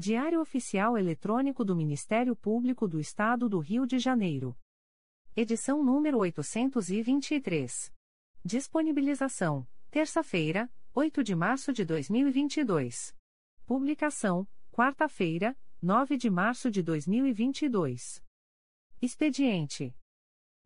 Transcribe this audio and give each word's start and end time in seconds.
Diário 0.00 0.40
Oficial 0.40 0.96
Eletrônico 0.96 1.62
do 1.62 1.76
Ministério 1.76 2.34
Público 2.34 2.88
do 2.88 2.98
Estado 2.98 3.50
do 3.50 3.58
Rio 3.58 3.86
de 3.86 3.98
Janeiro. 3.98 4.56
Edição 5.36 5.84
número 5.84 6.16
823. 6.20 7.92
Disponibilização: 8.42 9.68
terça-feira, 9.90 10.72
8 10.94 11.22
de 11.22 11.34
março 11.34 11.70
de 11.70 11.84
2022. 11.84 13.14
Publicação: 13.66 14.48
quarta-feira, 14.72 15.54
9 15.82 16.16
de 16.16 16.30
março 16.30 16.70
de 16.70 16.82
2022. 16.82 18.24
Expediente: 19.02 19.94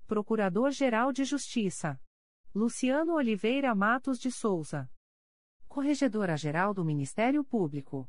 Procurador-Geral 0.07 1.13
de 1.13 1.25
Justiça 1.25 2.01
Luciano 2.55 3.15
Oliveira 3.15 3.75
Matos 3.75 4.21
de 4.21 4.31
Souza. 4.31 4.89
Corregedora-Geral 5.67 6.73
do 6.73 6.85
Ministério 6.85 7.43
Público. 7.43 8.09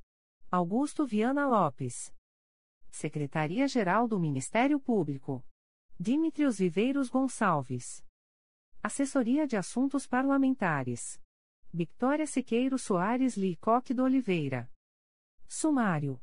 Augusto 0.53 1.05
Viana 1.05 1.47
Lopes. 1.47 2.13
Secretaria-Geral 2.89 4.05
do 4.05 4.19
Ministério 4.19 4.81
Público. 4.81 5.41
Dimitrios 5.97 6.57
Viveiros 6.59 7.07
Gonçalves. 7.07 8.05
Assessoria 8.83 9.47
de 9.47 9.55
Assuntos 9.55 10.05
Parlamentares. 10.05 11.21
Victoria 11.73 12.27
Siqueiro 12.27 12.77
Soares 12.77 13.37
Licoque 13.37 13.93
do 13.93 14.03
Oliveira. 14.03 14.69
Sumário. 15.47 16.21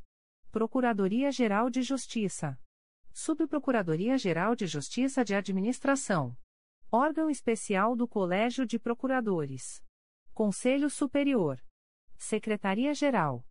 Procuradoria-Geral 0.51 1.71
de 1.71 1.81
Justiça. 1.81 2.61
Subprocuradoria-Geral 3.15 4.55
de 4.55 4.67
Justiça 4.67 5.25
de 5.25 5.35
Administração. 5.35 6.37
Órgão 6.93 7.31
Especial 7.31 7.97
do 7.97 8.07
Colégio 8.07 8.67
de 8.67 8.79
Procuradores. 8.79 9.83
Conselho 10.35 10.91
Superior. 10.91 11.59
Secretaria-Geral. 12.19 13.43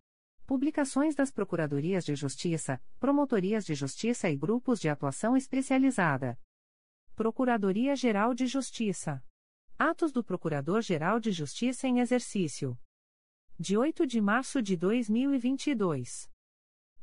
Publicações 0.48 1.14
das 1.14 1.30
Procuradorias 1.30 2.06
de 2.06 2.14
Justiça, 2.14 2.80
Promotorias 2.98 3.66
de 3.66 3.74
Justiça 3.74 4.30
e 4.30 4.34
Grupos 4.34 4.80
de 4.80 4.88
Atuação 4.88 5.36
Especializada. 5.36 6.40
Procuradoria-Geral 7.14 8.32
de 8.32 8.46
Justiça. 8.46 9.22
Atos 9.78 10.10
do 10.10 10.24
Procurador-Geral 10.24 11.20
de 11.20 11.32
Justiça 11.32 11.86
em 11.86 12.00
Exercício. 12.00 12.78
De 13.60 13.76
8 13.76 14.06
de 14.06 14.22
março 14.22 14.62
de 14.62 14.74
2022. 14.74 16.30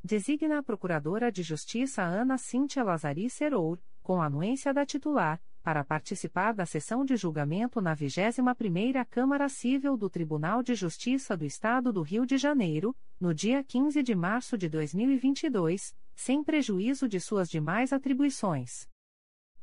Designa 0.04 0.58
a 0.58 0.64
Procuradora 0.64 1.32
de 1.32 1.44
Justiça 1.44 2.02
Ana 2.02 2.40
Cíntia 2.40 2.84
Lazari 2.84 3.30
Serour, 3.30 3.80
com 4.02 4.24
anuência 4.24 4.74
da 4.74 4.88
titular, 4.88 5.40
para 5.66 5.84
participar 5.84 6.54
da 6.54 6.64
sessão 6.64 7.04
de 7.04 7.18
julgamento 7.18 7.82
na 7.82 7.96
21ª 7.96 9.04
Câmara 9.10 9.50
Civil 9.50 9.98
do 9.98 10.08
Tribunal 10.08 10.62
de 10.62 10.76
Justiça 10.76 11.36
do 11.36 11.44
Estado 11.44 11.92
do 11.92 12.04
Rio 12.04 12.24
de 12.24 12.38
Janeiro, 12.38 12.96
no 13.20 13.34
dia 13.34 13.64
15 13.64 14.04
de 14.04 14.14
março 14.14 14.60
de 14.60 14.70
2022, 14.70 15.96
sem 16.14 16.44
prejuízo 16.44 17.10
de 17.10 17.20
suas 17.20 17.50
demais 17.50 17.92
atribuições. 17.92 18.88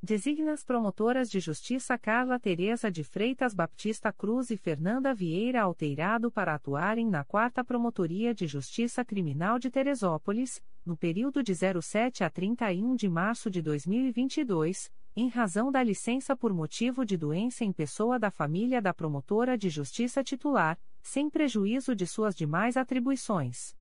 Designa 0.02 0.54
as 0.54 0.64
promotoras 0.64 1.30
de 1.30 1.38
justiça 1.38 1.96
Carla 1.96 2.36
Teresa 2.40 2.90
de 2.90 3.04
Freitas 3.04 3.54
Baptista 3.54 4.12
Cruz 4.12 4.50
e 4.50 4.56
Fernanda 4.56 5.14
Vieira 5.14 5.62
Alteirado 5.62 6.32
para 6.32 6.56
atuarem 6.56 7.08
na 7.08 7.22
4 7.22 7.64
Promotoria 7.64 8.34
de 8.34 8.48
Justiça 8.48 9.04
Criminal 9.04 9.56
de 9.56 9.70
Teresópolis, 9.70 10.60
no 10.84 10.96
período 10.96 11.44
de 11.44 11.54
07 11.54 12.24
a 12.24 12.28
31 12.28 12.96
de 12.96 13.08
março 13.08 13.48
de 13.48 13.62
2022, 13.62 14.90
em 15.14 15.28
razão 15.28 15.70
da 15.70 15.82
licença 15.82 16.34
por 16.34 16.52
motivo 16.54 17.04
de 17.04 17.16
doença 17.16 17.64
em 17.64 17.72
pessoa 17.72 18.18
da 18.18 18.30
família 18.30 18.80
da 18.80 18.94
promotora 18.94 19.58
de 19.58 19.68
justiça 19.68 20.24
titular, 20.24 20.78
sem 21.02 21.28
prejuízo 21.28 21.94
de 21.94 22.06
suas 22.06 22.34
demais 22.34 22.76
atribuições. 22.76 23.76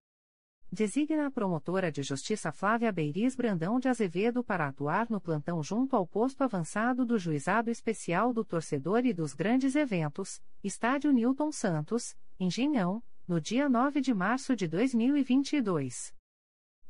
Designa 0.74 1.28
a 1.28 1.32
promotora 1.32 1.92
de 1.92 2.02
justiça 2.02 2.52
Flávia 2.52 2.92
Beiris 2.92 3.36
Brandão 3.36 3.80
de 3.80 3.90
Azevedo 3.90 4.42
para 4.42 4.68
atuar 4.68 5.10
no 5.10 5.20
plantão 5.20 5.62
junto 5.62 5.96
ao 5.96 6.08
posto 6.08 6.44
avançado 6.44 7.06
do 7.06 7.20
Juizado 7.20 7.70
Especial 7.70 8.34
do 8.34 8.44
Torcedor 8.46 9.06
e 9.06 9.14
dos 9.14 9.34
Grandes 9.34 9.76
Eventos, 9.76 10.42
Estádio 10.64 11.12
Newton 11.12 11.52
Santos, 11.52 12.16
Engenhão, 12.40 13.04
no 13.28 13.42
dia 13.42 13.68
9 13.68 14.00
de 14.00 14.14
março 14.14 14.56
de 14.56 14.68
2022. 14.68 16.14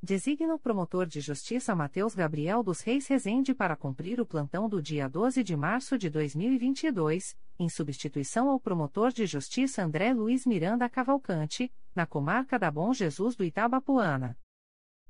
Designa 0.03 0.55
o 0.55 0.57
promotor 0.57 1.05
de 1.05 1.21
justiça 1.21 1.75
Matheus 1.75 2.15
Gabriel 2.15 2.63
dos 2.63 2.81
Reis 2.81 3.05
Rezende 3.05 3.53
para 3.53 3.75
cumprir 3.75 4.19
o 4.19 4.25
plantão 4.25 4.67
do 4.67 4.81
dia 4.81 5.07
12 5.07 5.43
de 5.43 5.55
março 5.55 5.95
de 5.95 6.09
2022, 6.09 7.37
em 7.59 7.69
substituição 7.69 8.49
ao 8.49 8.59
promotor 8.59 9.11
de 9.11 9.27
justiça 9.27 9.83
André 9.83 10.11
Luiz 10.11 10.43
Miranda 10.43 10.89
Cavalcante, 10.89 11.71
na 11.93 12.07
comarca 12.07 12.57
da 12.57 12.71
Bom 12.71 12.91
Jesus 12.91 13.35
do 13.35 13.43
Itabapuana. 13.43 14.35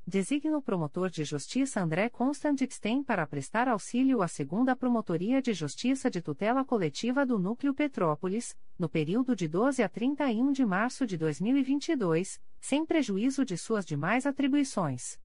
Designa 0.06 0.58
o 0.58 0.62
promotor 0.62 1.12
de 1.12 1.24
justiça 1.24 1.80
André 1.80 2.10
Constantixten 2.10 3.04
para 3.04 3.26
prestar 3.28 3.68
auxílio 3.68 4.24
à 4.24 4.28
segunda 4.28 4.76
Promotoria 4.76 5.42
de 5.42 5.54
Justiça 5.54 6.10
de 6.10 6.22
Tutela 6.22 6.66
Coletiva 6.66 7.24
do 7.24 7.38
Núcleo 7.38 7.72
Petrópolis, 7.72 8.58
no 8.80 8.90
período 8.90 9.36
de 9.36 9.48
12 9.48 9.84
a 9.84 9.88
31 9.88 10.52
de 10.52 10.66
março 10.66 11.06
de 11.06 11.18
2022, 11.18 12.42
sem 12.60 12.84
prejuízo 12.84 13.46
de 13.46 13.56
suas 13.56 13.86
demais 13.86 14.26
atribuições. 14.26 15.20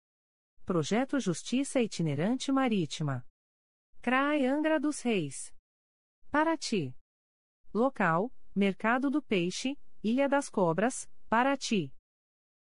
Projeto 0.65 1.19
Justiça 1.19 1.81
Itinerante 1.81 2.53
Marítima. 2.53 3.27
CRAE 4.03 4.47
Angra 4.47 4.79
dos 4.79 5.01
Reis. 5.01 5.55
Paraty. 6.31 6.95
Local: 7.73 8.31
Mercado 8.55 9.11
do 9.11 9.23
Peixe, 9.23 9.79
Ilha 10.05 10.29
das 10.29 10.51
Cobras, 10.51 11.11
Paraty. 11.31 11.95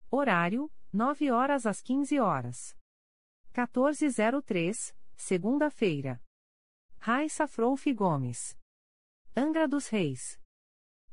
Horário: 0.09 0.71
9 0.93 1.29
horas 1.29 1.65
às 1.65 1.81
15 1.81 2.17
horas. 2.19 2.73
1403, 3.53 4.95
segunda-feira. 5.17 6.21
Raissa 6.99 7.45
Frouf 7.47 7.91
Gomes. 7.93 8.56
Angra 9.39 9.67
dos 9.67 9.87
Reis. 9.89 10.41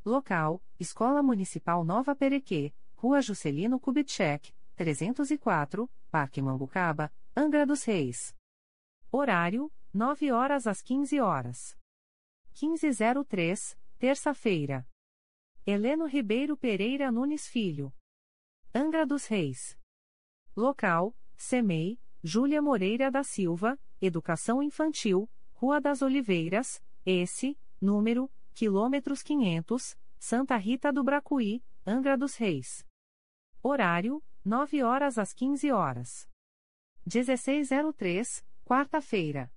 Local: 0.03 0.59
Escola 0.81 1.23
Municipal 1.23 1.85
Nova 1.85 2.17
Perequê, 2.17 2.73
Rua 2.97 3.21
Juscelino 3.21 3.79
Kubitschek, 3.79 4.55
304, 4.77 5.91
Parque 6.11 6.41
Mambucaba, 6.41 7.13
Angra 7.37 7.67
dos 7.67 7.85
Reis. 7.85 8.35
Horário: 9.13 9.71
9 9.93 10.33
horas 10.33 10.67
às 10.67 10.81
15 10.81 11.21
horas. 11.21 11.77
1503, 12.59 13.79
terça-feira. 13.99 14.89
Heleno 15.67 16.07
Ribeiro 16.07 16.57
Pereira 16.57 17.13
Nunes 17.13 17.47
Filho. 17.47 17.93
Angra 18.75 19.05
dos 19.05 19.27
Reis. 19.27 19.79
Local: 20.57 21.15
CEMEI, 21.37 22.01
Júlia 22.23 22.63
Moreira 22.63 23.11
da 23.11 23.23
Silva, 23.23 23.79
Educação 24.01 24.63
Infantil, 24.63 25.29
Rua 25.53 25.79
das 25.79 26.01
Oliveiras, 26.01 26.83
esse, 27.05 27.59
número, 27.81 28.31
quilômetros 28.55 29.23
500, 29.23 29.97
Santa 30.19 30.57
Rita 30.57 30.93
do 30.93 31.05
Bracuí, 31.05 31.63
Angra 31.87 32.17
dos 32.17 32.37
Reis. 32.37 32.87
Horário: 33.63 34.23
9 34.45 34.83
horas 34.83 35.19
às 35.19 35.33
15 35.33 35.71
horas. 35.71 36.29
1603, 37.07 38.45
quarta-feira. 38.65 39.53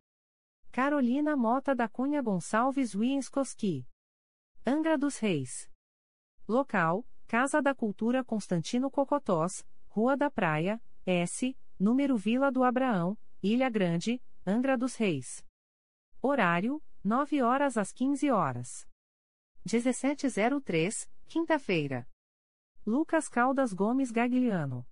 Carolina 0.71 1.35
Mota 1.35 1.73
da 1.73 1.87
Cunha 1.87 2.21
Gonçalves 2.21 2.93
Wienskoski. 2.93 3.87
Angra 4.65 4.97
dos 4.97 5.17
Reis. 5.17 5.69
Local: 6.47 7.05
Casa 7.27 7.61
da 7.61 7.73
Cultura 7.73 8.23
Constantino 8.23 8.91
Cocotós, 8.91 9.65
Rua 9.87 10.15
da 10.15 10.29
Praia, 10.29 10.81
S, 11.05 11.57
número 11.79 12.15
Vila 12.15 12.51
do 12.51 12.63
Abraão, 12.63 13.17
Ilha 13.41 13.69
Grande, 13.69 14.21
Angra 14.45 14.77
dos 14.77 14.95
Reis. 14.95 15.45
Horário: 16.21 16.81
9 17.03 17.41
horas 17.41 17.77
às 17.77 17.91
15 17.91 18.31
horas. 18.31 18.87
1703, 19.65 21.09
quinta-feira. 21.27 22.07
Lucas 22.85 23.27
Caldas 23.27 23.73
Gomes 23.73 24.11
Gagliano. 24.11 24.85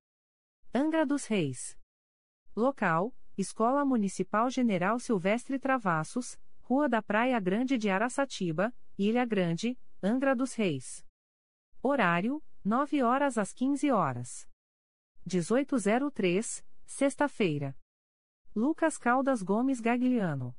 Angra 0.74 1.06
dos 1.06 1.25
Reis. 1.25 1.78
Local: 2.56 3.13
Escola 3.38 3.86
Municipal 3.86 4.50
General 4.50 5.00
Silvestre 5.00 5.60
Travassos, 5.60 6.38
Rua 6.62 6.88
da 6.90 7.02
Praia 7.02 7.40
Grande 7.40 7.78
de 7.78 7.90
Araçatiba, 7.90 8.74
Ilha 8.98 9.25
Grande, 9.25 9.78
Angra 10.01 10.36
dos 10.36 10.54
Reis. 10.54 11.06
Horário: 11.81 12.44
9 12.63 13.04
horas 13.04 13.38
às 13.38 13.54
15 13.54 13.92
horas. 13.92 14.48
1803, 15.25 16.66
sexta-feira. 16.86 17.78
Lucas 18.56 18.98
Caldas 18.98 19.42
Gomes 19.42 19.80
Gagliano. 19.80 20.56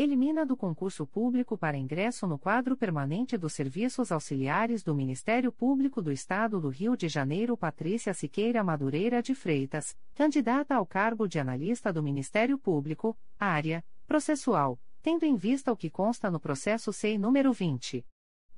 Elimina 0.00 0.46
do 0.46 0.56
concurso 0.56 1.04
público 1.04 1.58
para 1.58 1.76
ingresso 1.76 2.24
no 2.24 2.38
quadro 2.38 2.76
permanente 2.76 3.36
dos 3.36 3.52
serviços 3.52 4.12
auxiliares 4.12 4.84
do 4.84 4.94
Ministério 4.94 5.50
Público 5.50 6.00
do 6.00 6.12
Estado 6.12 6.60
do 6.60 6.68
Rio 6.68 6.96
de 6.96 7.08
Janeiro 7.08 7.56
Patrícia 7.56 8.14
Siqueira 8.14 8.62
Madureira 8.62 9.20
de 9.20 9.34
Freitas, 9.34 9.96
candidata 10.14 10.76
ao 10.76 10.86
cargo 10.86 11.26
de 11.26 11.40
analista 11.40 11.92
do 11.92 12.00
Ministério 12.00 12.56
Público, 12.56 13.18
área 13.36 13.84
processual, 14.06 14.78
tendo 15.02 15.24
em 15.24 15.34
vista 15.34 15.72
o 15.72 15.76
que 15.76 15.90
consta 15.90 16.30
no 16.30 16.38
processo 16.38 16.92
SEI 16.92 17.18
número 17.18 17.52
20. 17.52 18.06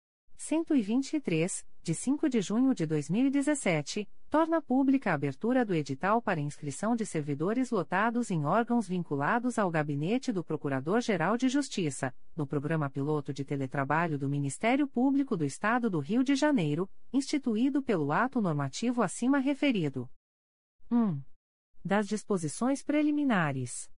123, 0.42 1.64
de 1.84 1.94
5 1.94 2.28
de 2.28 2.42
junho 2.42 2.74
de 2.74 2.88
2017, 2.88 4.10
torna 4.28 4.60
pública 4.60 5.12
a 5.12 5.14
abertura 5.14 5.64
do 5.64 5.76
edital 5.76 6.20
para 6.20 6.42
inscrição 6.42 6.96
de 6.96 7.06
servidores 7.06 7.70
lotados 7.70 8.32
em 8.32 8.44
órgãos 8.44 8.88
vinculados 8.88 9.60
ao 9.60 9.70
Gabinete 9.70 10.32
do 10.32 10.44
Procurador-Geral 10.44 11.38
de 11.38 11.48
Justiça, 11.48 12.12
no 12.36 12.48
Programa 12.48 12.90
Piloto 12.90 13.32
de 13.32 13.46
Teletrabalho 13.46 14.18
do 14.18 14.28
Ministério 14.28 14.88
Público 14.88 15.38
do 15.38 15.46
Estado 15.46 15.92
do 15.92 16.00
Rio 16.00 16.24
de 16.24 16.36
Janeiro, 16.36 16.90
instituído 17.14 17.84
pelo 17.84 18.12
ato 18.12 18.42
normativo 18.42 19.04
acima 19.04 19.38
referido. 19.38 20.10
1. 20.90 21.22
Das 21.86 22.08
disposições 22.08 22.82
preliminares. 22.82 23.92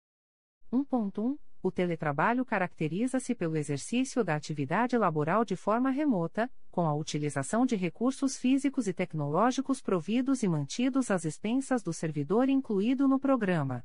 1.1. 0.73 1.37
O 1.65 1.71
teletrabalho 1.71 2.43
caracteriza-se 2.43 3.33
pelo 3.33 3.55
exercício 3.55 4.21
da 4.21 4.35
atividade 4.35 4.97
laboral 4.97 5.45
de 5.45 5.55
forma 5.55 5.89
remota, 5.89 6.51
com 6.69 6.85
a 6.85 6.93
utilização 6.93 7.65
de 7.65 7.77
recursos 7.77 8.37
físicos 8.37 8.85
e 8.85 8.91
tecnológicos 8.91 9.81
providos 9.81 10.43
e 10.43 10.47
mantidos 10.49 11.09
às 11.09 11.23
expensas 11.23 11.81
do 11.81 11.93
servidor 11.93 12.49
incluído 12.49 13.07
no 13.07 13.17
programa. 13.17 13.81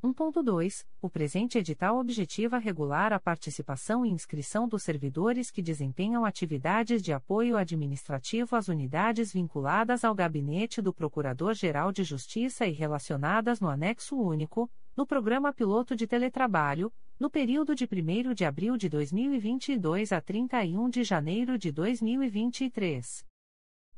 1.2. 0.00 0.84
O 1.00 1.10
presente 1.10 1.58
edital 1.58 1.98
objetiva 1.98 2.58
regular 2.58 3.12
a 3.12 3.18
participação 3.18 4.06
e 4.06 4.10
inscrição 4.10 4.68
dos 4.68 4.84
servidores 4.84 5.50
que 5.50 5.60
desempenham 5.60 6.24
atividades 6.24 7.02
de 7.02 7.12
apoio 7.12 7.56
administrativo 7.56 8.54
às 8.54 8.68
unidades 8.68 9.32
vinculadas 9.32 10.04
ao 10.04 10.14
gabinete 10.14 10.80
do 10.80 10.92
Procurador-Geral 10.92 11.90
de 11.90 12.04
Justiça 12.04 12.64
e 12.64 12.72
relacionadas 12.72 13.60
no 13.60 13.68
anexo 13.68 14.16
único, 14.16 14.70
no 14.96 15.06
programa 15.06 15.52
piloto 15.52 15.96
de 15.96 16.06
teletrabalho, 16.06 16.92
no 17.18 17.30
período 17.30 17.74
de 17.74 17.84
1 17.84 18.34
de 18.34 18.44
abril 18.44 18.76
de 18.76 18.88
2022 18.88 20.12
a 20.12 20.20
31 20.20 20.90
de 20.90 21.04
janeiro 21.04 21.56
de 21.58 21.70
2023. 21.72 23.26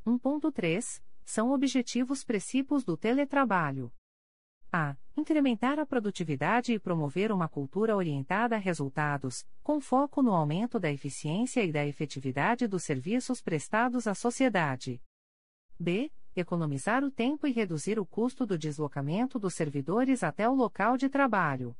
1.3. 0.06 1.02
São 1.24 1.52
objetivos 1.52 2.22
precípios 2.22 2.84
do 2.84 2.96
teletrabalho. 2.96 3.90
A. 4.70 4.96
Incrementar 5.16 5.78
a 5.78 5.86
produtividade 5.86 6.72
e 6.72 6.78
promover 6.78 7.30
uma 7.32 7.48
cultura 7.48 7.96
orientada 7.96 8.56
a 8.56 8.58
resultados, 8.58 9.46
com 9.62 9.80
foco 9.80 10.20
no 10.20 10.32
aumento 10.32 10.78
da 10.78 10.90
eficiência 10.90 11.64
e 11.64 11.72
da 11.72 11.86
efetividade 11.86 12.66
dos 12.66 12.82
serviços 12.82 13.40
prestados 13.40 14.06
à 14.06 14.14
sociedade. 14.14 15.00
B. 15.78 16.12
Economizar 16.36 17.04
o 17.04 17.12
tempo 17.12 17.46
e 17.46 17.52
reduzir 17.52 17.96
o 17.96 18.04
custo 18.04 18.44
do 18.44 18.58
deslocamento 18.58 19.38
dos 19.38 19.54
servidores 19.54 20.24
até 20.24 20.48
o 20.48 20.54
local 20.54 20.96
de 20.96 21.08
trabalho. 21.08 21.76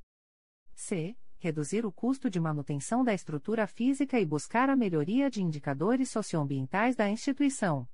C. 0.76 1.16
Reduzir 1.38 1.84
o 1.84 1.90
custo 1.90 2.30
de 2.30 2.38
manutenção 2.38 3.02
da 3.02 3.12
estrutura 3.12 3.66
física 3.66 4.18
e 4.20 4.24
buscar 4.24 4.70
a 4.70 4.76
melhoria 4.76 5.28
de 5.28 5.42
indicadores 5.42 6.08
socioambientais 6.08 6.94
da 6.94 7.10
instituição. 7.10 7.88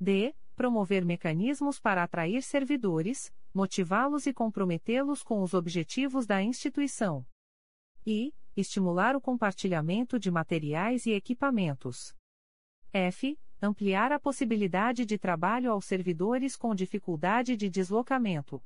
D. 0.00 0.34
Promover 0.56 1.04
mecanismos 1.04 1.78
para 1.78 2.02
atrair 2.02 2.42
servidores, 2.42 3.32
motivá-los 3.54 4.26
e 4.26 4.32
comprometê-los 4.32 5.22
com 5.22 5.40
os 5.40 5.54
objetivos 5.54 6.26
da 6.26 6.42
instituição. 6.42 7.24
E. 8.04 8.34
Estimular 8.56 9.14
o 9.14 9.20
compartilhamento 9.20 10.18
de 10.18 10.32
materiais 10.32 11.06
e 11.06 11.12
equipamentos. 11.12 12.12
F. 12.92 13.38
Ampliar 13.60 14.12
a 14.12 14.20
possibilidade 14.20 15.06
de 15.06 15.16
trabalho 15.16 15.72
aos 15.72 15.86
servidores 15.86 16.56
com 16.56 16.74
dificuldade 16.74 17.56
de 17.56 17.70
deslocamento. 17.70 18.62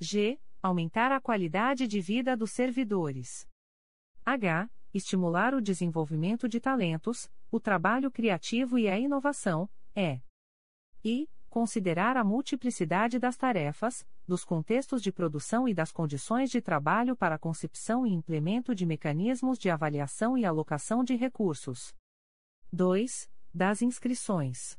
G. 0.00 0.40
Aumentar 0.62 1.10
a 1.10 1.20
qualidade 1.20 1.88
de 1.88 2.00
vida 2.00 2.36
dos 2.36 2.52
servidores. 2.52 3.48
H. 4.24 4.70
Estimular 4.94 5.52
o 5.52 5.60
desenvolvimento 5.60 6.48
de 6.48 6.60
talentos, 6.60 7.28
o 7.50 7.58
trabalho 7.58 8.10
criativo 8.10 8.78
e 8.78 8.88
a 8.88 8.96
inovação. 8.98 9.68
E. 9.96 10.20
I 11.04 11.28
considerar 11.50 12.16
a 12.16 12.24
multiplicidade 12.24 13.16
das 13.16 13.36
tarefas, 13.36 14.04
dos 14.26 14.44
contextos 14.44 15.00
de 15.00 15.12
produção 15.12 15.68
e 15.68 15.74
das 15.74 15.92
condições 15.92 16.50
de 16.50 16.60
trabalho 16.60 17.16
para 17.16 17.36
a 17.36 17.38
concepção 17.38 18.04
e 18.04 18.12
implemento 18.12 18.74
de 18.74 18.84
mecanismos 18.84 19.56
de 19.56 19.70
avaliação 19.70 20.36
e 20.36 20.44
alocação 20.44 21.04
de 21.04 21.14
recursos. 21.14 21.94
2. 22.72 23.30
Das 23.56 23.82
inscrições. 23.82 24.76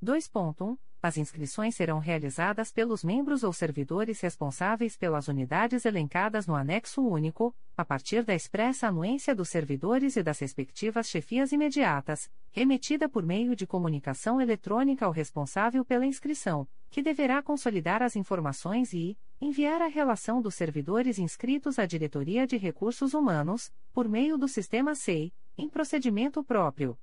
2.1 0.00 0.78
as 1.02 1.16
inscrições 1.16 1.74
serão 1.74 1.98
realizadas 1.98 2.72
pelos 2.72 3.02
membros 3.02 3.42
ou 3.42 3.52
servidores 3.52 4.20
responsáveis 4.20 4.96
pelas 4.96 5.26
unidades 5.26 5.84
elencadas 5.84 6.46
no 6.46 6.54
anexo 6.54 7.02
único, 7.02 7.54
a 7.76 7.84
partir 7.84 8.24
da 8.24 8.34
expressa 8.34 8.88
anuência 8.88 9.34
dos 9.34 9.48
servidores 9.48 10.16
e 10.16 10.22
das 10.22 10.38
respectivas 10.40 11.08
chefias 11.08 11.50
imediatas, 11.50 12.30
remetida 12.50 13.08
por 13.08 13.24
meio 13.24 13.56
de 13.56 13.66
comunicação 13.66 14.40
eletrônica 14.40 15.04
ao 15.04 15.12
responsável 15.12 15.84
pela 15.84 16.06
inscrição, 16.06 16.68
que 16.90 17.02
deverá 17.02 17.42
consolidar 17.42 18.02
as 18.02 18.14
informações 18.14 18.92
e 18.92 19.18
enviar 19.40 19.82
a 19.82 19.88
relação 19.88 20.40
dos 20.40 20.56
servidores 20.56 21.18
inscritos 21.18 21.80
à 21.80 21.86
Diretoria 21.86 22.46
de 22.46 22.56
Recursos 22.56 23.14
Humanos, 23.14 23.72
por 23.92 24.08
meio 24.08 24.36
do 24.36 24.48
sistema 24.48 24.96
SEI, 24.96 25.32
em 25.56 25.68
procedimento 25.68 26.42
próprio. 26.44 26.96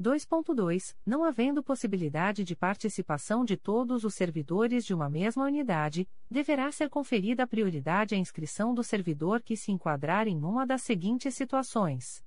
2.2. 0.00 0.96
Não 1.04 1.22
havendo 1.22 1.62
possibilidade 1.62 2.42
de 2.42 2.56
participação 2.56 3.44
de 3.44 3.56
todos 3.56 4.02
os 4.02 4.14
servidores 4.14 4.86
de 4.86 4.94
uma 4.94 5.10
mesma 5.10 5.44
unidade, 5.44 6.08
deverá 6.30 6.72
ser 6.72 6.88
conferida 6.88 7.46
prioridade 7.46 8.14
à 8.14 8.18
inscrição 8.18 8.74
do 8.74 8.82
servidor 8.82 9.42
que 9.42 9.56
se 9.56 9.70
enquadrar 9.70 10.26
em 10.26 10.42
uma 10.42 10.66
das 10.66 10.82
seguintes 10.82 11.34
situações: 11.34 12.24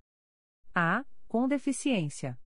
a. 0.74 1.04
com 1.28 1.48
deficiência. 1.48 2.40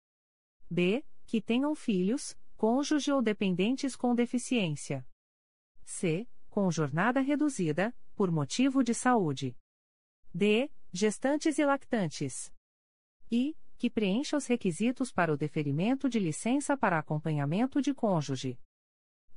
b. 0.70 1.04
que 1.26 1.42
tenham 1.42 1.74
filhos, 1.74 2.38
cônjuge 2.56 3.12
ou 3.12 3.22
dependentes 3.22 3.96
com 3.96 4.14
deficiência. 4.14 5.06
c. 5.84 6.28
com 6.52 6.70
jornada 6.70 7.20
reduzida, 7.20 7.96
por 8.16 8.30
motivo 8.30 8.84
de 8.84 8.94
saúde. 8.94 9.58
d. 10.32 10.70
gestantes 10.92 11.58
e 11.58 11.66
lactantes. 11.66 12.54
e 13.32 13.56
que 13.78 13.90
preencha 13.90 14.38
os 14.38 14.46
requisitos 14.48 15.12
para 15.12 15.34
o 15.34 15.38
deferimento 15.38 16.10
de 16.10 16.20
licença 16.20 16.78
para 16.78 16.98
acompanhamento 16.98 17.82
de 17.82 17.94
cônjuge. 17.94 18.58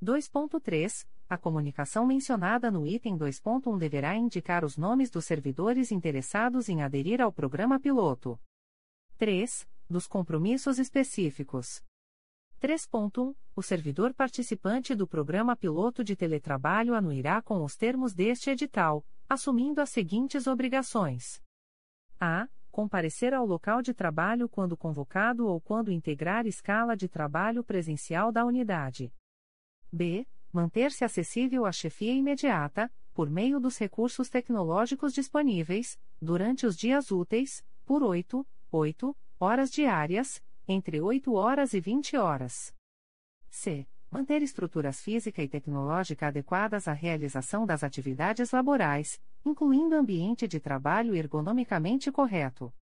2.3. 0.03 1.07
A 1.29 1.37
comunicação 1.37 2.07
mencionada 2.07 2.71
no 2.71 2.87
item 2.87 3.19
2.1 3.19 3.77
deverá 3.79 4.15
indicar 4.15 4.65
os 4.65 4.77
nomes 4.77 5.11
dos 5.11 5.25
servidores 5.25 5.93
interessados 5.93 6.69
em 6.69 6.83
aderir 6.83 7.21
ao 7.21 7.33
programa 7.33 7.79
piloto. 7.79 8.41
3. 9.19 9.69
Dos 9.91 10.07
compromissos 10.07 10.79
específicos. 10.79 11.83
3.1. 12.61 13.35
O 13.55 13.63
servidor 13.63 14.15
participante 14.15 14.95
do 14.95 15.07
programa 15.07 15.57
piloto 15.57 16.03
de 16.03 16.17
teletrabalho 16.17 16.95
anuirá 16.95 17.43
com 17.43 17.65
os 17.65 17.77
termos 17.77 18.15
deste 18.15 18.51
edital, 18.51 19.05
assumindo 19.29 19.81
as 19.81 19.91
seguintes 19.91 20.47
obrigações: 20.47 21.43
a 22.21 22.49
comparecer 22.71 23.35
ao 23.35 23.45
local 23.45 23.83
de 23.83 23.93
trabalho 23.93 24.49
quando 24.49 24.77
convocado 24.77 25.47
ou 25.47 25.61
quando 25.61 25.91
integrar 25.91 26.47
escala 26.47 26.97
de 26.97 27.09
trabalho 27.09 27.65
presencial 27.65 28.31
da 28.31 28.45
unidade. 28.45 29.13
B. 29.93 30.27
Manter-se 30.53 31.05
acessível 31.05 31.67
à 31.67 31.73
chefia 31.73 32.13
imediata, 32.13 32.91
por 33.13 33.29
meio 33.29 33.61
dos 33.61 33.77
recursos 33.77 34.29
tecnológicos 34.29 35.13
disponíveis, 35.13 35.99
durante 36.21 36.67
os 36.67 36.77
dias 36.77 37.11
úteis, 37.11 37.65
por 37.85 38.03
8, 38.03 38.47
8 38.71 39.17
horas 39.41 39.71
diárias, 39.71 40.43
entre 40.67 41.01
8 41.01 41.33
horas 41.33 41.75
e 41.75 41.81
20 41.81 42.17
horas. 42.17 42.75
C. 43.51 43.87
Manter 44.11 44.43
estruturas 44.43 45.03
física 45.03 45.43
e 45.43 45.49
tecnológica 45.49 46.29
adequadas 46.29 46.89
à 46.89 46.93
realização 46.93 47.67
das 47.67 47.85
atividades 47.85 48.53
laborais, 48.53 49.21
incluindo 49.45 49.95
ambiente 49.95 50.47
de 50.47 50.61
trabalho 50.61 51.15
ergonomicamente 51.15 52.11
correto. 52.13 52.73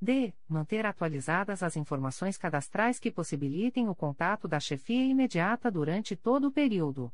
D. 0.00 0.34
Manter 0.46 0.84
atualizadas 0.84 1.62
as 1.62 1.76
informações 1.76 2.36
cadastrais 2.36 2.98
que 2.98 3.10
possibilitem 3.10 3.88
o 3.88 3.94
contato 3.94 4.46
da 4.46 4.60
chefia 4.60 5.04
imediata 5.04 5.70
durante 5.70 6.14
todo 6.14 6.48
o 6.48 6.52
período. 6.52 7.12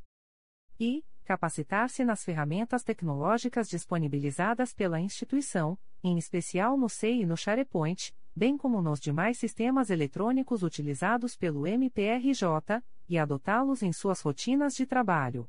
E. 0.79 1.05
Capacitar-se 1.25 2.05
nas 2.05 2.25
ferramentas 2.25 2.83
tecnológicas 2.83 3.69
disponibilizadas 3.69 4.75
pela 4.75 5.01
instituição, 5.01 5.79
em 6.03 6.19
especial 6.19 6.77
no 6.77 6.89
SEI 6.89 7.23
e 7.23 7.27
no 7.27 7.37
SharePoint, 7.37 8.13
bem 8.35 8.57
como 8.57 8.83
nos 8.83 8.99
demais 8.99 9.39
sistemas 9.39 9.89
eletrônicos 9.89 10.65
utilizados 10.65 11.37
pelo 11.37 11.65
MPRJ, 11.65 12.83
e 13.09 13.19
adotá-los 13.19 13.83
em 13.83 13.93
suas 13.93 14.21
rotinas 14.21 14.75
de 14.75 14.85
trabalho. 14.85 15.49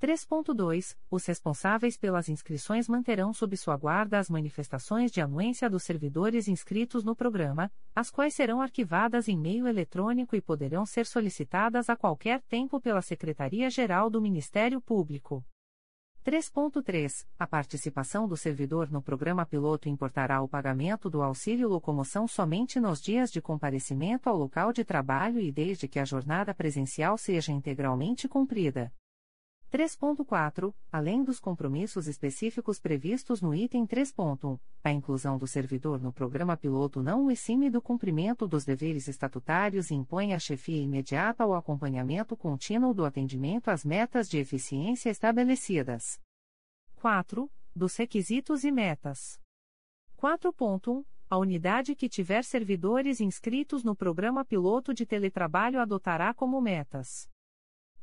3.2. 0.00 0.94
Os 1.10 1.24
responsáveis 1.24 1.96
pelas 1.96 2.28
inscrições 2.28 2.86
manterão 2.86 3.32
sob 3.32 3.56
sua 3.56 3.76
guarda 3.76 4.18
as 4.18 4.28
manifestações 4.28 5.10
de 5.10 5.22
anuência 5.22 5.70
dos 5.70 5.84
servidores 5.84 6.48
inscritos 6.48 7.02
no 7.02 7.16
programa, 7.16 7.72
as 7.94 8.10
quais 8.10 8.34
serão 8.34 8.60
arquivadas 8.60 9.26
em 9.26 9.38
meio 9.38 9.66
eletrônico 9.66 10.36
e 10.36 10.40
poderão 10.40 10.84
ser 10.84 11.06
solicitadas 11.06 11.88
a 11.88 11.96
qualquer 11.96 12.42
tempo 12.42 12.78
pela 12.78 13.00
Secretaria-Geral 13.00 14.10
do 14.10 14.20
Ministério 14.20 14.82
Público. 14.82 15.42
3.3. 16.26 17.24
A 17.38 17.46
participação 17.46 18.26
do 18.26 18.36
servidor 18.36 18.90
no 18.90 19.00
programa 19.00 19.46
piloto 19.46 19.88
importará 19.88 20.42
o 20.42 20.48
pagamento 20.48 21.08
do 21.08 21.22
auxílio 21.22 21.68
locomoção 21.68 22.26
somente 22.26 22.80
nos 22.80 23.00
dias 23.00 23.30
de 23.30 23.40
comparecimento 23.40 24.28
ao 24.28 24.36
local 24.36 24.72
de 24.72 24.84
trabalho 24.84 25.40
e 25.40 25.52
desde 25.52 25.86
que 25.86 26.00
a 26.00 26.04
jornada 26.04 26.52
presencial 26.52 27.16
seja 27.16 27.52
integralmente 27.52 28.28
cumprida. 28.28 28.92
3.4. 29.76 30.74
Além 30.90 31.22
dos 31.22 31.38
compromissos 31.38 32.06
específicos 32.06 32.80
previstos 32.80 33.42
no 33.42 33.54
item 33.54 33.86
3.1, 33.86 34.58
a 34.82 34.90
inclusão 34.90 35.36
do 35.36 35.46
servidor 35.46 36.00
no 36.00 36.10
programa 36.10 36.56
piloto 36.56 37.02
não 37.02 37.26
o 37.26 37.30
exime 37.30 37.68
do 37.68 37.82
cumprimento 37.82 38.48
dos 38.48 38.64
deveres 38.64 39.06
estatutários 39.06 39.90
e 39.90 39.94
impõe 39.94 40.32
a 40.32 40.38
chefia 40.38 40.80
imediata 40.80 41.44
ao 41.44 41.54
acompanhamento 41.54 42.34
contínuo 42.34 42.94
do 42.94 43.04
atendimento 43.04 43.68
às 43.68 43.84
metas 43.84 44.30
de 44.30 44.38
eficiência 44.38 45.10
estabelecidas. 45.10 46.18
4. 46.94 47.50
Dos 47.74 47.94
requisitos 47.96 48.64
e 48.64 48.72
metas. 48.72 49.38
4.1. 50.16 51.04
A 51.28 51.36
unidade 51.36 51.94
que 51.94 52.08
tiver 52.08 52.44
servidores 52.44 53.20
inscritos 53.20 53.84
no 53.84 53.94
programa 53.94 54.42
piloto 54.42 54.94
de 54.94 55.04
teletrabalho 55.04 55.80
adotará 55.80 56.32
como 56.32 56.62
metas. 56.62 57.28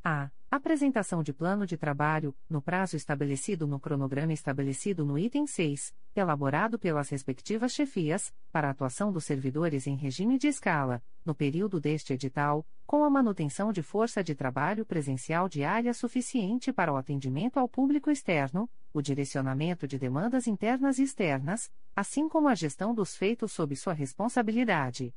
A. 0.03 0.30
Apresentação 0.53 1.24
de 1.24 1.33
plano 1.33 1.65
de 1.65 1.75
trabalho, 1.75 2.31
no 2.48 2.62
prazo 2.62 2.95
estabelecido 2.95 3.65
no 3.65 3.79
cronograma 3.79 4.33
estabelecido 4.33 5.03
no 5.03 5.17
item 5.17 5.48
6, 5.48 5.91
elaborado 6.15 6.77
pelas 6.77 7.10
respectivas 7.10 7.74
chefias, 7.74 8.31
para 8.51 8.69
atuação 8.69 9.12
dos 9.12 9.25
servidores 9.25 9.88
em 9.88 9.95
regime 9.95 10.38
de 10.38 10.48
escala, 10.48 11.01
no 11.25 11.33
período 11.33 11.79
deste 11.79 12.13
edital, 12.13 12.63
com 12.86 13.03
a 13.03 13.10
manutenção 13.10 13.74
de 13.74 13.81
força 13.81 14.24
de 14.24 14.36
trabalho 14.36 14.86
presencial 14.86 15.50
diária 15.50 15.91
suficiente 15.91 16.72
para 16.72 16.93
o 16.93 16.98
atendimento 16.98 17.57
ao 17.57 17.67
público 17.67 18.12
externo, 18.12 18.69
o 18.93 19.01
direcionamento 19.01 19.88
de 19.88 19.98
demandas 19.98 20.45
internas 20.45 21.00
e 21.00 21.01
externas, 21.01 21.72
assim 21.95 22.29
como 22.29 22.48
a 22.48 22.53
gestão 22.53 22.93
dos 22.93 23.15
feitos 23.15 23.51
sob 23.51 23.75
sua 23.75 23.93
responsabilidade. 23.93 25.15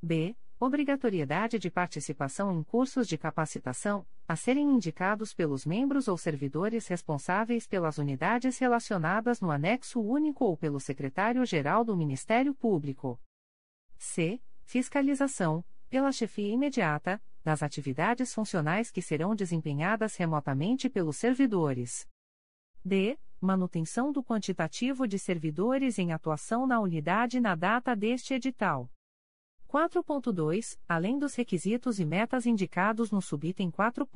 B 0.00 0.36
obrigatoriedade 0.62 1.58
de 1.58 1.68
participação 1.68 2.52
em 2.52 2.62
cursos 2.62 3.08
de 3.08 3.18
capacitação, 3.18 4.06
a 4.28 4.36
serem 4.36 4.64
indicados 4.70 5.34
pelos 5.34 5.66
membros 5.66 6.06
ou 6.06 6.16
servidores 6.16 6.86
responsáveis 6.86 7.66
pelas 7.66 7.98
unidades 7.98 8.58
relacionadas 8.58 9.40
no 9.40 9.50
anexo 9.50 10.00
único 10.00 10.44
ou 10.44 10.56
pelo 10.56 10.78
secretário-geral 10.78 11.84
do 11.84 11.96
Ministério 11.96 12.54
Público. 12.54 13.20
C. 13.98 14.40
Fiscalização, 14.62 15.64
pela 15.90 16.12
chefia 16.12 16.52
imediata, 16.52 17.20
das 17.42 17.60
atividades 17.60 18.32
funcionais 18.32 18.88
que 18.88 19.02
serão 19.02 19.34
desempenhadas 19.34 20.14
remotamente 20.14 20.88
pelos 20.88 21.16
servidores. 21.16 22.08
D. 22.84 23.18
Manutenção 23.40 24.12
do 24.12 24.22
quantitativo 24.22 25.08
de 25.08 25.18
servidores 25.18 25.98
em 25.98 26.12
atuação 26.12 26.68
na 26.68 26.78
unidade 26.78 27.40
na 27.40 27.56
data 27.56 27.96
deste 27.96 28.34
edital. 28.34 28.88
4.2, 29.72 30.78
além 30.86 31.18
dos 31.18 31.34
requisitos 31.34 31.98
e 31.98 32.04
metas 32.04 32.44
indicados 32.44 33.10
no 33.10 33.22
subitem 33.22 33.70
4. 33.70 34.06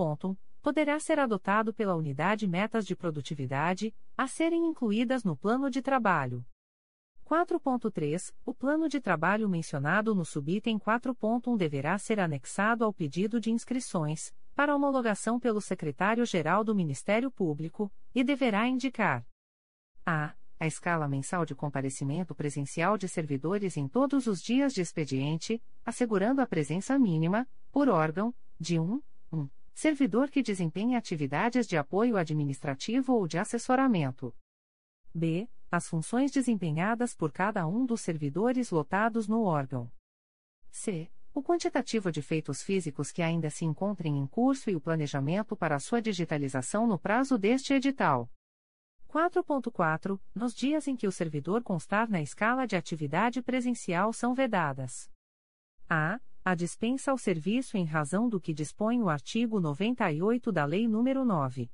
poderá 0.60 1.00
ser 1.00 1.18
adotado 1.18 1.72
pela 1.72 1.94
unidade 1.94 2.46
metas 2.46 2.86
de 2.86 2.94
produtividade, 2.94 3.94
a 4.14 4.28
serem 4.28 4.66
incluídas 4.66 5.24
no 5.24 5.34
plano 5.34 5.70
de 5.70 5.80
trabalho. 5.80 6.44
4.3. 7.24 8.34
O 8.44 8.52
plano 8.52 8.86
de 8.86 9.00
trabalho 9.00 9.48
mencionado 9.48 10.14
no 10.14 10.26
subitem 10.26 10.78
4.1 10.78 11.56
deverá 11.56 11.96
ser 11.96 12.20
anexado 12.20 12.84
ao 12.84 12.92
pedido 12.92 13.40
de 13.40 13.50
inscrições, 13.50 14.34
para 14.54 14.76
homologação 14.76 15.40
pelo 15.40 15.62
Secretário-Geral 15.62 16.64
do 16.64 16.74
Ministério 16.74 17.30
Público, 17.30 17.90
e 18.14 18.22
deverá 18.22 18.68
indicar 18.68 19.26
a 20.04 20.34
a 20.58 20.66
escala 20.66 21.06
mensal 21.06 21.44
de 21.44 21.54
comparecimento 21.54 22.34
presencial 22.34 22.96
de 22.96 23.08
servidores 23.08 23.76
em 23.76 23.86
todos 23.86 24.26
os 24.26 24.42
dias 24.42 24.72
de 24.72 24.80
expediente, 24.80 25.62
assegurando 25.84 26.40
a 26.40 26.46
presença 26.46 26.98
mínima, 26.98 27.46
por 27.70 27.88
órgão, 27.88 28.34
de 28.58 28.78
um, 28.78 29.02
um 29.30 29.48
servidor 29.74 30.30
que 30.30 30.42
desempenha 30.42 30.98
atividades 30.98 31.66
de 31.66 31.76
apoio 31.76 32.16
administrativo 32.16 33.12
ou 33.12 33.28
de 33.28 33.38
assessoramento. 33.38 34.34
B. 35.14 35.48
As 35.70 35.88
funções 35.88 36.30
desempenhadas 36.30 37.14
por 37.14 37.32
cada 37.32 37.66
um 37.66 37.84
dos 37.84 38.00
servidores 38.00 38.70
lotados 38.70 39.26
no 39.26 39.42
órgão. 39.42 39.90
C. 40.70 41.10
O 41.34 41.42
quantitativo 41.42 42.10
de 42.10 42.22
feitos 42.22 42.62
físicos 42.62 43.12
que 43.12 43.20
ainda 43.20 43.50
se 43.50 43.64
encontrem 43.64 44.16
em 44.16 44.26
curso 44.26 44.70
e 44.70 44.76
o 44.76 44.80
planejamento 44.80 45.54
para 45.54 45.78
sua 45.78 46.00
digitalização 46.00 46.86
no 46.86 46.98
prazo 46.98 47.36
deste 47.36 47.74
edital. 47.74 48.30
4.4. 49.16 50.20
Nos 50.34 50.54
dias 50.54 50.86
em 50.86 50.94
que 50.94 51.06
o 51.06 51.10
servidor 51.10 51.62
constar 51.62 52.10
na 52.10 52.20
escala 52.20 52.66
de 52.66 52.76
atividade 52.76 53.40
presencial 53.40 54.12
são 54.12 54.34
vedadas. 54.34 55.10
A. 55.88 56.20
A 56.44 56.54
dispensa 56.54 57.12
ao 57.12 57.16
serviço 57.16 57.78
em 57.78 57.86
razão 57.86 58.28
do 58.28 58.38
que 58.38 58.52
dispõe 58.52 59.00
o 59.00 59.08
artigo 59.08 59.58
98 59.58 60.52
da 60.52 60.66
Lei 60.66 60.86
nº 60.86 61.24
9. 61.24 61.70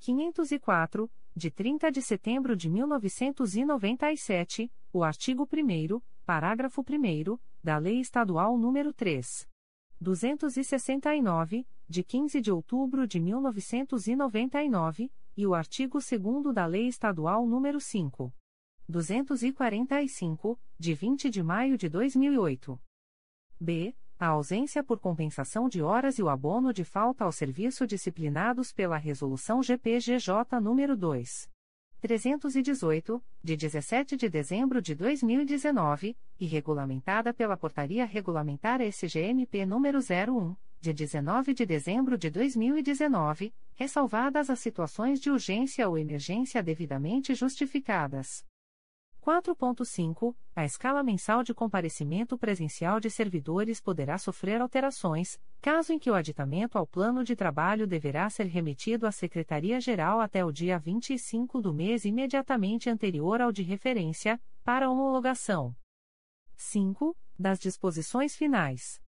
504, 0.00 1.10
de 1.34 1.50
30 1.50 1.90
de 1.90 2.02
setembro 2.02 2.54
de 2.54 2.68
1997, 2.68 4.70
o 4.92 5.02
artigo 5.02 5.48
1 5.50 5.98
parágrafo 6.26 6.82
1 6.82 7.38
da 7.64 7.78
Lei 7.78 8.00
Estadual 8.00 8.54
nº 8.58 8.92
3. 8.92 9.48
269, 9.98 11.66
de 11.88 12.04
15 12.04 12.38
de 12.40 12.52
outubro 12.52 13.06
de 13.06 13.18
1999, 13.18 15.10
e 15.36 15.46
o 15.46 15.54
artigo 15.54 15.98
2 15.98 16.54
da 16.54 16.66
Lei 16.66 16.86
Estadual 16.86 17.46
nº 17.46 17.80
5. 17.80 18.32
245, 18.88 20.60
de 20.78 20.94
20 20.94 21.30
de 21.30 21.42
maio 21.42 21.78
de 21.78 21.88
2008. 21.88 22.80
B. 23.58 23.94
A 24.18 24.26
ausência 24.28 24.84
por 24.84 25.00
compensação 25.00 25.68
de 25.68 25.82
horas 25.82 26.18
e 26.18 26.22
o 26.22 26.28
abono 26.28 26.72
de 26.72 26.84
falta 26.84 27.24
ao 27.24 27.32
serviço 27.32 27.86
disciplinados 27.86 28.72
pela 28.72 28.96
Resolução 28.96 29.62
GPGJ 29.62 30.44
nº 30.60 30.94
2. 30.94 31.50
318, 32.00 33.24
de 33.42 33.56
17 33.56 34.16
de 34.16 34.28
dezembro 34.28 34.82
de 34.82 34.94
2019, 34.94 36.16
e 36.38 36.46
regulamentada 36.46 37.32
pela 37.32 37.56
Portaria 37.56 38.04
Regulamentar 38.04 38.80
SGMP 38.80 39.60
nº 39.60 40.28
01, 40.28 40.56
de 40.82 40.92
19 40.92 41.54
de 41.54 41.64
dezembro 41.64 42.18
de 42.18 42.28
2019, 42.28 43.54
ressalvadas 43.74 44.50
as 44.50 44.58
situações 44.58 45.20
de 45.20 45.30
urgência 45.30 45.88
ou 45.88 45.96
emergência 45.96 46.60
devidamente 46.60 47.36
justificadas. 47.36 48.44
4.5. 49.24 50.34
A 50.56 50.64
escala 50.64 51.04
mensal 51.04 51.44
de 51.44 51.54
comparecimento 51.54 52.36
presencial 52.36 52.98
de 52.98 53.08
servidores 53.08 53.80
poderá 53.80 54.18
sofrer 54.18 54.60
alterações, 54.60 55.40
caso 55.60 55.92
em 55.92 56.00
que 56.00 56.10
o 56.10 56.14
aditamento 56.14 56.76
ao 56.76 56.84
plano 56.84 57.22
de 57.22 57.36
trabalho 57.36 57.86
deverá 57.86 58.28
ser 58.28 58.46
remetido 58.46 59.06
à 59.06 59.12
Secretaria-Geral 59.12 60.20
até 60.20 60.44
o 60.44 60.50
dia 60.50 60.80
25 60.80 61.62
do 61.62 61.72
mês 61.72 62.04
imediatamente 62.04 62.90
anterior 62.90 63.40
ao 63.40 63.52
de 63.52 63.62
referência, 63.62 64.40
para 64.64 64.90
homologação. 64.90 65.76
5. 66.56 67.16
Das 67.38 67.60
disposições 67.60 68.34
finais. 68.34 69.00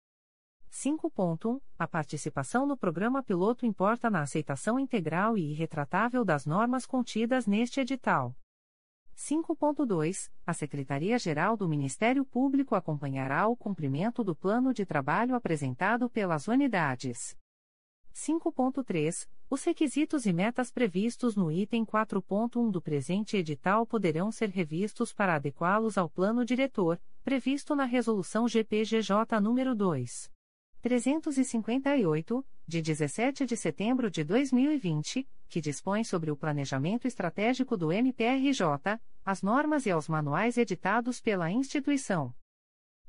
5.1. 0.73 1.61
A 1.77 1.87
participação 1.87 2.65
no 2.65 2.75
programa 2.75 3.21
piloto 3.21 3.63
importa 3.63 4.09
na 4.09 4.21
aceitação 4.21 4.79
integral 4.79 5.37
e 5.37 5.51
irretratável 5.51 6.25
das 6.25 6.47
normas 6.47 6.83
contidas 6.87 7.45
neste 7.45 7.79
edital. 7.79 8.35
5.2. 9.15 10.31
A 10.47 10.51
Secretaria-Geral 10.51 11.55
do 11.55 11.69
Ministério 11.69 12.25
Público 12.25 12.73
acompanhará 12.73 13.47
o 13.47 13.55
cumprimento 13.55 14.23
do 14.23 14.35
plano 14.35 14.73
de 14.73 14.83
trabalho 14.83 15.35
apresentado 15.35 16.09
pelas 16.09 16.47
unidades. 16.47 17.37
5.3. 18.11 19.29
Os 19.51 19.63
requisitos 19.63 20.25
e 20.25 20.33
metas 20.33 20.71
previstos 20.71 21.35
no 21.35 21.51
item 21.51 21.85
4.1 21.85 22.71
do 22.71 22.81
presente 22.81 23.37
edital 23.37 23.85
poderão 23.85 24.31
ser 24.31 24.49
revistos 24.49 25.13
para 25.13 25.35
adequá-los 25.35 25.99
ao 25.99 26.09
plano 26.09 26.43
diretor, 26.43 26.99
previsto 27.23 27.75
na 27.75 27.85
Resolução 27.85 28.47
GPGJ 28.47 29.39
nº 29.39 29.75
2. 29.75 30.32
358, 30.83 32.45
de 32.67 32.81
17 32.81 33.45
de 33.45 33.55
setembro 33.55 34.11
de 34.11 34.21
2020, 34.21 35.25
que 35.47 35.61
dispõe 35.61 36.03
sobre 36.03 36.29
o 36.29 36.35
planejamento 36.35 37.07
estratégico 37.07 37.77
do 37.77 37.89
MPRJ, 37.89 38.99
as 39.23 39.41
normas 39.41 39.85
e 39.85 39.91
aos 39.91 40.09
manuais 40.09 40.57
editados 40.57 41.21
pela 41.21 41.49
instituição. 41.49 42.35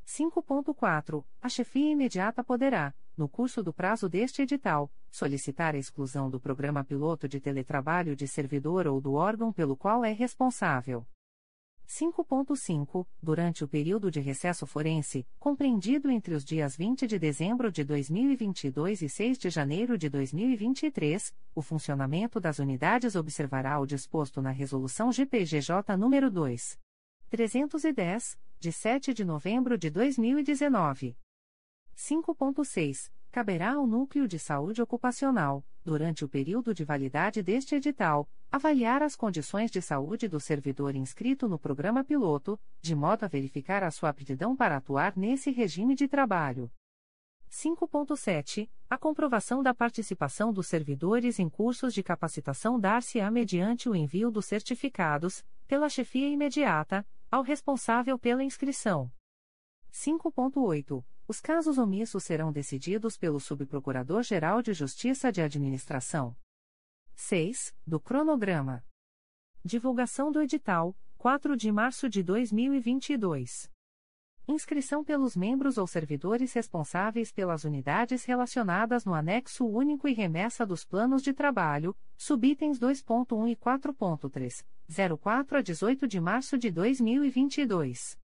5.4. 0.07 1.25
A 1.43 1.49
chefia 1.49 1.91
imediata 1.91 2.45
poderá, 2.45 2.95
no 3.17 3.29
curso 3.29 3.61
do 3.61 3.73
prazo 3.73 4.09
deste 4.09 4.43
edital, 4.43 4.89
solicitar 5.11 5.75
a 5.75 5.79
exclusão 5.79 6.31
do 6.31 6.39
programa 6.39 6.85
piloto 6.85 7.27
de 7.27 7.41
teletrabalho 7.41 8.15
de 8.15 8.29
servidor 8.29 8.87
ou 8.87 9.01
do 9.01 9.15
órgão 9.15 9.53
pelo 9.53 9.77
qual 9.77 10.05
é 10.05 10.13
responsável. 10.13 11.05
5.5. 11.87 13.07
Durante 13.23 13.65
o 13.65 13.69
período 13.69 14.11
de 14.11 14.21
recesso 14.21 14.67
forense, 14.67 15.27
compreendido 15.39 16.11
entre 16.11 16.35
os 16.35 16.45
dias 16.45 16.77
20 16.77 17.07
de 17.07 17.19
dezembro 17.19 17.71
de 17.71 17.85
2022 17.85 19.03
e 19.03 19.09
6 19.09 19.39
de 19.39 19.51
janeiro 19.51 19.97
de 19.97 20.09
2023, 20.09 21.35
o 21.55 21.63
funcionamento 21.63 22.41
das 22.41 22.59
unidades 22.59 23.15
observará 23.15 23.79
o 23.79 23.87
disposto 23.87 24.41
na 24.41 24.51
Resolução 24.51 25.13
GPGJ 25.13 25.97
nº 25.97 26.31
2. 26.31 26.79
310, 27.31 28.39
de 28.61 28.73
7 28.73 29.13
de 29.13 29.25
novembro 29.25 29.77
de 29.77 29.91
2019. 29.91 31.17
5.6. 31.97 33.11
Caberá 33.35 33.73
ao 33.73 33.85
Núcleo 33.85 34.29
de 34.29 34.39
Saúde 34.39 34.81
Ocupacional, 34.81 35.67
durante 35.85 36.25
o 36.25 36.29
período 36.29 36.73
de 36.73 36.85
validade 36.85 37.43
deste 37.43 37.75
edital, 37.75 38.29
avaliar 38.49 39.03
as 39.03 39.17
condições 39.17 39.73
de 39.73 39.83
saúde 39.83 40.29
do 40.29 40.39
servidor 40.39 40.95
inscrito 40.95 41.49
no 41.49 41.59
programa 41.59 42.05
piloto, 42.05 42.57
de 42.81 42.95
modo 42.95 43.25
a 43.25 43.27
verificar 43.27 43.83
a 43.83 43.91
sua 43.91 44.11
aptidão 44.11 44.55
para 44.55 44.77
atuar 44.77 45.17
nesse 45.17 45.51
regime 45.51 45.97
de 45.97 46.07
trabalho. 46.07 46.71
5.7. 47.51 48.71
A 48.89 48.97
comprovação 48.97 49.65
da 49.65 49.75
participação 49.75 50.53
dos 50.53 50.69
servidores 50.69 51.41
em 51.41 51.49
cursos 51.49 51.93
de 51.93 52.05
capacitação 52.05 52.79
dar-se-á 52.79 53.33
mediante 53.33 53.89
o 53.89 53.97
envio 53.97 54.31
dos 54.31 54.45
certificados, 54.45 55.45
pela 55.67 55.89
chefia 55.89 56.29
imediata, 56.29 57.05
ao 57.29 57.43
responsável 57.43 58.17
pela 58.17 58.45
inscrição. 58.45 59.11
5.8. 59.93 61.05
Os 61.27 61.41
casos 61.41 61.79
omissos 61.79 62.23
serão 62.23 62.53
decididos 62.53 63.17
pelo 63.17 63.41
Subprocurador-Geral 63.41 64.61
de 64.61 64.75
Justiça 64.75 65.33
de 65.33 65.41
Administração. 65.41 66.37
6. 67.15 67.75
Do 67.87 67.99
cronograma. 67.99 68.85
Divulgação 69.65 70.31
do 70.31 70.43
edital, 70.43 70.95
4 71.17 71.57
de 71.57 71.73
março 71.73 72.11
de 72.11 72.23
2022. 72.23 73.71
Inscrição 74.47 75.03
pelos 75.03 75.35
membros 75.35 75.79
ou 75.79 75.87
servidores 75.87 76.53
responsáveis 76.53 77.33
pelas 77.33 77.65
unidades 77.65 78.27
relacionadas 78.27 79.07
no 79.07 79.15
anexo 79.15 79.65
único 79.65 80.07
e 80.07 80.13
remessa 80.13 80.67
dos 80.67 80.85
planos 80.85 81.23
de 81.23 81.33
trabalho, 81.33 81.97
subitens 82.19 82.79
2.1 82.79 83.51
e 83.51 83.57
4.3, 83.57 84.63
04 85.19 85.57
a 85.57 85.63
18 85.63 86.07
de 86.07 86.21
março 86.21 86.59
de 86.59 86.71
2022. 86.71 88.23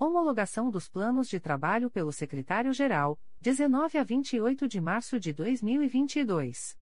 Homologação 0.00 0.70
dos 0.70 0.88
planos 0.88 1.28
de 1.28 1.40
trabalho 1.40 1.90
pelo 1.90 2.12
Secretário-Geral, 2.12 3.20
19 3.40 3.98
a 3.98 4.04
28 4.04 4.68
de 4.68 4.80
março 4.80 5.18
de 5.18 5.32
2022. 5.32 6.78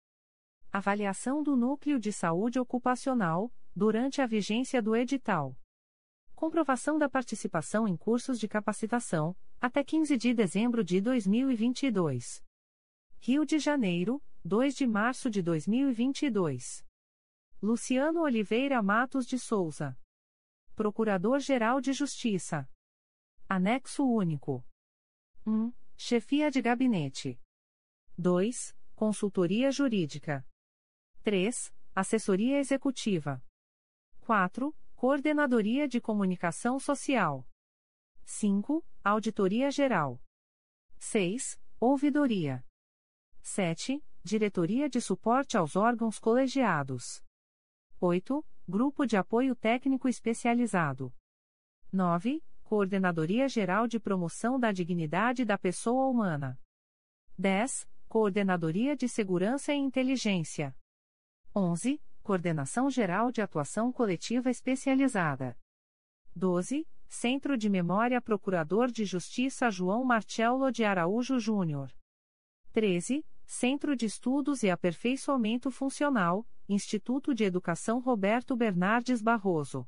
Avaliação 0.71 1.43
do 1.43 1.57
Núcleo 1.57 1.99
de 1.99 2.13
Saúde 2.13 2.59
Ocupacional, 2.59 3.51
durante 3.75 4.21
a 4.21 4.27
vigência 4.27 4.83
do 4.83 4.95
edital. 4.95 5.57
Comprovação 6.35 6.99
da 6.99 7.09
participação 7.09 7.89
em 7.89 7.97
cursos 7.97 8.39
de 8.39 8.47
capacitação, 8.47 9.35
até 9.59 9.83
15 9.83 10.15
de 10.19 10.35
dezembro 10.35 10.85
de 10.85 11.01
2022. 11.01 12.45
Rio 13.19 13.47
de 13.47 13.59
Janeiro, 13.59 14.23
2 14.45 14.75
de 14.75 14.87
março 14.87 15.31
de 15.31 15.41
2022. 15.41 16.85
Luciano 17.63 18.21
Oliveira 18.21 18.83
Matos 18.83 19.27
de 19.27 19.39
Souza. 19.39 19.99
Procurador-Geral 20.75 21.81
de 21.81 21.95
Justiça. 21.95 22.69
Anexo 23.49 24.05
único. 24.05 24.67
1. 25.47 25.73
Chefia 25.97 26.51
de 26.51 26.61
gabinete. 26.61 27.41
2. 28.19 28.77
Consultoria 28.97 29.71
jurídica. 29.71 30.45
3. 31.23 31.73
Assessoria 31.95 32.59
executiva. 32.59 33.41
4. 34.23 34.75
Coordenadoria 34.97 35.87
de 35.87 36.01
Comunicação 36.01 36.81
Social. 36.81 37.49
5. 38.25 38.85
Auditoria 39.05 39.71
Geral. 39.71 40.21
6. 40.99 41.61
Ouvidoria. 41.79 42.67
7. 43.43 44.05
Diretoria 44.25 44.89
de 44.89 45.01
Suporte 45.01 45.57
aos 45.57 45.77
Órgãos 45.77 46.19
Colegiados. 46.19 47.23
8. 48.01 48.45
Grupo 48.67 49.07
de 49.07 49.17
Apoio 49.17 49.55
Técnico 49.55 50.09
Especializado. 50.09 51.15
9. 51.93 52.43
Coordenadoria 52.67 53.49
Geral 53.49 53.87
de 53.87 54.01
Promoção 54.01 54.59
da 54.59 54.73
Dignidade 54.73 55.45
da 55.45 55.57
Pessoa 55.57 56.09
Humana. 56.09 56.59
10. 57.39 57.89
Coordenadoria 58.09 58.97
de 58.97 59.09
Segurança 59.09 59.73
e 59.73 59.77
Inteligência. 59.77 60.77
11. 61.55 62.03
Coordenação 62.25 62.91
Geral 62.91 63.31
de 63.31 63.41
Atuação 63.41 63.93
Coletiva 63.93 64.51
Especializada. 64.51 65.57
12. 66.35 66.85
Centro 67.07 67.57
de 67.57 67.71
Memória 67.71 68.21
Procurador 68.21 68.91
de 68.91 69.05
Justiça 69.05 69.71
João 69.71 70.03
Marcelo 70.03 70.73
de 70.73 70.83
Araújo 70.83 71.39
Júnior. 71.39 71.95
13. 72.73 73.25
Centro 73.45 73.95
de 73.95 74.07
Estudos 74.07 74.65
e 74.65 74.71
Aperfeiçoamento 74.71 75.71
Funcional, 75.71 76.45
Instituto 76.69 77.33
de 77.33 77.45
Educação 77.45 78.01
Roberto 78.01 78.57
Bernardes 78.57 79.23
Barroso. 79.23 79.87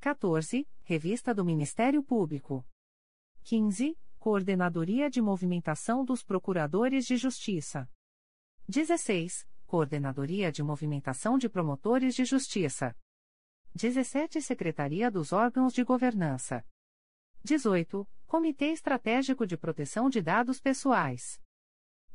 14. 0.00 0.66
Revista 0.84 1.32
do 1.32 1.44
Ministério 1.44 2.02
Público. 2.02 2.66
15. 3.44 3.96
Coordenadoria 4.18 5.08
de 5.08 5.22
Movimentação 5.22 6.04
dos 6.04 6.24
Procuradores 6.24 7.06
de 7.06 7.16
Justiça. 7.16 7.88
16. 8.68 9.46
Coordenadoria 9.64 10.50
de 10.50 10.60
Movimentação 10.60 11.38
de 11.38 11.48
Promotores 11.48 12.16
de 12.16 12.24
Justiça. 12.24 12.96
17. 13.76 14.42
Secretaria 14.42 15.08
dos 15.08 15.32
Órgãos 15.32 15.72
de 15.72 15.84
Governança. 15.84 16.66
18. 17.44 18.04
Comitê 18.26 18.72
Estratégico 18.72 19.46
de 19.46 19.56
Proteção 19.56 20.10
de 20.10 20.20
Dados 20.20 20.60
Pessoais. 20.60 21.40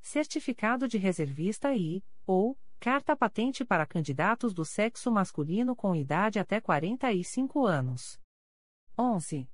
Certificado 0.00 0.88
de 0.88 0.96
reservista 0.96 1.74
e, 1.76 2.02
ou, 2.26 2.58
carta 2.80 3.14
patente 3.14 3.62
para 3.62 3.84
candidatos 3.84 4.54
do 4.54 4.64
sexo 4.64 5.12
masculino 5.12 5.76
com 5.76 5.94
idade 5.94 6.38
até 6.38 6.58
45 6.58 7.66
anos. 7.66 8.18
11. 8.98 9.46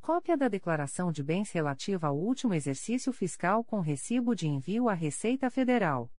Cópia 0.00 0.34
da 0.34 0.48
declaração 0.48 1.12
de 1.12 1.22
bens 1.22 1.52
relativa 1.52 2.06
ao 2.06 2.18
último 2.18 2.54
exercício 2.54 3.12
fiscal 3.12 3.62
com 3.62 3.80
recibo 3.80 4.34
de 4.34 4.48
envio 4.48 4.88
à 4.88 4.94
Receita 4.94 5.50
Federal. 5.50 6.10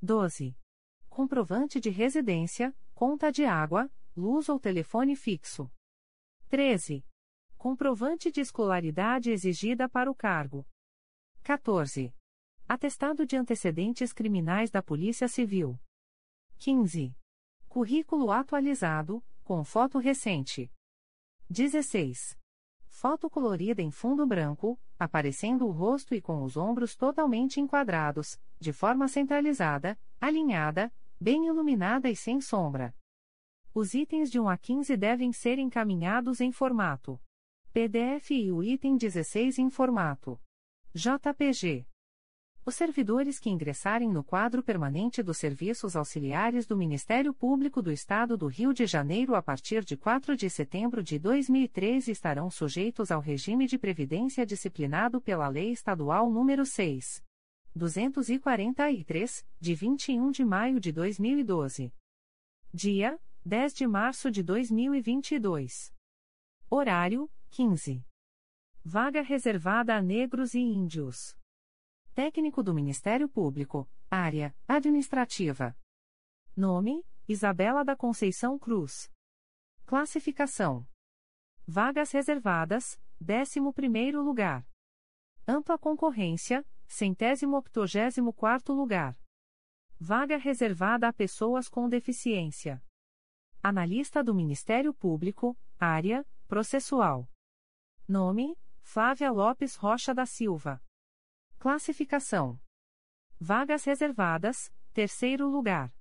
12. 0.00 0.56
Comprovante 1.10 1.78
de 1.78 1.90
residência, 1.90 2.74
conta 2.94 3.30
de 3.30 3.44
água, 3.44 3.90
luz 4.16 4.48
ou 4.48 4.58
telefone 4.58 5.14
fixo. 5.14 5.70
13. 6.48 7.04
Comprovante 7.58 8.32
de 8.32 8.40
escolaridade 8.40 9.30
exigida 9.30 9.88
para 9.88 10.10
o 10.10 10.14
cargo. 10.14 10.66
14. 11.42 12.14
Atestado 12.66 13.26
de 13.26 13.36
antecedentes 13.36 14.12
criminais 14.12 14.70
da 14.70 14.82
Polícia 14.82 15.28
Civil. 15.28 15.78
15. 16.56 17.14
Currículo 17.68 18.30
atualizado, 18.30 19.22
com 19.44 19.62
foto 19.62 19.98
recente. 19.98 20.72
16. 21.50 22.41
Foto 23.02 23.28
colorida 23.28 23.82
em 23.82 23.90
fundo 23.90 24.24
branco, 24.24 24.78
aparecendo 24.96 25.66
o 25.66 25.72
rosto 25.72 26.14
e 26.14 26.20
com 26.20 26.44
os 26.44 26.56
ombros 26.56 26.94
totalmente 26.94 27.60
enquadrados, 27.60 28.40
de 28.60 28.72
forma 28.72 29.08
centralizada, 29.08 29.98
alinhada, 30.20 30.88
bem 31.20 31.48
iluminada 31.48 32.08
e 32.08 32.14
sem 32.14 32.40
sombra. 32.40 32.94
Os 33.74 33.92
itens 33.92 34.30
de 34.30 34.38
1 34.38 34.48
a 34.48 34.56
15 34.56 34.96
devem 34.96 35.32
ser 35.32 35.58
encaminhados 35.58 36.40
em 36.40 36.52
formato 36.52 37.20
PDF 37.72 38.30
e 38.30 38.52
o 38.52 38.62
item 38.62 38.96
16 38.96 39.58
em 39.58 39.68
formato 39.68 40.40
JPG. 40.94 41.84
Os 42.64 42.76
servidores 42.76 43.40
que 43.40 43.50
ingressarem 43.50 44.08
no 44.08 44.22
quadro 44.22 44.62
permanente 44.62 45.20
dos 45.20 45.36
serviços 45.36 45.96
auxiliares 45.96 46.64
do 46.64 46.76
Ministério 46.76 47.34
Público 47.34 47.82
do 47.82 47.90
Estado 47.90 48.36
do 48.36 48.46
Rio 48.46 48.72
de 48.72 48.86
Janeiro 48.86 49.34
a 49.34 49.42
partir 49.42 49.84
de 49.84 49.96
4 49.96 50.36
de 50.36 50.48
setembro 50.48 51.02
de 51.02 51.18
2013 51.18 52.12
estarão 52.12 52.48
sujeitos 52.48 53.10
ao 53.10 53.20
regime 53.20 53.66
de 53.66 53.76
previdência 53.76 54.46
disciplinado 54.46 55.20
pela 55.20 55.48
Lei 55.48 55.72
Estadual 55.72 56.30
nº 56.30 56.64
6. 56.64 57.24
243, 57.74 59.44
de 59.58 59.74
21 59.74 60.30
de 60.30 60.44
maio 60.44 60.78
de 60.78 60.92
2012. 60.92 61.92
Dia: 62.72 63.18
10 63.44 63.74
de 63.74 63.86
março 63.88 64.30
de 64.30 64.40
2022. 64.40 65.92
Horário: 66.70 67.28
15. 67.50 68.06
Vaga 68.84 69.20
reservada 69.20 69.96
a 69.96 70.02
negros 70.02 70.54
e 70.54 70.60
índios. 70.60 71.36
Técnico 72.14 72.62
do 72.62 72.74
Ministério 72.74 73.26
Público, 73.26 73.88
Área 74.10 74.54
Administrativa. 74.68 75.74
Nome: 76.54 77.02
Isabela 77.26 77.82
da 77.82 77.96
Conceição 77.96 78.58
Cruz. 78.58 79.10
Classificação: 79.86 80.86
Vagas 81.66 82.12
reservadas, 82.12 83.00
11 83.18 83.60
lugar. 84.12 84.68
Ampla 85.48 85.78
concorrência, 85.78 86.66
centésimo 86.86 87.56
octogésimo 87.56 88.30
quarto 88.34 88.74
lugar. 88.74 89.18
Vaga 89.98 90.36
reservada 90.36 91.08
a 91.08 91.14
pessoas 91.14 91.66
com 91.66 91.88
deficiência. 91.88 92.84
Analista 93.62 94.22
do 94.22 94.34
Ministério 94.34 94.92
Público, 94.92 95.56
Área 95.80 96.26
Processual. 96.46 97.26
Nome: 98.06 98.54
Flávia 98.82 99.30
Lopes 99.30 99.76
Rocha 99.76 100.12
da 100.12 100.26
Silva. 100.26 100.78
Classificação: 101.62 102.60
Vagas 103.38 103.84
reservadas, 103.84 104.68
terceiro 104.92 105.46
lugar. 105.46 105.94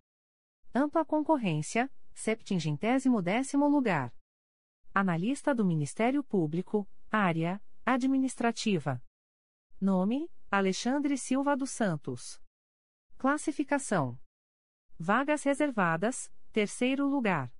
Ampla 0.73 1.05
concorrência, 1.05 1.87
septingentésimo 2.15 3.21
décimo 3.21 3.67
lugar. 3.67 4.11
Analista 4.91 5.53
do 5.53 5.63
Ministério 5.63 6.23
Público, 6.23 6.89
área 7.11 7.61
administrativa. 7.85 8.99
Nome: 9.79 10.31
Alexandre 10.49 11.15
Silva 11.15 11.55
dos 11.55 11.69
Santos. 11.69 12.41
Classificação: 13.19 14.19
Vagas 14.97 15.43
reservadas, 15.43 16.33
terceiro 16.51 17.05
lugar. 17.05 17.53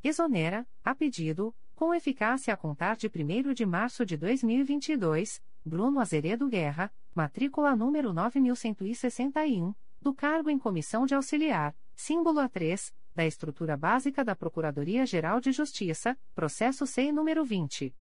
Exonera, 0.04 0.68
a 0.84 0.96
pedido, 0.96 1.54
com 1.76 1.94
eficácia 1.94 2.52
a 2.54 2.58
contar 2.58 2.96
de 2.96 3.08
1 3.08 3.54
de 3.54 3.66
março 3.66 4.06
de 4.06 4.16
2022, 4.18 5.42
Bruno 5.64 6.00
Azeredo 6.00 6.48
Guerra, 6.48 6.92
matrícula 7.14 7.76
número 7.76 8.12
9161, 8.12 9.76
do 10.02 10.12
cargo 10.14 10.50
em 10.50 10.58
comissão 10.58 11.06
de 11.06 11.14
auxiliar, 11.14 11.76
símbolo 11.96 12.40
A3, 12.40 12.92
da 13.14 13.24
estrutura 13.26 13.76
básica 13.78 14.26
da 14.26 14.36
Procuradoria-Geral 14.36 15.40
de 15.40 15.52
Justiça, 15.52 16.18
processo 16.34 16.88
SEI 16.88 17.12
número 17.12 17.46
20. 17.46 17.96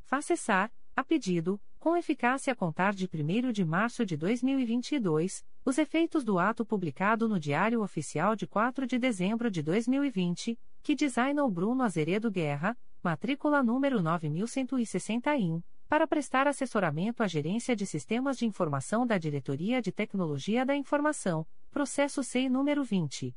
Facessar, 0.00 0.72
a 0.94 1.04
pedido, 1.04 1.60
com 1.86 1.96
eficácia 1.96 2.52
a 2.52 2.56
contar 2.56 2.92
de 2.92 3.08
1 3.08 3.52
de 3.52 3.64
março 3.64 4.04
de 4.04 4.16
2022, 4.16 5.44
os 5.64 5.78
efeitos 5.78 6.24
do 6.24 6.36
ato 6.36 6.66
publicado 6.66 7.28
no 7.28 7.38
Diário 7.38 7.80
Oficial 7.80 8.34
de 8.34 8.44
4 8.44 8.88
de 8.88 8.98
dezembro 8.98 9.48
de 9.48 9.62
2020, 9.62 10.58
que 10.82 10.96
designou 10.96 11.48
Bruno 11.48 11.84
Azeredo 11.84 12.28
Guerra, 12.28 12.76
matrícula 13.00 13.62
número 13.62 14.02
9161, 14.02 15.62
para 15.88 16.08
prestar 16.08 16.48
assessoramento 16.48 17.22
à 17.22 17.28
Gerência 17.28 17.76
de 17.76 17.86
Sistemas 17.86 18.36
de 18.36 18.46
Informação 18.46 19.06
da 19.06 19.16
Diretoria 19.16 19.80
de 19.80 19.92
Tecnologia 19.92 20.66
da 20.66 20.74
Informação, 20.74 21.46
processo 21.70 22.20
SEI 22.20 22.48
número 22.48 22.82
20. 22.82 23.32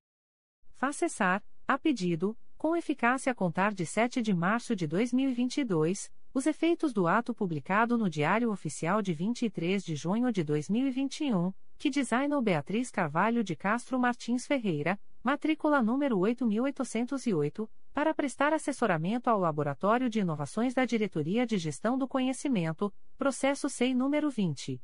Facessar, 0.76 1.42
a 1.68 1.78
pedido, 1.78 2.36
com 2.58 2.76
eficácia 2.76 3.32
a 3.32 3.36
contar 3.36 3.74
de 3.74 3.86
7 3.86 4.20
de 4.22 4.34
março 4.34 4.76
de 4.76 4.86
2022, 4.88 6.12
os 6.34 6.46
efeitos 6.46 6.92
do 6.94 7.08
ato 7.08 7.34
publicado 7.34 7.98
no 7.98 8.10
Diário 8.10 8.52
Oficial 8.52 9.02
de 9.02 9.14
23 9.14 9.84
de 9.84 9.96
junho 9.96 10.32
de 10.32 10.44
2021, 10.44 11.54
que 11.82 11.90
designou 11.90 12.42
Beatriz 12.44 12.92
Carvalho 12.92 13.44
de 13.44 13.56
Castro 13.56 14.00
Martins 14.00 14.46
Ferreira, 14.46 15.00
matrícula 15.24 15.82
número 15.82 16.20
8808, 16.20 17.68
para 17.92 18.14
prestar 18.14 18.54
assessoramento 18.54 19.32
ao 19.32 19.40
Laboratório 19.40 20.08
de 20.08 20.20
Inovações 20.20 20.76
da 20.76 20.86
Diretoria 20.86 21.44
de 21.44 21.58
Gestão 21.58 21.98
do 21.98 22.08
Conhecimento, 22.08 22.94
processo 23.18 23.68
SEI 23.68 23.96
número 23.96 24.30
20. 24.30 24.80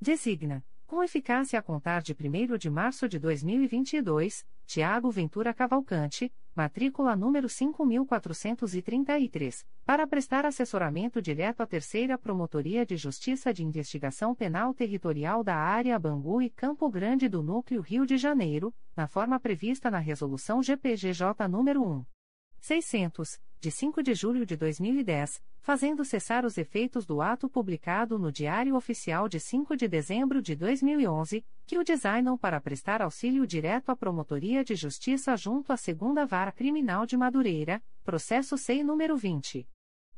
Designa, 0.00 0.64
com 0.88 1.04
eficácia 1.04 1.56
a 1.58 1.62
contar 1.62 2.00
de 2.00 2.14
1 2.14 2.56
de 2.56 2.70
março 2.70 3.06
de 3.06 3.18
2022, 3.18 4.46
Tiago 4.66 5.10
Ventura 5.10 5.52
Cavalcante, 5.52 6.32
matrícula 6.56 7.14
número 7.14 7.46
5433, 7.46 9.66
para 9.84 10.06
prestar 10.06 10.46
assessoramento 10.46 11.20
direto 11.20 11.60
à 11.60 11.66
Terceira 11.66 12.16
Promotoria 12.16 12.86
de 12.86 12.96
Justiça 12.96 13.52
de 13.52 13.62
Investigação 13.62 14.34
Penal 14.34 14.72
Territorial 14.72 15.44
da 15.44 15.56
Área 15.56 15.98
Bangu 15.98 16.40
e 16.40 16.48
Campo 16.48 16.88
Grande 16.88 17.28
do 17.28 17.42
Núcleo 17.42 17.82
Rio 17.82 18.06
de 18.06 18.16
Janeiro, 18.16 18.74
na 18.96 19.06
forma 19.06 19.38
prevista 19.38 19.90
na 19.90 19.98
Resolução 19.98 20.62
GPGJ 20.62 21.46
nº 21.46 21.82
1. 21.82 22.17
600, 22.60 23.40
de 23.60 23.70
5 23.70 24.02
de 24.02 24.14
julho 24.14 24.46
de 24.46 24.56
2010, 24.56 25.42
fazendo 25.60 26.04
cessar 26.04 26.44
os 26.44 26.56
efeitos 26.56 27.04
do 27.04 27.20
ato 27.20 27.48
publicado 27.48 28.16
no 28.18 28.30
Diário 28.32 28.76
Oficial 28.76 29.28
de 29.28 29.40
5 29.40 29.76
de 29.76 29.88
dezembro 29.88 30.40
de 30.40 30.56
2011, 30.56 31.44
que 31.66 31.76
o 31.76 31.84
designam 31.84 32.38
para 32.38 32.60
prestar 32.60 33.02
auxílio 33.02 33.46
direto 33.46 33.90
à 33.90 33.96
Promotoria 33.96 34.64
de 34.64 34.74
Justiça 34.74 35.36
junto 35.36 35.72
à 35.72 35.76
Segunda 35.76 36.24
Vara 36.24 36.52
Criminal 36.52 37.04
de 37.04 37.16
Madureira, 37.16 37.82
processo 38.04 38.56
SEI 38.56 38.82
número 38.82 39.16
20. 39.16 39.68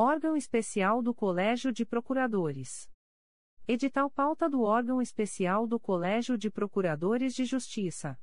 Órgão 0.00 0.36
Especial 0.36 1.02
do 1.02 1.12
Colégio 1.12 1.72
de 1.72 1.84
Procuradores. 1.84 2.88
Edital 3.66 4.08
pauta 4.08 4.48
do 4.48 4.62
órgão 4.62 5.02
especial 5.02 5.66
do 5.66 5.80
Colégio 5.80 6.38
de 6.38 6.48
Procuradores 6.48 7.34
de 7.34 7.44
Justiça. 7.44 8.16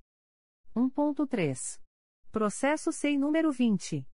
1.3. 0.76 1.80
Processo 2.32 2.92
SEI 2.92 3.18
número 3.18 3.52
20. 3.52 4.06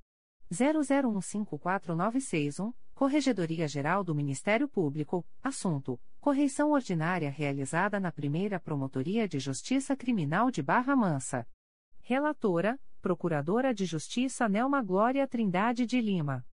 00154961, 0.52 2.74
Corregedoria-Geral 3.00 4.04
do 4.04 4.14
Ministério 4.14 4.68
Público, 4.68 5.26
assunto: 5.42 5.98
correição 6.20 6.72
ordinária 6.72 7.30
realizada 7.30 7.98
na 7.98 8.12
primeira 8.12 8.60
Promotoria 8.60 9.26
de 9.26 9.40
Justiça 9.40 9.96
Criminal 9.96 10.52
de 10.52 10.62
Barra 10.62 10.98
Mansa. 10.98 11.48
Relatora: 12.02 12.78
Procuradora 13.02 13.74
de 13.74 13.86
Justiça 13.86 14.50
Nelma 14.50 14.82
Glória 14.82 15.26
Trindade 15.26 15.86
de 15.86 16.02
Lima. 16.02 16.46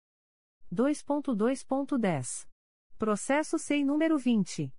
2.2.10. 0.72 2.48
Processo 2.96 3.58
SEI 3.58 3.84
número 3.84 4.16
20. 4.16 4.72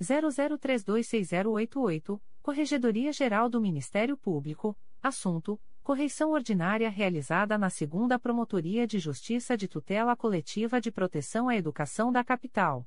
00326088, 0.00 2.20
Corregedoria 2.42 3.12
Geral 3.12 3.48
do 3.48 3.60
Ministério 3.60 4.16
Público, 4.16 4.76
assunto: 5.02 5.60
correição 5.82 6.32
ordinária 6.32 6.90
realizada 6.90 7.56
na 7.56 7.70
Segunda 7.70 8.18
Promotoria 8.18 8.86
de 8.86 8.98
Justiça 8.98 9.56
de 9.56 9.68
Tutela 9.68 10.14
Coletiva 10.14 10.78
de 10.80 10.90
Proteção 10.90 11.48
à 11.48 11.56
Educação 11.56 12.12
da 12.12 12.22
Capital. 12.22 12.86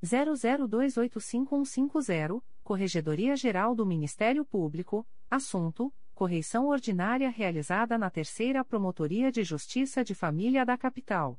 00285150, 0.02 2.42
Corregedoria 2.64 3.36
Geral 3.36 3.72
do 3.74 3.84
Ministério 3.86 4.44
Público, 4.44 5.06
assunto: 5.30 5.94
correição 6.14 6.68
ordinária 6.68 7.30
realizada 7.30 7.96
na 7.96 8.10
Terceira 8.10 8.64
Promotoria 8.64 9.30
de 9.30 9.44
Justiça 9.44 10.02
de 10.02 10.12
Família 10.14 10.64
da 10.64 10.76
Capital. 10.76 11.38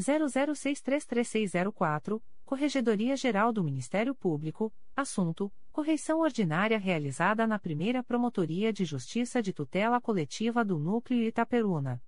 00633604, 0.00 2.20
Corregedoria 2.44 3.16
Geral 3.16 3.52
do 3.52 3.62
Ministério 3.62 4.12
Público, 4.14 4.72
assunto: 4.96 5.52
correição 5.70 6.20
ordinária 6.20 6.78
realizada 6.78 7.46
na 7.46 7.58
primeira 7.58 8.02
Promotoria 8.02 8.72
de 8.72 8.84
Justiça 8.84 9.42
de 9.42 9.52
Tutela 9.52 10.00
Coletiva 10.00 10.64
do 10.64 10.78
Núcleo 10.78 11.22
Itaperuna. 11.22 12.02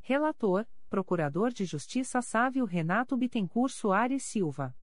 Relator: 0.00 0.66
Procurador 0.88 1.52
de 1.52 1.64
Justiça 1.64 2.20
Sávio 2.22 2.64
Renato 2.64 3.16
Bittencourt 3.16 3.72
Soares 3.72 4.24
Silva. 4.24 4.74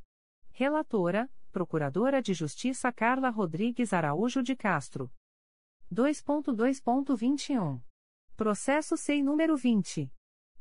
Relatora: 0.51 1.31
Procuradora 1.51 2.21
de 2.21 2.35
Justiça 2.35 2.93
Carla 2.93 3.31
Rodrigues 3.31 3.95
Araújo 3.95 4.43
de 4.43 4.55
Castro. 4.55 5.11
2.2.21. 5.93 7.81
Processo 8.37 8.97
SEI 8.97 9.23
número 9.23 9.57
20. 9.57 10.11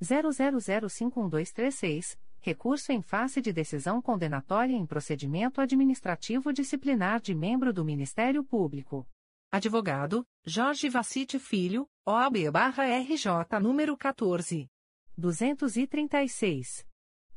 00051236, 0.00 2.16
recurso 2.40 2.92
em 2.92 3.02
face 3.02 3.40
de 3.40 3.52
decisão 3.52 4.00
condenatória 4.00 4.74
em 4.74 4.86
procedimento 4.86 5.60
administrativo 5.60 6.52
disciplinar 6.52 7.20
de 7.20 7.34
membro 7.34 7.72
do 7.72 7.84
Ministério 7.84 8.44
Público. 8.44 9.04
Advogado, 9.50 10.24
Jorge 10.44 10.88
Vacite 10.88 11.36
Filho, 11.38 11.88
OAB-RJ 12.06 13.58
número 13.60 13.96
14. 13.96 14.68
236. 15.16 16.86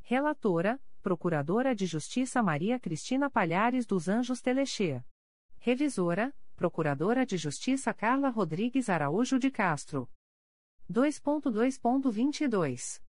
Relatora, 0.02 0.80
Procuradora 1.02 1.76
de 1.76 1.88
Justiça 1.88 2.44
Maria 2.44 2.80
Cristina 2.80 3.30
Palhares 3.30 3.86
dos 3.88 4.08
Anjos 4.08 4.40
Telexê. 4.40 5.04
Revisora, 5.58 6.32
Procuradora 6.56 7.26
de 7.26 7.38
Justiça 7.38 7.92
Carla 7.94 8.30
Rodrigues 8.30 8.88
Araújo 8.88 9.40
de 9.40 9.50
Castro. 9.50 10.08
2.2.22. 10.90 13.02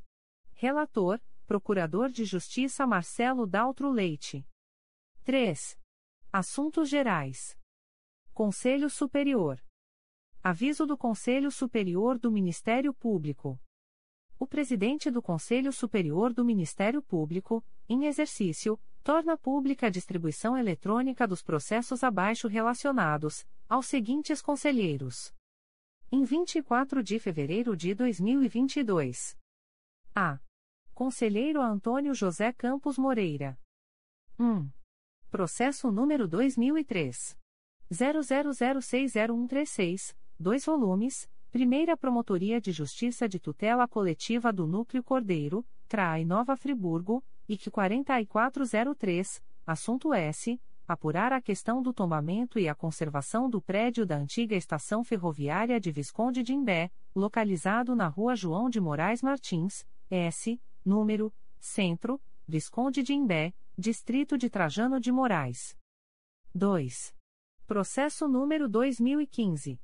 Relator, 0.54 1.20
Procurador 1.48 2.10
de 2.10 2.26
Justiça 2.26 2.86
Marcelo 2.86 3.48
Daltro 3.48 3.90
Leite. 3.90 4.46
3. 5.24 5.80
Assuntos 6.30 6.90
Gerais. 6.90 7.58
Conselho 8.34 8.90
Superior. 8.90 9.64
Aviso 10.44 10.86
do 10.86 10.98
Conselho 10.98 11.50
Superior 11.50 12.20
do 12.20 12.30
Ministério 12.30 12.94
Público. 12.94 13.58
O 14.38 14.46
presidente 14.46 15.10
do 15.10 15.22
Conselho 15.22 15.72
Superior 15.72 16.34
do 16.34 16.44
Ministério 16.44 17.02
Público, 17.02 17.64
em 17.88 18.08
exercício, 18.08 18.78
torna 19.02 19.38
pública 19.38 19.88
a 19.88 19.90
distribuição 19.90 20.58
eletrônica 20.58 21.26
dos 21.26 21.42
processos 21.42 22.04
abaixo 22.04 22.50
relacionados, 22.50 23.48
aos 23.70 23.86
seguintes 23.86 24.42
conselheiros. 24.42 25.34
Em 26.12 26.26
24 26.26 27.02
de 27.02 27.18
fevereiro 27.20 27.74
de 27.74 27.96
2022. 27.96 29.38
A. 30.14 30.42
Conselheiro 30.98 31.62
Antônio 31.62 32.14
José 32.16 32.52
Campos 32.52 32.98
Moreira. 32.98 33.56
1. 34.40 34.68
Processo 35.30 35.92
número 35.92 36.28
2003. 36.28 37.38
00060136, 37.94 40.16
2 40.40 40.66
volumes, 40.66 41.30
Primeira 41.52 41.96
Promotoria 41.96 42.60
de 42.60 42.72
Justiça 42.72 43.30
de 43.30 43.40
Tutela 43.40 43.88
Coletiva 43.88 44.52
do 44.52 44.66
Núcleo 44.66 45.04
Cordeiro, 45.04 45.64
CRAI 45.88 46.26
Nova 46.26 46.58
Friburgo, 46.58 47.24
IC 47.48 47.70
4403, 47.70 49.40
assunto 49.68 50.16
S. 50.16 50.60
Apurar 50.88 51.32
a 51.32 51.40
questão 51.40 51.84
do 51.84 51.94
tombamento 51.94 52.58
e 52.58 52.68
a 52.68 52.74
conservação 52.74 53.48
do 53.48 53.62
prédio 53.62 54.04
da 54.04 54.18
antiga 54.18 54.56
estação 54.56 55.04
ferroviária 55.04 55.80
de 55.80 55.92
Visconde 55.92 56.42
de 56.42 56.56
Imbé, 56.56 56.90
localizado 57.16 57.96
na 57.96 58.08
rua 58.08 58.36
João 58.36 58.68
de 58.68 58.82
Moraes 58.82 59.22
Martins, 59.22 59.86
S 60.10 60.60
número, 60.88 61.32
Centro, 61.60 62.20
Visconde 62.48 63.04
de 63.04 63.14
Imbé, 63.14 63.54
Distrito 63.78 64.36
de 64.38 64.50
Trajano 64.50 64.98
de 65.00 65.12
Moraes. 65.12 65.78
2. 66.56 67.14
Processo 67.68 68.28
número 68.28 68.68
2015. 68.70 69.80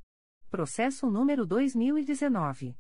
Processo 0.50 1.12
número 1.12 1.46
2019. 1.46 2.78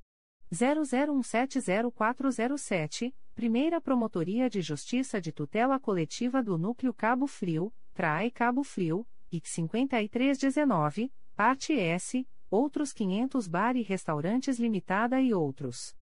00170407, 0.49 3.13
Primeira 3.35 3.81
Promotoria 3.81 4.49
de 4.49 4.61
Justiça 4.61 5.19
de 5.19 5.33
Tutela 5.33 5.77
Coletiva 5.77 6.41
do 6.41 6.57
Núcleo 6.57 6.93
Cabo 6.93 7.27
Frio, 7.27 7.69
CRAE 7.93 8.31
Cabo 8.31 8.63
Frio, 8.63 9.05
IC 9.29 9.45
5319, 9.45 11.11
Parte 11.35 11.77
S 11.77 12.25
outros 12.49 12.93
500 12.93 13.47
bar 13.47 13.75
e 13.75 13.81
restaurantes 13.81 14.59
limitada 14.59 15.21
e 15.21 15.33
outros. 15.33 15.95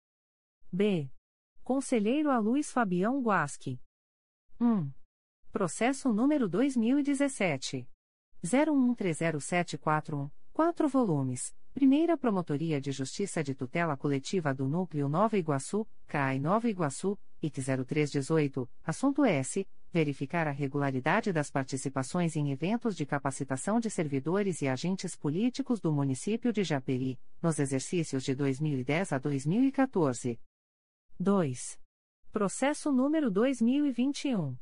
B. 0.72 1.10
Conselheiro 1.64 2.30
a 2.30 2.38
Luiz 2.38 2.72
Fabião 2.72 3.22
Guasque. 3.22 3.80
1. 4.60 4.92
Processo 5.52 6.14
número 6.14 6.48
2017 6.48 7.88
01130741, 8.44 10.30
4 10.54 10.88
volumes. 10.88 11.56
Primeira 11.74 12.18
Promotoria 12.18 12.80
de 12.80 12.92
Justiça 12.92 13.44
de 13.44 13.54
Tutela 13.54 13.98
Coletiva 13.98 14.54
do 14.54 14.68
Núcleo 14.68 15.10
Nova 15.10 15.38
Iguaçu, 15.38 15.86
CAI 16.08 16.40
Nova 16.40 16.70
Iguaçu, 16.70 17.20
IC 17.42 17.62
0318, 17.86 18.70
assunto 18.84 19.26
S 19.26 19.68
verificar 19.96 20.46
a 20.46 20.52
regularidade 20.52 21.32
das 21.32 21.50
participações 21.50 22.36
em 22.36 22.52
eventos 22.52 22.98
de 22.98 23.06
capacitação 23.06 23.80
de 23.80 23.90
servidores 23.90 24.62
e 24.62 24.68
agentes 24.68 25.16
políticos 25.16 25.80
do 25.80 25.90
município 25.90 26.52
de 26.52 26.66
Japeri, 26.66 27.18
nos 27.42 27.60
exercícios 27.60 28.26
de 28.26 28.36
2010 28.36 29.14
a 29.14 29.18
2014. 29.18 30.38
2. 31.18 31.80
Processo 32.30 32.92
número 32.92 33.32
2021 33.32 34.58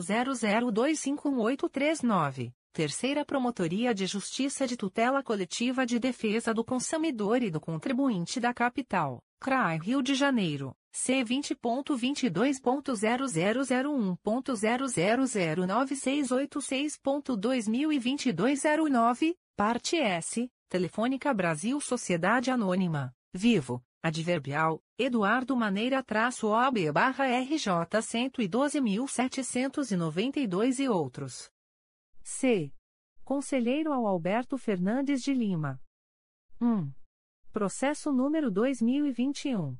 00251839. 0.00 2.57
Terceira 2.72 3.24
Promotoria 3.24 3.94
de 3.94 4.06
Justiça 4.06 4.66
de 4.66 4.76
Tutela 4.76 5.22
Coletiva 5.22 5.84
de 5.84 5.98
Defesa 5.98 6.54
do 6.54 6.64
Consumidor 6.64 7.42
e 7.42 7.50
do 7.50 7.60
Contribuinte 7.60 8.38
da 8.38 8.54
Capital, 8.54 9.20
CRAI 9.40 9.78
Rio 9.78 10.02
de 10.02 10.14
Janeiro, 10.14 10.76
C 10.92 11.24
vinte 11.24 11.54
ponto 11.54 11.96
vinte 11.96 12.28
dois 12.28 12.60
ponto 12.60 12.94
zero 12.94 13.26
zero 13.26 13.64
zero 13.64 13.92
um 13.92 14.14
ponto 14.16 14.54
zero 14.54 14.86
zero 14.86 15.26
zero 15.26 15.66
nove 15.66 15.96
seis 15.96 16.30
oito 16.30 16.60
seis 16.60 16.96
ponto 16.96 17.36
dois 17.36 17.66
mil 17.66 17.92
e 17.92 17.98
vinte 17.98 18.32
dois 18.32 18.60
zero 18.60 18.88
nove 18.88 19.36
parte 19.56 19.96
S 19.96 20.48
Telefônica 20.68 21.32
Brasil 21.32 21.80
Sociedade 21.80 22.50
Anônima. 22.50 23.12
Vivo 23.32 23.82
Adverbial 24.02 24.80
Eduardo 24.98 25.56
Maneira 25.56 26.02
traço 26.02 26.48
OB 26.48 26.92
barra 26.92 27.26
RJ 27.26 28.00
cento 28.02 28.46
doze 28.48 28.80
mil 28.80 29.06
setecentos 29.08 29.90
noventa 29.90 30.38
e 30.38 30.46
dois 30.46 30.78
e 30.78 30.88
outros 30.88 31.50
C 32.30 32.70
Conselheiro 33.24 33.90
ao 33.90 34.06
Alberto 34.06 34.58
Fernandes 34.58 35.22
de 35.22 35.32
Lima 35.32 35.80
1. 36.60 36.92
Processo 37.50 38.12
número 38.12 38.50
dois 38.50 38.82
mil 38.82 39.06
e 39.06 39.10
vinte 39.10 39.48
e 39.48 39.56
um 39.56 39.74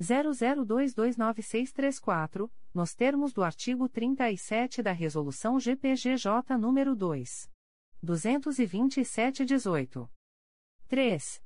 00229634, 0.00 2.50
nos 2.72 2.94
termos 2.94 3.34
do 3.34 3.42
artigo 3.42 3.86
37 3.88 4.82
da 4.82 4.92
Resolução 4.92 5.60
GPGJ 5.60 6.56
nº 6.56 6.94
2. 6.94 7.50
227-18. 8.02 10.08
3. 10.88 11.42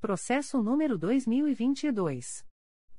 Processo 0.00 0.62
número 0.62 0.96
2022. 0.96 2.46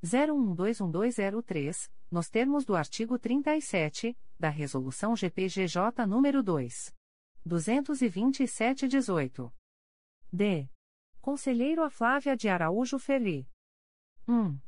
01212003, 0.04 1.90
nos 2.12 2.30
termos 2.30 2.66
do 2.66 2.76
artigo 2.76 3.18
37, 3.18 4.16
da 4.40 4.50
Resolução 4.50 5.16
GPGJ 5.16 6.06
número 6.08 6.44
2. 6.44 6.94
227-18. 7.48 9.52
D. 10.32 10.70
Conselheiro 11.22 11.84
a 11.84 11.90
Flávia 11.90 12.36
de 12.36 12.50
Araújo 12.50 13.00
Ferri. 13.00 13.48
1. 14.28 14.60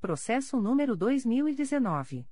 Processo 0.00 0.60
número 0.60 0.96
2019. 0.96 2.28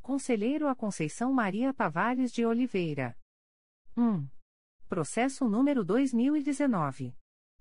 Conselheiro 0.00 0.66
a 0.66 0.74
Conceição 0.74 1.30
Maria 1.30 1.74
Tavares 1.74 2.32
de 2.32 2.46
Oliveira. 2.46 3.14
1. 3.94 4.26
Processo 4.88 5.46
número 5.46 5.84
2019. 5.84 7.14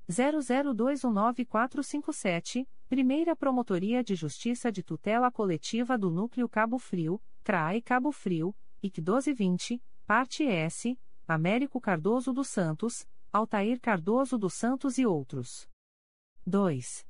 00219457, 0.10 2.68
Primeira 2.88 3.36
Promotoria 3.36 4.02
de 4.04 4.14
Justiça 4.16 4.72
de 4.72 4.84
Tutela 4.84 5.32
Coletiva 5.32 5.98
do 5.98 6.12
Núcleo 6.12 6.48
Cabo 6.48 6.78
Frio, 6.78 7.20
CRAE 7.44 7.82
Cabo 7.82 8.12
Frio, 8.12 8.56
IC 8.82 9.02
1220, 9.02 9.82
Parte 10.06 10.44
S, 10.44 10.96
Américo 11.28 11.82
Cardoso 11.82 12.32
dos 12.32 12.48
Santos, 12.48 13.08
Altair 13.34 13.82
Cardoso 13.82 14.38
dos 14.38 14.54
Santos 14.54 15.00
e 15.00 15.06
outros. 15.06 15.68
2. 16.46 17.06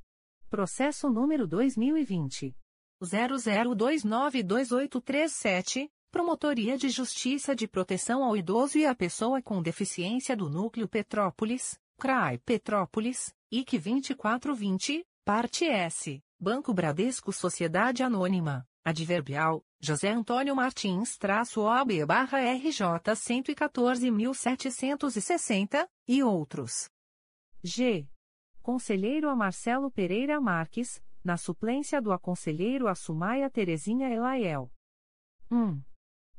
Processo 0.48 1.10
número 1.10 1.46
2020. 1.46 2.56
00292837, 3.02 5.90
Promotoria 6.10 6.78
de 6.78 6.88
Justiça 6.88 7.54
de 7.54 7.68
Proteção 7.68 8.24
ao 8.24 8.34
Idoso 8.34 8.78
e 8.78 8.86
à 8.86 8.94
Pessoa 8.94 9.42
com 9.42 9.60
Deficiência 9.60 10.34
do 10.34 10.48
Núcleo 10.48 10.88
Petrópolis, 10.88 11.78
CRAI 11.98 12.38
Petrópolis, 12.38 13.34
IC 13.50 13.78
2420, 13.78 15.02
Parte 15.24 15.64
S, 15.64 16.22
Banco 16.38 16.74
Bradesco 16.74 17.32
Sociedade 17.32 18.02
Anônima, 18.02 18.68
Adverbial, 18.84 19.64
José 19.80 20.10
Antônio 20.10 20.54
Martins 20.54 21.16
traço 21.16 21.62
OAB 21.62 22.04
barra 22.06 22.38
RJ 22.38 22.80
114.760, 23.14 25.88
e 26.06 26.22
outros. 26.22 26.90
G. 27.62 28.06
Conselheiro 28.62 29.30
a 29.30 29.34
Marcelo 29.34 29.90
Pereira 29.90 30.38
Marques, 30.38 31.02
na 31.24 31.38
suplência 31.38 31.98
do 32.00 32.12
aconselheiro 32.12 32.88
a 32.88 32.94
Sumaia 32.94 33.48
Terezinha 33.48 34.08
Elaiel. 34.08 34.70
1. 35.50 35.80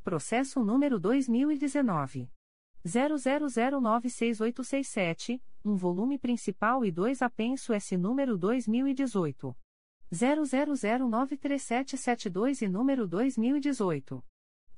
Processo 0.03 0.63
número 0.63 0.99
2019. 0.99 2.29
00096867, 2.87 5.41
um 5.63 5.75
volume 5.75 6.17
principal 6.17 6.83
e 6.85 6.91
dois 6.91 7.21
apenso 7.21 7.71
S 7.73 7.95
número 7.97 8.37
2018. 8.37 9.53
00093772 10.11 12.61
e 12.61 12.69
número 12.69 13.05
2018. 13.05 14.23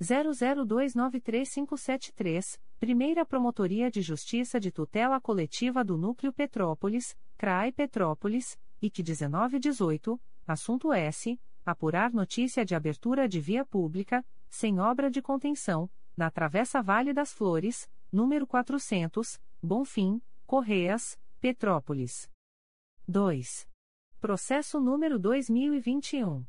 00293573, 0.02 2.60
Primeira 2.80 3.24
Promotoria 3.26 3.92
de 3.92 4.02
Justiça 4.02 4.60
de 4.60 4.72
Tutela 4.72 5.22
Coletiva 5.22 5.84
do 5.84 5.96
Núcleo 5.98 6.34
Petrópolis, 6.34 7.16
CRAI 7.38 7.72
Petrópolis, 7.72 8.58
IC 8.82 9.04
1918, 9.04 10.20
assunto 10.48 10.92
S. 10.94 11.40
Apurar 11.66 12.12
notícia 12.12 12.64
de 12.66 12.74
abertura 12.74 13.28
de 13.28 13.40
via 13.40 13.64
pública, 13.66 14.26
sem 14.50 14.80
obra 14.80 15.12
de 15.12 15.22
contenção, 15.22 15.88
na 16.18 16.32
Travessa 16.32 16.82
Vale 16.82 17.14
das 17.14 17.32
Flores, 17.32 17.88
número 18.12 18.48
400, 18.48 19.40
Bonfim, 19.62 20.22
Correias, 20.46 21.18
Petrópolis. 21.40 22.30
2. 23.08 23.68
Processo 24.20 24.80
número 24.80 25.18
2021. 25.18 26.46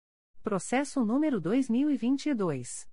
Processo 0.43 1.05
número 1.05 1.39
2022. 1.39 2.89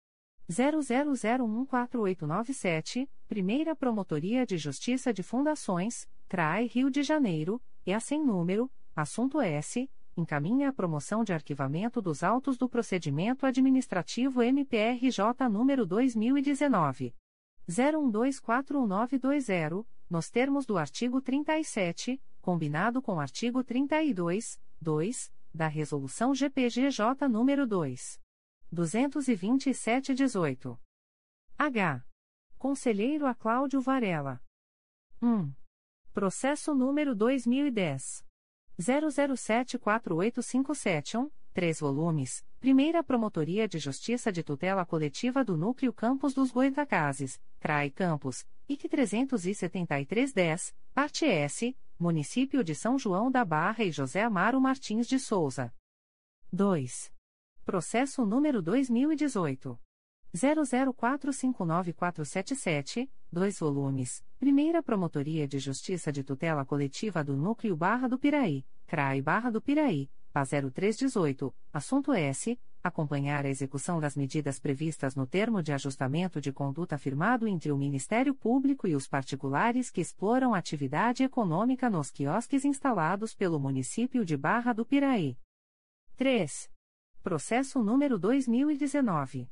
00014897, 0.49 3.09
Primeira 3.29 3.73
Promotoria 3.77 4.45
de 4.45 4.57
Justiça 4.57 5.13
de 5.13 5.23
Fundações, 5.23 6.05
CRAI 6.27 6.65
Rio 6.65 6.91
de 6.91 7.01
Janeiro, 7.01 7.61
e 7.85 7.93
a 7.93 8.01
sem 8.01 8.21
número, 8.21 8.69
assunto 8.93 9.39
S, 9.39 9.89
encaminha 10.17 10.67
a 10.67 10.73
promoção 10.73 11.23
de 11.23 11.31
arquivamento 11.31 12.01
dos 12.01 12.23
autos 12.23 12.57
do 12.57 12.67
procedimento 12.67 13.45
administrativo 13.45 14.43
MPRJ 14.43 15.47
número 15.49 15.85
2019 15.85 17.15
01241920, 17.69 19.87
nos 20.09 20.29
termos 20.29 20.65
do 20.65 20.77
artigo 20.77 21.21
37, 21.21 22.21
combinado 22.41 23.01
com 23.01 23.15
o 23.15 23.19
artigo 23.19 23.61
32, 23.63 24.61
2, 24.79 25.33
da 25.53 25.67
Resolução 25.67 26.33
GPGJ 26.33 27.27
número 27.29 27.67
2. 27.67 28.17
227-18. 28.73 30.79
H. 31.57 32.05
Conselheiro 32.57 33.25
a 33.25 33.33
Cláudio 33.33 33.81
Varela. 33.81 34.41
1. 35.21 35.53
Processo 36.13 36.73
número 36.75 37.15
2010. 37.15 38.25
00748571, 38.79 41.31
3 41.57 41.79
volumes, 41.79 42.45
Primeira 42.59 43.03
Promotoria 43.03 43.67
de 43.67 43.79
Justiça 43.79 44.31
de 44.31 44.43
Tutela 44.43 44.85
Coletiva 44.85 45.43
do 45.43 45.57
Núcleo 45.57 45.91
Campos 45.91 46.35
dos 46.35 46.51
Goitacazes, 46.51 47.41
CRAI 47.59 47.89
Campos, 47.89 48.45
IC 48.69 48.87
37310, 48.87 50.75
parte 50.93 51.25
S, 51.25 51.75
Município 51.97 52.63
de 52.63 52.75
São 52.75 52.99
João 52.99 53.31
da 53.31 53.43
Barra 53.43 53.83
e 53.83 53.91
José 53.91 54.21
Amaro 54.21 54.61
Martins 54.61 55.07
de 55.07 55.17
Souza. 55.17 55.73
2. 56.53 57.11
Processo 57.65 58.23
número 58.23 58.61
2018. 58.61 59.79
00459477, 60.35 63.09
2 63.31 63.59
volumes, 63.59 64.23
Primeira 64.37 64.83
Promotoria 64.83 65.47
de 65.47 65.57
Justiça 65.57 66.11
de 66.11 66.23
Tutela 66.23 66.63
Coletiva 66.63 67.23
do 67.23 67.35
Núcleo 67.35 67.75
Barra 67.75 68.07
do 68.07 68.19
Piraí, 68.19 68.63
CRAI 68.85 69.23
Barra 69.23 69.49
do 69.49 69.59
Piraí, 69.59 70.07
PA 70.37 70.45
0318, 70.45 71.51
assunto 71.73 72.13
S. 72.13 72.59
Acompanhar 72.83 73.43
a 73.45 73.49
execução 73.49 73.99
das 73.99 74.15
medidas 74.15 74.59
previstas 74.59 75.15
no 75.15 75.25
termo 75.25 75.63
de 75.63 75.73
ajustamento 75.73 76.39
de 76.39 76.53
conduta 76.53 76.95
firmado 76.97 77.47
entre 77.47 77.71
o 77.71 77.77
Ministério 77.77 78.35
Público 78.35 78.87
e 78.87 78.95
os 78.95 79.07
particulares 79.07 79.89
que 79.89 79.99
exploram 79.99 80.53
atividade 80.53 81.23
econômica 81.23 81.89
nos 81.89 82.11
quiosques 82.11 82.63
instalados 82.65 83.33
pelo 83.33 83.59
município 83.59 84.23
de 84.23 84.37
Barra 84.37 84.73
do 84.73 84.85
Piraí. 84.85 85.39
3. 86.15 86.69
Processo 87.23 87.81
número 87.81 88.19
2019. 88.19 89.49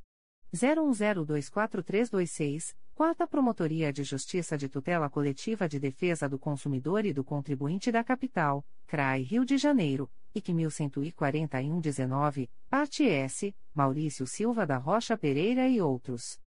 01024326, 0.54 2.76
Quarta 2.96 3.26
Promotoria 3.26 3.92
de 3.92 4.02
Justiça 4.02 4.56
de 4.56 4.70
Tutela 4.70 5.10
Coletiva 5.10 5.68
de 5.68 5.78
Defesa 5.78 6.26
do 6.26 6.38
Consumidor 6.38 7.04
e 7.04 7.12
do 7.12 7.22
Contribuinte 7.22 7.92
da 7.92 8.02
Capital, 8.02 8.66
CRAI 8.86 9.20
Rio 9.20 9.44
de 9.44 9.58
Janeiro, 9.58 10.10
IC 10.34 10.54
1141-19, 10.54 12.48
Parte 12.70 13.06
S, 13.06 13.54
Maurício 13.74 14.26
Silva 14.26 14.66
da 14.66 14.78
Rocha 14.78 15.14
Pereira 15.14 15.68
e 15.68 15.78
outros. 15.78 16.40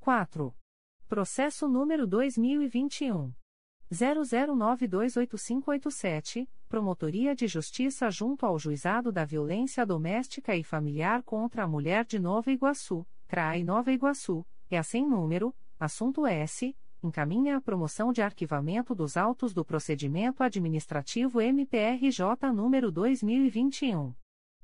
4. 0.00 0.54
Processo 1.08 1.66
número 1.66 2.06
2021. 2.06 3.32
00928587, 3.90 6.46
Promotoria 6.68 7.34
de 7.34 7.46
Justiça 7.46 8.10
junto 8.10 8.44
ao 8.44 8.58
Juizado 8.58 9.10
da 9.10 9.24
Violência 9.24 9.86
Doméstica 9.86 10.54
e 10.54 10.62
Familiar 10.62 11.22
contra 11.22 11.64
a 11.64 11.66
Mulher 11.66 12.04
de 12.04 12.18
Nova 12.18 12.52
Iguaçu, 12.52 13.06
CRAI 13.26 13.64
Nova 13.64 13.90
Iguaçu, 13.90 14.46
é 14.70 14.76
a 14.78 14.82
sem 14.82 15.08
número, 15.08 15.54
assunto 15.80 16.26
S, 16.26 16.76
encaminha 17.02 17.56
a 17.56 17.60
promoção 17.60 18.12
de 18.12 18.20
arquivamento 18.20 18.94
dos 18.94 19.16
autos 19.16 19.54
do 19.54 19.64
procedimento 19.64 20.42
administrativo 20.42 21.40
MPRJ 21.40 22.52
número 22.54 22.92
2021 22.92 24.12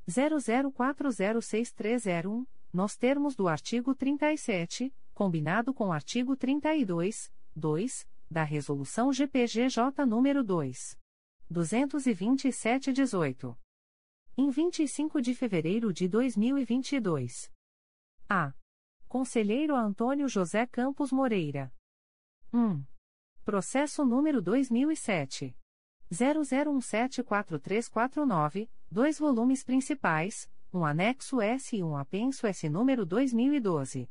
00406301, 0.07 2.47
nos 2.73 2.97
termos 2.97 3.35
do 3.35 3.49
artigo 3.49 3.93
37, 3.95 4.95
combinado 5.15 5.73
com 5.73 5.89
o 5.89 5.93
artigo 5.93 6.37
32, 6.37 7.33
2, 7.57 8.07
da 8.31 8.45
resolução 8.45 9.11
GPGJ 9.13 10.05
número 10.07 10.45
2 10.45 10.99
227/18. 11.51 13.57
Em 14.37 14.51
25 14.51 15.23
de 15.23 15.35
fevereiro 15.35 15.91
de 15.93 16.07
2022. 16.09 17.51
A. 18.29 18.53
Conselheiro 19.17 19.75
Antônio 19.75 20.29
José 20.29 20.67
Campos 20.67 21.11
Moreira. 21.11 21.73
1. 22.53 22.85
Processo 23.47 24.05
número 24.05 24.43
2007. 24.43 25.57
00174349, 26.13 28.69
dois 28.91 29.19
volumes 29.19 29.65
principais, 29.65 30.51
um 30.71 30.85
anexo 30.85 31.41
S 31.41 31.75
e 31.75 31.83
um 31.83 31.97
apenso 31.97 32.47
S 32.47 32.69
número 32.69 33.07
2012. 33.07 34.07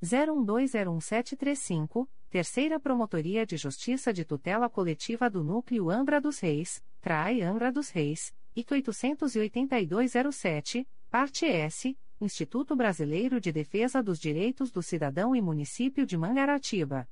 01201735, 0.00 2.08
Terceira 2.30 2.78
Promotoria 2.78 3.44
de 3.44 3.56
Justiça 3.56 4.12
de 4.12 4.24
Tutela 4.24 4.70
Coletiva 4.70 5.28
do 5.28 5.42
Núcleo 5.42 5.90
Angra 5.90 6.20
dos 6.20 6.38
Reis, 6.38 6.80
CRAI 7.00 7.42
Angra 7.42 7.72
dos 7.72 7.90
Reis, 7.90 8.32
IC 8.54 8.72
88207, 8.72 10.88
parte 11.10 11.44
S, 11.44 11.98
Instituto 12.24 12.74
Brasileiro 12.74 13.38
de 13.38 13.52
Defesa 13.52 14.02
dos 14.02 14.18
Direitos 14.18 14.70
do 14.70 14.82
Cidadão 14.82 15.36
e 15.36 15.42
Município 15.42 16.06
de 16.06 16.16
Mangaratiba. 16.16 17.06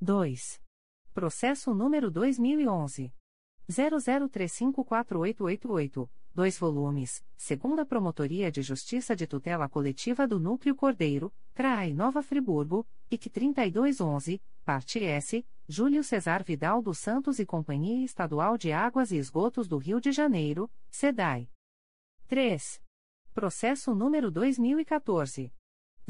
2. 0.00 0.62
Processo 1.12 1.74
número 1.74 2.08
2011. 2.08 3.12
00354888, 3.68 6.08
2 6.32 6.58
volumes, 6.58 7.24
Segunda 7.36 7.84
Promotoria 7.84 8.52
de 8.52 8.62
Justiça 8.62 9.16
de 9.16 9.26
Tutela 9.26 9.68
Coletiva 9.68 10.24
do 10.26 10.38
Núcleo 10.38 10.76
Cordeiro, 10.76 11.34
CRAI 11.52 11.92
Nova 11.92 12.22
Friburgo, 12.22 12.86
IC 13.10 13.28
3211, 13.28 14.40
parte 14.64 15.04
S, 15.04 15.44
Júlio 15.66 16.04
Cesar 16.04 16.44
Vidal 16.44 16.80
dos 16.80 16.98
Santos 16.98 17.40
e 17.40 17.44
Companhia 17.44 18.04
Estadual 18.04 18.56
de 18.56 18.70
Águas 18.70 19.10
e 19.10 19.16
Esgotos 19.16 19.66
do 19.66 19.78
Rio 19.78 20.00
de 20.00 20.12
Janeiro, 20.12 20.70
SEDAI. 20.88 21.50
3. 22.28 22.80
Processo 23.38 23.94
número 23.94 24.32
2014. 24.32 25.52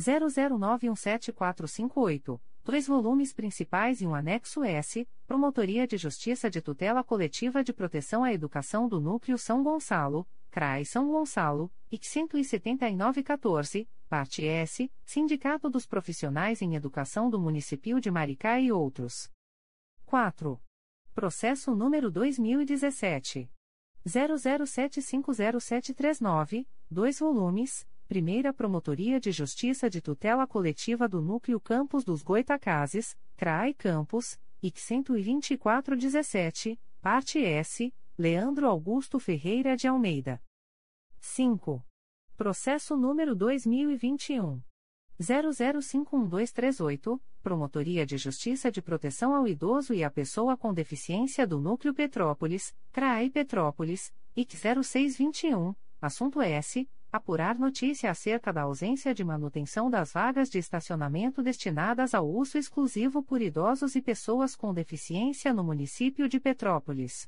00917458, 0.01 2.41
dois 2.65 2.87
volumes 2.87 3.35
principais 3.35 4.01
e 4.01 4.07
um 4.07 4.15
anexo 4.15 4.65
S, 4.65 5.07
Promotoria 5.27 5.87
de 5.87 5.99
Justiça 5.99 6.49
de 6.49 6.63
Tutela 6.63 7.05
Coletiva 7.05 7.63
de 7.63 7.75
Proteção 7.75 8.25
à 8.25 8.33
Educação 8.33 8.89
do 8.89 8.99
Núcleo 8.99 9.37
São 9.37 9.63
Gonçalo, 9.63 10.27
CRAI 10.51 10.87
São 10.87 11.13
Gonçalo, 11.13 11.71
IC 11.93 12.07
17914, 12.07 13.87
parte 14.09 14.47
S, 14.47 14.91
Sindicato 15.05 15.69
dos 15.69 15.87
Profissionais 15.87 16.63
em 16.63 16.77
Educação 16.77 17.29
do 17.29 17.39
Município 17.39 18.01
de 18.01 18.11
Maricá 18.11 18.59
e 18.59 18.73
outros. 18.73 19.31
4. 20.07 20.59
Processo 21.13 21.75
número 21.75 22.11
2017. 22.11 23.51
00750739, 24.07 26.67
2 26.91 27.19
volumes, 27.19 27.87
Primeira 28.09 28.55
Promotoria 28.55 29.21
de 29.21 29.31
Justiça 29.31 29.91
de 29.91 30.01
Tutela 30.01 30.47
Coletiva 30.47 31.09
do 31.09 31.21
Núcleo 31.21 31.61
Campos 31.61 32.05
dos 32.05 32.23
Goitacazes, 32.23 33.15
CRAI 33.37 33.75
Campos, 33.75 34.41
IC 34.63 35.05
12417, 35.05 36.81
parte 37.01 37.39
S, 37.39 37.93
Leandro 38.17 38.67
Augusto 38.67 39.21
Ferreira 39.21 39.77
de 39.77 39.87
Almeida. 39.87 40.43
5. 41.21 41.85
Processo 42.37 42.97
número 42.97 43.35
2021. 43.35 44.63
00511238, 45.21 47.21
Promotoria 47.43 48.07
de 48.07 48.17
Justiça 48.17 48.71
de 48.71 48.81
Proteção 48.81 49.35
ao 49.35 49.49
Idoso 49.49 49.93
e 49.93 50.05
à 50.05 50.11
Pessoa 50.11 50.57
com 50.57 50.73
Deficiência 50.73 51.45
do 51.47 51.61
Núcleo 51.61 51.93
Petrópolis, 51.93 52.75
CRAI 52.93 53.29
Petrópolis, 53.31 54.13
IC 54.37 54.57
0621, 54.57 55.75
assunto 56.01 56.41
S. 56.41 56.89
Apurar 57.11 57.59
notícia 57.59 58.11
acerca 58.11 58.53
da 58.53 58.61
ausência 58.63 59.15
de 59.15 59.25
manutenção 59.25 59.89
das 59.89 60.13
vagas 60.13 60.51
de 60.51 60.59
estacionamento 60.59 61.43
destinadas 61.43 62.13
ao 62.13 62.29
uso 62.29 62.59
exclusivo 62.59 63.23
por 63.23 63.41
idosos 63.41 63.95
e 63.95 64.03
pessoas 64.03 64.55
com 64.55 64.75
deficiência 64.75 65.55
no 65.55 65.65
município 65.65 66.29
de 66.29 66.39
Petrópolis. 66.39 67.27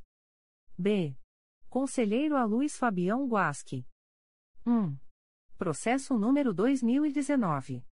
B. 0.77 1.17
Conselheiro 1.71 2.37
a 2.37 2.45
Luiz 2.45 2.77
Fabião 2.77 3.27
Guasque. 3.27 3.87
1. 4.67 4.95
Processo 5.61 6.17
número 6.17 6.55
2019. 6.55 7.85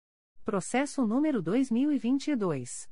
Processo 0.44 1.06
número 1.06 1.40
2022. 1.42 2.88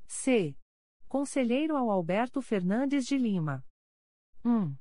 C. 0.07 0.57
Conselheiro 1.07 1.77
ao 1.77 1.91
Alberto 1.91 2.41
Fernandes 2.41 3.05
de 3.05 3.19
Lima. 3.19 3.63
1. 4.43 4.75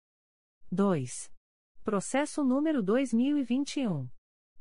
2. 0.71 1.29
Processo 1.83 2.41
número 2.41 2.81
2021. 2.81 4.07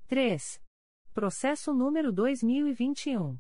3. 0.08 0.63
Processo 1.14 1.72
número 1.72 2.12
2021. 2.12 3.38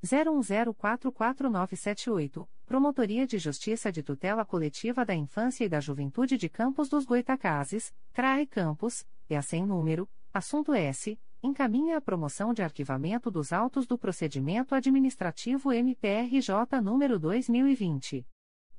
01044978, 0.02 2.48
Promotoria 2.64 3.26
de 3.26 3.38
Justiça 3.38 3.92
de 3.92 4.02
Tutela 4.02 4.46
Coletiva 4.46 5.04
da 5.04 5.14
Infância 5.14 5.64
e 5.64 5.68
da 5.68 5.80
Juventude 5.80 6.38
de 6.38 6.48
Campos 6.48 6.88
dos 6.88 7.04
Goitacazes, 7.04 7.92
CRAE 8.14 8.46
Campos, 8.46 9.04
e 9.28 9.36
a 9.36 9.42
sem 9.42 9.66
número, 9.66 10.08
assunto 10.32 10.72
S, 10.72 11.20
encaminha 11.42 11.96
a 11.96 12.00
promoção 12.00 12.52
de 12.52 12.62
arquivamento 12.62 13.30
dos 13.30 13.52
autos 13.52 13.86
do 13.86 13.98
procedimento 13.98 14.74
administrativo 14.74 15.72
MPRJ 15.72 16.80
número 16.82 17.18
2020 17.18 18.26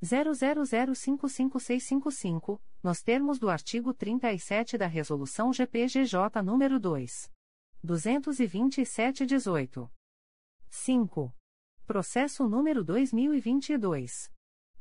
00055655, 0.03 2.59
nos 2.81 3.03
termos 3.03 3.38
do 3.38 3.49
artigo 3.49 3.93
37 3.93 4.75
da 4.77 4.88
Resolução 4.88 5.51
GPGJ 5.53 6.41
nº 6.41 6.79
2. 6.79 7.31
227-18. 7.85 9.88
5. 10.69 11.35
Processo 11.85 12.47
número 12.47 12.83
2022. 12.83 14.31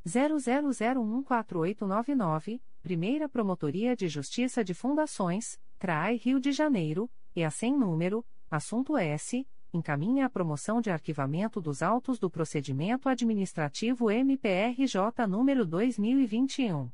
00014899, 0.07 2.59
Primeira 2.81 3.29
Promotoria 3.29 3.95
de 3.95 4.07
Justiça 4.07 4.63
de 4.63 4.73
Fundações, 4.73 5.61
CRAI 5.77 6.15
Rio 6.15 6.39
de 6.39 6.51
Janeiro, 6.51 7.07
e 7.35 7.43
a 7.43 7.49
sem 7.49 7.77
número, 7.77 8.25
assunto 8.49 8.97
S 8.97 9.45
encaminha 9.73 10.25
a 10.25 10.29
promoção 10.29 10.81
de 10.81 10.89
arquivamento 10.89 11.61
dos 11.61 11.81
autos 11.81 12.19
do 12.19 12.29
procedimento 12.29 13.07
administrativo 13.07 14.11
MPRJ 14.11 15.25
número 15.27 15.65
2021 15.65 16.91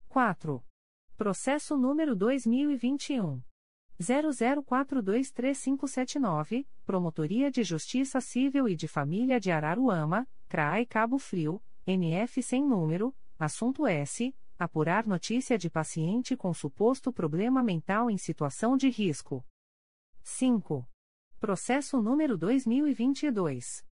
4. 0.09 0.64
Processo 1.14 1.77
número 1.77 2.16
2021. 2.16 3.43
00423579, 4.01 6.66
Promotoria 6.86 7.51
de 7.51 7.62
Justiça 7.62 8.19
Civil 8.19 8.66
e 8.66 8.74
de 8.74 8.89
Família 8.89 9.39
de 9.39 9.51
Araruama, 9.51 10.27
CRAI 10.48 10.86
Cabo 10.86 11.19
Frio, 11.19 11.62
NF 11.86 12.43
sem 12.43 12.66
número, 12.66 13.14
assunto 13.39 13.86
S. 13.86 14.35
Apurar 14.59 15.06
notícia 15.06 15.59
de 15.59 15.69
paciente 15.69 16.35
com 16.35 16.55
suposto 16.55 17.12
problema 17.12 17.62
mental 17.62 18.09
em 18.09 18.16
situação 18.16 18.74
de 18.74 18.89
risco. 18.89 19.44
5. 20.23 20.89
Processo 21.43 22.01
número 22.01 22.39
2022. 22.39 23.85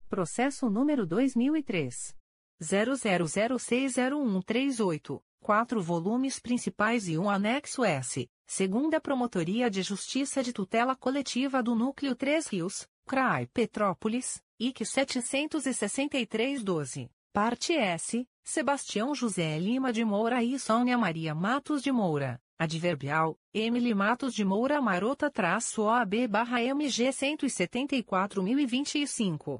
Processo 0.07 0.69
número 0.69 1.05
2003. 1.05 2.15
00060138, 2.61 5.21
4 5.39 5.81
volumes 5.81 6.39
principais 6.39 7.07
e 7.07 7.17
um 7.17 7.29
anexo 7.29 7.85
S, 7.85 8.29
segunda 8.45 8.99
Promotoria 8.99 9.69
de 9.69 9.81
Justiça 9.81 10.43
de 10.43 10.51
Tutela 10.51 10.93
Coletiva 10.95 11.63
do 11.63 11.73
Núcleo 11.73 12.13
3 12.15 12.47
Rios, 12.47 12.85
CRAI 13.09 13.47
Petrópolis, 13.47 14.39
IC 14.59 14.83
763-12, 14.83 17.09
parte 17.33 17.73
S, 17.73 18.29
Sebastião 18.43 19.15
José 19.15 19.57
Lima 19.57 19.91
de 19.91 20.05
Moura 20.05 20.43
e 20.43 20.59
Sônia 20.59 20.95
Maria 20.95 21.33
Matos 21.33 21.81
de 21.81 21.91
Moura. 21.91 22.39
Adverbial, 22.59 23.35
Emily 23.51 23.95
Matos 23.95 24.35
de 24.35 24.45
Moura 24.45 24.79
Marota 24.79 25.31
traço 25.31 25.85
OAB 25.85 26.27
barra 26.29 26.61
MG 26.61 27.09
174.025. 27.09 29.59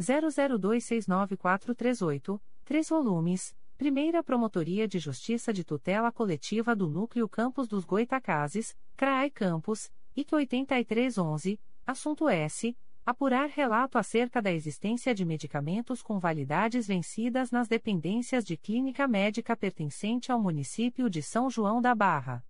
00269438, 0.00 2.42
3 2.64 2.88
volumes, 2.88 3.56
Primeira 3.76 4.22
Promotoria 4.22 4.88
de 4.88 4.98
Justiça 4.98 5.52
de 5.52 5.62
Tutela 5.62 6.10
Coletiva 6.10 6.74
do 6.74 6.88
Núcleo 6.88 7.28
Campos 7.28 7.68
dos 7.68 7.84
Goitacazes, 7.84 8.74
CRAE 8.96 9.30
Campos, 9.30 9.90
IC 10.16 10.34
8311, 10.34 11.60
assunto 11.86 12.26
S 12.26 12.74
apurar 13.04 13.50
relato 13.50 13.98
acerca 13.98 14.40
da 14.40 14.50
existência 14.50 15.14
de 15.14 15.26
medicamentos 15.26 16.02
com 16.02 16.18
validades 16.18 16.86
vencidas 16.86 17.50
nas 17.50 17.68
dependências 17.68 18.46
de 18.46 18.56
clínica 18.56 19.06
médica 19.06 19.54
pertencente 19.54 20.32
ao 20.32 20.40
município 20.40 21.10
de 21.10 21.22
São 21.22 21.50
João 21.50 21.80
da 21.80 21.94
Barra. 21.94 22.42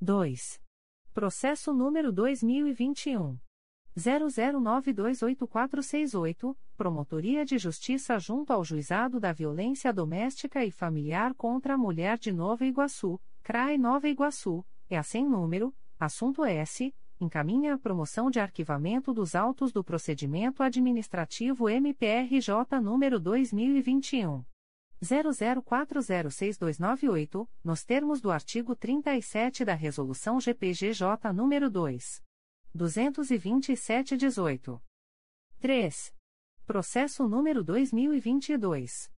2. 0.00 0.60
Processo 1.12 1.74
número 1.74 2.12
2021 2.12 3.36
00928468, 3.96 6.56
Promotoria 6.76 7.44
de 7.44 7.56
Justiça 7.58 8.18
junto 8.18 8.52
ao 8.52 8.64
Juizado 8.64 9.20
da 9.20 9.32
Violência 9.32 9.92
Doméstica 9.92 10.64
e 10.64 10.72
Familiar 10.72 11.32
contra 11.34 11.74
a 11.74 11.78
Mulher 11.78 12.18
de 12.18 12.32
Nova 12.32 12.64
Iguaçu, 12.64 13.20
CRAE 13.42 13.76
Nova 13.78 14.08
Iguaçu, 14.08 14.64
é 14.90 15.00
sem 15.02 15.28
número, 15.28 15.72
assunto 15.98 16.44
S 16.44 16.94
encaminha 17.20 17.74
a 17.74 17.78
promoção 17.78 18.30
de 18.30 18.40
arquivamento 18.40 19.14
dos 19.14 19.36
autos 19.36 19.72
do 19.72 19.84
procedimento 19.84 20.62
administrativo 20.62 21.68
MPRJ 21.68 22.80
número 22.82 23.20
2021 23.20 24.42
00406298, 25.02 27.48
nos 27.62 27.84
termos 27.84 28.20
do 28.20 28.32
artigo 28.32 28.74
37 28.74 29.64
da 29.64 29.74
resolução 29.74 30.40
GPGJ 30.40 31.32
número 31.32 31.70
2 31.70 32.24
227/18. 32.76 34.80
3. 35.60 36.12
Processo 36.66 37.28
número 37.28 37.62
2022 37.62 39.14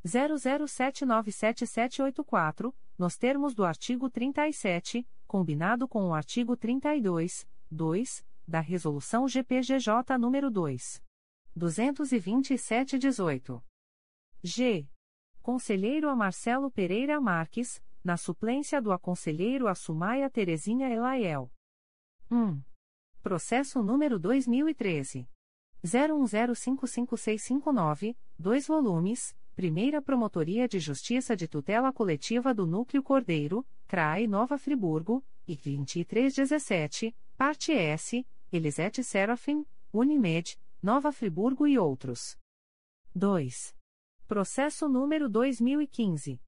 00797784, 0.05 2.71
nos 2.95 3.17
termos 3.17 3.55
do 3.55 3.65
artigo 3.65 4.07
37, 4.07 5.03
combinado 5.25 5.87
com 5.87 6.09
o 6.09 6.13
artigo 6.13 6.55
32, 6.55 7.47
2, 7.71 8.23
da 8.47 8.59
Resolução 8.59 9.27
GPGJ 9.27 10.15
nº 10.19 10.51
2. 10.51 11.01
227-18. 11.57 13.61
G. 14.43 14.87
Conselheiro 15.41 16.09
a 16.09 16.15
Marcelo 16.15 16.69
Pereira 16.71 17.19
Marques, 17.19 17.83
na 18.03 18.17
suplência 18.17 18.81
do 18.81 18.91
aconselheiro 18.91 19.67
a 19.67 19.75
Sumaia 19.75 20.27
Terezinha 20.29 20.89
Elaiel. 20.89 21.51
1. 22.29 22.61
Processo 23.21 23.83
número 23.83 24.19
2013. 24.19 25.27
01055659, 25.83 28.15
2 28.37 28.67
volumes 28.67 29.35
Primeira 29.55 30.01
Promotoria 30.01 30.67
de 30.67 30.79
Justiça 30.79 31.35
de 31.35 31.47
Tutela 31.47 31.91
Coletiva 31.91 32.53
do 32.53 32.65
Núcleo 32.65 33.03
Cordeiro, 33.03 33.67
CRAE 33.87 34.25
Nova 34.25 34.57
Friburgo, 34.57 35.23
e 35.47 35.55
2317, 35.55 37.15
Parte 37.37 37.73
S, 37.73 38.25
Elisete 38.51 39.03
Serafim, 39.03 39.65
Unimed, 39.91 40.57
Nova 40.81 41.11
Friburgo 41.11 41.67
e 41.67 41.77
outros. 41.77 42.35
2. 43.13 43.75
Processo 44.27 44.89
número 44.89 45.29
2015. 45.29 46.41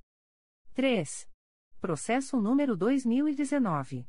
3. 0.72 1.28
Processo 1.80 2.40
número 2.40 2.74
2019. 2.76 4.08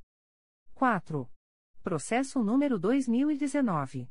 4. 0.76 1.28
Processo 1.88 2.44
número 2.44 2.78
2019. 2.78 4.10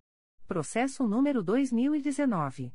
Processo 0.49 1.07
número 1.07 1.43
2019. 1.43 2.73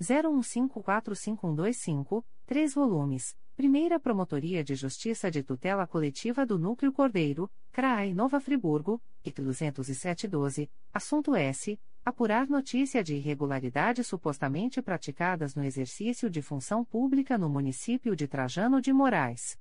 01545125, 0.00 2.24
3 2.44 2.74
volumes 2.74 3.38
Primeira 3.54 4.00
Promotoria 4.00 4.64
de 4.64 4.74
Justiça 4.74 5.30
de 5.30 5.42
Tutela 5.42 5.86
Coletiva 5.86 6.44
do 6.44 6.58
Núcleo 6.58 6.92
Cordeiro, 6.92 7.50
CRAI 7.72 8.12
Nova 8.12 8.38
Friburgo, 8.40 9.00
IC 9.24 9.40
20712, 9.40 10.70
assunto 10.92 11.34
S. 11.34 11.80
Apurar 12.04 12.46
notícia 12.48 13.02
de 13.02 13.14
irregularidades 13.14 14.06
supostamente 14.06 14.82
praticadas 14.82 15.54
no 15.54 15.64
exercício 15.64 16.28
de 16.28 16.42
função 16.42 16.84
pública 16.84 17.38
no 17.38 17.48
município 17.48 18.14
de 18.14 18.28
Trajano 18.28 18.82
de 18.82 18.92
Moraes. 18.92 19.58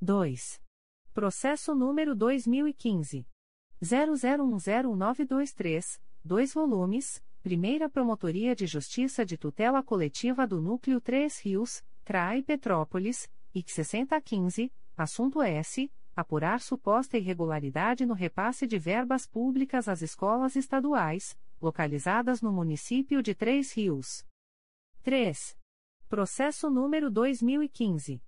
2. 0.00 0.60
Processo 1.12 1.74
número 1.74 2.14
2015. 2.14 3.26
00101923, 3.82 6.00
2 6.24 6.54
volumes, 6.54 7.22
Primeira 7.42 7.90
Promotoria 7.90 8.56
de 8.56 8.66
Justiça 8.66 9.22
de 9.22 9.36
Tutela 9.36 9.82
Coletiva 9.82 10.46
do 10.46 10.58
Núcleo 10.58 11.02
3 11.02 11.38
Rios, 11.40 11.84
CRAI 12.02 12.42
Petrópolis, 12.42 13.30
IC 13.54 13.70
6015, 13.70 14.72
assunto 14.96 15.42
S. 15.42 15.92
Apurar 16.16 16.62
suposta 16.62 17.18
irregularidade 17.18 18.06
no 18.06 18.14
repasse 18.14 18.66
de 18.66 18.78
verbas 18.78 19.26
públicas 19.26 19.88
às 19.88 20.00
escolas 20.00 20.56
estaduais, 20.56 21.36
localizadas 21.60 22.40
no 22.40 22.50
município 22.50 23.22
de 23.22 23.34
Três 23.34 23.70
Rios. 23.72 24.24
3. 25.02 25.58
Processo 26.08 26.70
número 26.70 27.10
2015. 27.10 28.22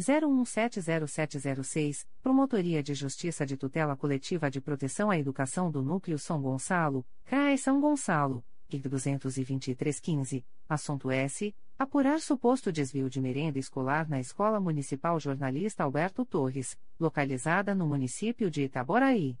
01170706, 0.00 2.06
Promotoria 2.20 2.82
de 2.82 2.94
Justiça 2.94 3.46
de 3.46 3.56
Tutela 3.56 3.96
Coletiva 3.96 4.50
de 4.50 4.60
Proteção 4.60 5.08
à 5.10 5.18
Educação 5.18 5.70
do 5.70 5.80
Núcleo 5.82 6.18
São 6.18 6.42
Gonçalo, 6.42 7.06
CRAE 7.24 7.56
São 7.56 7.80
Gonçalo, 7.80 8.44
IC 8.68 8.88
22315, 8.88 10.44
assunto 10.68 11.10
S. 11.10 11.54
Apurar 11.76 12.20
suposto 12.20 12.70
desvio 12.70 13.10
de 13.10 13.20
merenda 13.20 13.58
escolar 13.58 14.08
na 14.08 14.20
Escola 14.20 14.60
Municipal 14.60 15.18
Jornalista 15.18 15.82
Alberto 15.82 16.24
Torres, 16.24 16.78
localizada 17.00 17.74
no 17.74 17.84
município 17.86 18.48
de 18.48 18.62
Itaboraí. 18.62 19.36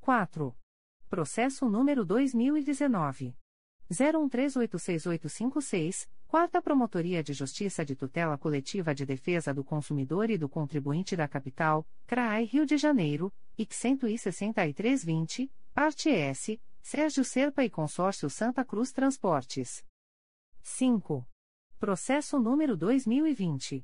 4. 0.00 0.56
Processo 1.08 1.68
número 1.68 2.04
2019. 2.04 3.34
01386856, 3.90 6.08
Quarta 6.28 6.60
Promotoria 6.60 7.22
de 7.22 7.32
Justiça 7.32 7.82
de 7.82 7.96
Tutela 7.96 8.36
Coletiva 8.36 8.94
de 8.94 9.06
Defesa 9.06 9.54
do 9.54 9.64
Consumidor 9.64 10.28
e 10.28 10.36
do 10.36 10.46
Contribuinte 10.46 11.16
da 11.16 11.26
Capital, 11.26 11.88
CRAI 12.06 12.44
Rio 12.44 12.66
de 12.66 12.76
Janeiro, 12.76 13.32
IC 13.56 13.72
16320, 13.72 15.50
Parte 15.72 16.10
S, 16.10 16.60
Sérgio 16.82 17.24
Serpa 17.24 17.64
e 17.64 17.70
Consórcio 17.70 18.28
Santa 18.28 18.62
Cruz 18.62 18.92
Transportes. 18.92 19.82
5. 20.60 21.26
Processo 21.78 22.38
número 22.38 22.76
2020. 22.76 23.82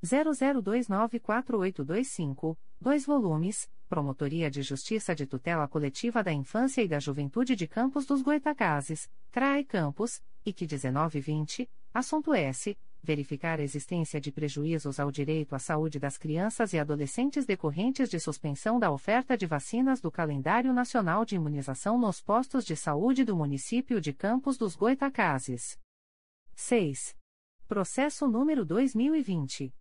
00294825, 0.00 2.56
2 2.80 3.04
volumes, 3.04 3.68
Promotoria 3.88 4.48
de 4.48 4.62
Justiça 4.62 5.12
de 5.12 5.26
Tutela 5.26 5.66
Coletiva 5.66 6.22
da 6.22 6.32
Infância 6.32 6.82
e 6.82 6.86
da 6.86 7.00
Juventude 7.00 7.56
de 7.56 7.66
Campos 7.66 8.06
dos 8.06 8.22
Goitacazes, 8.22 9.10
CRAE 9.32 9.64
Campos, 9.64 10.22
IC 10.44 10.62
1920, 10.62 11.70
assunto 11.92 12.34
S. 12.34 12.76
Verificar 13.02 13.58
a 13.58 13.62
existência 13.62 14.20
de 14.20 14.30
prejuízos 14.30 15.00
ao 15.00 15.10
direito 15.10 15.54
à 15.54 15.58
saúde 15.58 15.98
das 15.98 16.18
crianças 16.18 16.74
e 16.74 16.78
adolescentes 16.78 17.46
decorrentes 17.46 18.10
de 18.10 18.20
suspensão 18.20 18.78
da 18.78 18.92
oferta 18.92 19.38
de 19.38 19.46
vacinas 19.46 20.02
do 20.02 20.10
Calendário 20.10 20.70
Nacional 20.72 21.24
de 21.24 21.36
Imunização 21.36 21.98
nos 21.98 22.20
postos 22.20 22.62
de 22.64 22.76
saúde 22.76 23.24
do 23.24 23.34
município 23.34 23.98
de 24.00 24.12
Campos 24.12 24.58
dos 24.58 24.76
Goitacazes. 24.76 25.78
6. 26.54 27.16
Processo 27.66 28.28
número 28.28 28.66
2020. 28.66 29.74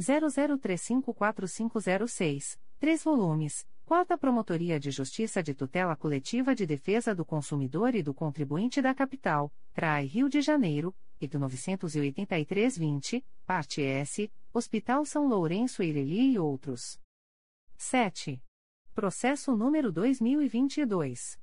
00354506. 0.00 2.56
3 2.78 3.04
volumes, 3.04 3.66
Quarta 3.90 4.14
Promotoria 4.16 4.78
de 4.78 4.92
Justiça 4.92 5.42
de 5.42 5.52
Tutela 5.52 5.96
Coletiva 5.96 6.54
de 6.54 6.64
Defesa 6.64 7.12
do 7.12 7.24
Consumidor 7.24 7.96
e 7.96 8.04
do 8.04 8.14
Contribuinte 8.14 8.80
da 8.80 8.94
Capital, 8.94 9.52
CRAI 9.72 10.06
Rio 10.06 10.28
de 10.28 10.40
Janeiro, 10.40 10.94
do 11.20 11.40
983-20, 11.40 13.24
parte 13.44 13.82
S, 13.82 14.30
Hospital 14.54 15.04
São 15.04 15.26
Lourenço 15.26 15.82
Eireli 15.82 16.34
e 16.34 16.38
outros. 16.38 17.00
7. 17.76 18.40
Processo 18.94 19.56
número 19.56 19.90
2022. 19.90 21.36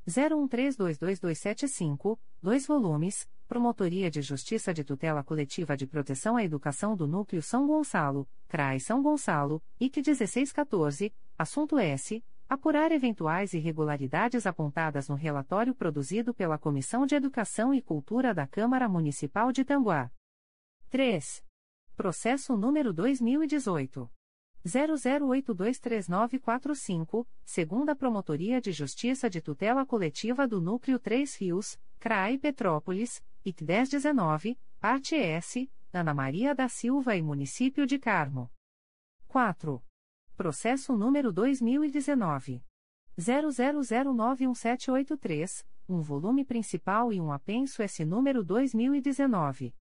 01322275, 0.06 2.19
2 2.40 2.66
volumes, 2.66 3.28
Promotoria 3.46 4.10
de 4.10 4.22
Justiça 4.22 4.72
de 4.72 4.82
Tutela 4.82 5.22
Coletiva 5.22 5.76
de 5.76 5.86
Proteção 5.86 6.36
à 6.36 6.42
Educação 6.42 6.96
do 6.96 7.06
Núcleo 7.06 7.42
São 7.42 7.66
Gonçalo, 7.66 8.26
CRAI 8.48 8.80
São 8.80 9.02
Gonçalo, 9.02 9.62
IC 9.78 10.00
1614, 10.00 11.14
assunto 11.36 11.78
S. 11.78 12.24
Apurar 12.48 12.90
eventuais 12.90 13.52
irregularidades 13.52 14.46
apontadas 14.46 15.08
no 15.08 15.14
relatório 15.14 15.74
produzido 15.74 16.32
pela 16.32 16.58
Comissão 16.58 17.04
de 17.04 17.14
Educação 17.14 17.74
e 17.74 17.82
Cultura 17.82 18.32
da 18.32 18.46
Câmara 18.46 18.88
Municipal 18.88 19.52
de 19.52 19.64
Tanguá. 19.64 20.10
3. 20.90 21.44
Processo 21.96 22.56
número 22.56 22.92
2018. 22.92 24.10
00823945, 24.66 27.26
segunda 27.44 27.94
Promotoria 27.94 28.60
de 28.60 28.72
Justiça 28.72 29.28
de 29.28 29.42
Tutela 29.42 29.84
Coletiva 29.84 30.48
do 30.48 30.60
Núcleo 30.60 30.98
3 30.98 31.36
Rios, 31.36 31.78
CRAI 32.00 32.38
Petrópolis, 32.38 33.22
IC 33.44 33.62
1019, 33.62 34.58
parte 34.80 35.14
S, 35.16 35.70
Ana 35.92 36.14
Maria 36.14 36.54
da 36.54 36.66
Silva 36.66 37.14
e 37.14 37.20
Município 37.20 37.86
de 37.86 37.98
Carmo. 37.98 38.50
4. 39.28 39.84
Processo 40.34 40.96
número 40.96 41.30
2019. 41.30 42.64
00091783, 43.18 45.62
um 45.86 46.00
volume 46.00 46.42
principal 46.42 47.12
e 47.12 47.20
um 47.20 47.30
apenso 47.30 47.82
S 47.82 48.02
número 48.02 48.42
2019. 48.42 49.74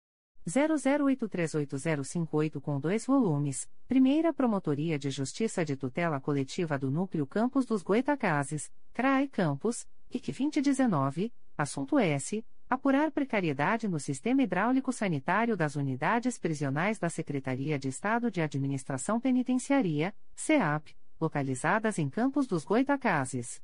00838058 0.44 2.60
com 2.60 2.80
dois 2.80 3.06
volumes, 3.06 3.70
Primeira 3.86 4.34
Promotoria 4.34 4.98
de 4.98 5.09
Justiça 5.09 5.64
de 5.64 5.76
Tutela 5.76 6.20
Coletiva 6.20 6.76
do 6.76 6.90
Núcleo 6.90 7.28
Campos 7.28 7.64
dos 7.64 7.84
Goitacazes, 7.84 8.72
CRAE 8.93 9.28
Campos, 9.28 9.86
IC 10.10 10.32
2019, 10.32 11.32
assunto 11.56 11.97
S. 11.97 12.44
Apurar 12.73 13.11
precariedade 13.11 13.86
no 13.86 14.01
sistema 14.01 14.43
hidráulico 14.43 14.90
sanitário 14.94 15.55
das 15.55 15.77
unidades 15.77 16.39
prisionais 16.39 16.99
da 16.99 17.11
Secretaria 17.11 17.78
de 17.78 17.89
Estado 17.89 18.31
de 18.31 18.40
Administração 18.40 19.20
Penitenciaria, 19.20 20.15
SEAP, 20.35 20.97
localizadas 21.20 21.99
em 21.99 22.09
Campos 22.09 22.47
dos 22.47 22.65
Goitacazes. 22.65 23.62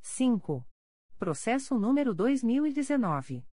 5. 0.00 0.66
Processo 1.16 1.78
número 1.78 2.12
2019. 2.12 3.46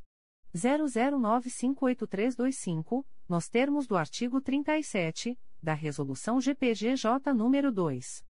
00958325, 0.55 3.05
nos 3.29 3.47
termos 3.47 3.85
do 3.85 3.95
artigo 3.95 4.41
37 4.41 5.37
da 5.61 5.73
Resolução 5.73 6.41
GPGJ 6.41 7.31
número 7.33 7.71
2 7.71 8.25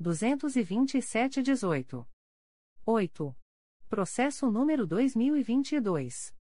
227/18. 0.00 2.06
8. 2.84 3.36
Processo 3.88 4.50
número 4.50 4.84
2022 4.86 6.34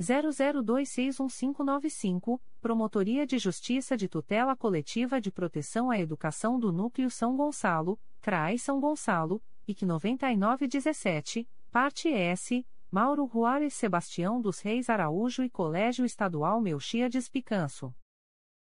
00261595, 0.00 2.40
Promotoria 2.60 3.24
de 3.24 3.38
Justiça 3.38 3.96
de 3.96 4.08
Tutela 4.08 4.56
Coletiva 4.56 5.20
de 5.20 5.30
Proteção 5.30 5.88
à 5.88 6.00
Educação 6.00 6.58
do 6.58 6.72
Núcleo 6.72 7.08
São 7.08 7.36
Gonçalo, 7.36 7.96
CRAI 8.20 8.58
São 8.58 8.80
Gonçalo, 8.80 9.40
IC 9.68 9.86
9917, 9.86 11.48
Parte 11.70 12.08
S, 12.08 12.66
Mauro 12.90 13.30
Juarez 13.32 13.74
Sebastião 13.74 14.40
dos 14.40 14.58
Reis 14.58 14.90
Araújo 14.90 15.44
e 15.44 15.50
Colégio 15.50 16.04
Estadual 16.04 16.60
Melchiades 16.60 17.28
Picanso. 17.28 17.94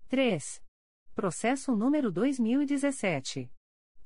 3. 0.09 0.63
Processo 1.15 1.77
número 1.77 2.11
2017. 2.11 3.53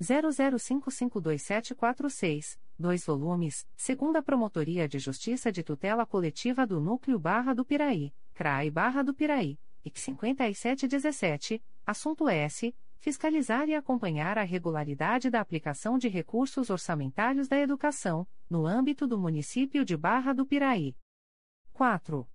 00552746, 0.00 2.58
2 2.78 3.06
volumes, 3.06 3.66
segunda 3.76 4.22
Promotoria 4.22 4.88
de 4.88 4.98
Justiça 4.98 5.52
de 5.52 5.62
Tutela 5.62 6.04
Coletiva 6.04 6.66
do 6.66 6.80
Núcleo 6.80 7.18
Barra 7.18 7.54
do 7.54 7.64
Piraí, 7.64 8.12
CRAI 8.34 8.70
Barra 8.70 9.02
do 9.02 9.14
Piraí, 9.14 9.58
IC 9.84 10.00
5717, 10.00 11.62
assunto 11.86 12.28
S. 12.28 12.74
Fiscalizar 12.98 13.68
e 13.68 13.74
acompanhar 13.74 14.38
a 14.38 14.42
regularidade 14.42 15.28
da 15.28 15.38
aplicação 15.38 15.98
de 15.98 16.08
recursos 16.08 16.70
orçamentários 16.70 17.46
da 17.46 17.58
educação, 17.58 18.26
no 18.48 18.66
âmbito 18.66 19.06
do 19.06 19.18
município 19.18 19.84
de 19.84 19.94
Barra 19.94 20.32
do 20.32 20.46
Piraí. 20.46 20.96
4. 21.74 22.26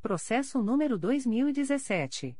Processo 0.00 0.62
número 0.62 0.98
2017. 0.98 2.38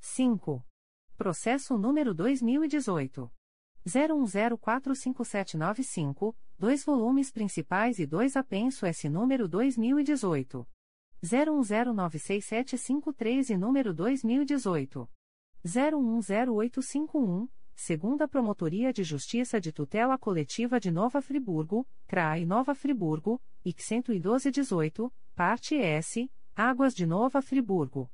5. 0.00 0.64
Processo 1.18 1.76
número 1.76 2.14
2018. 2.14 3.30
01045795, 3.84 6.34
dois 6.56 6.84
volumes 6.84 7.32
principais 7.32 7.98
e 7.98 8.06
dois 8.06 8.36
apenso 8.36 8.86
S 8.86 9.08
número 9.08 9.48
2018. 9.48 10.64
01096753 11.20 13.50
e 13.50 13.56
número 13.56 13.92
2018. 13.92 15.10
010851, 15.64 17.48
segunda 17.74 18.28
Promotoria 18.28 18.92
de 18.92 19.02
Justiça 19.02 19.60
de 19.60 19.72
Tutela 19.72 20.16
Coletiva 20.16 20.78
de 20.78 20.92
Nova 20.92 21.20
Friburgo, 21.20 21.84
CRAI 22.06 22.46
Nova 22.46 22.76
Friburgo, 22.76 23.42
IC 23.64 23.82
11218, 23.82 25.12
parte 25.34 25.74
S, 25.74 26.30
Águas 26.54 26.94
de 26.94 27.04
Nova 27.04 27.42
Friburgo. 27.42 28.08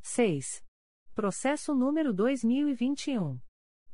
6. 0.00 0.64
Processo 1.14 1.74
número 1.74 2.10
2021. 2.14 3.38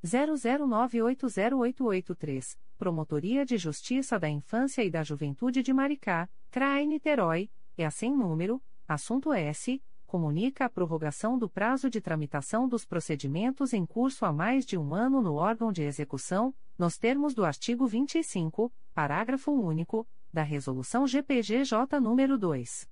00980883, 0.04 2.56
Promotoria 2.78 3.44
de 3.44 3.58
Justiça 3.58 4.20
da 4.20 4.28
Infância 4.28 4.84
e 4.84 4.90
da 4.90 5.02
Juventude 5.02 5.60
de 5.60 5.72
Maricá, 5.72 6.30
CRAE 6.48 6.86
Niterói, 6.86 7.50
é 7.76 7.84
a 7.84 7.90
sem 7.90 8.16
número, 8.16 8.62
assunto 8.86 9.32
S, 9.32 9.82
comunica 10.06 10.66
a 10.66 10.70
prorrogação 10.70 11.36
do 11.36 11.50
prazo 11.50 11.90
de 11.90 12.00
tramitação 12.00 12.68
dos 12.68 12.84
procedimentos 12.84 13.72
em 13.72 13.84
curso 13.84 14.24
há 14.24 14.32
mais 14.32 14.64
de 14.64 14.78
um 14.78 14.94
ano 14.94 15.20
no 15.20 15.34
órgão 15.34 15.72
de 15.72 15.82
execução, 15.82 16.54
nos 16.78 16.98
termos 16.98 17.34
do 17.34 17.44
artigo 17.44 17.84
25, 17.84 18.72
parágrafo 18.94 19.50
único, 19.50 20.06
da 20.32 20.44
Resolução 20.44 21.04
GPGJ 21.04 21.98
nº 21.98 22.36
2. 22.36 22.88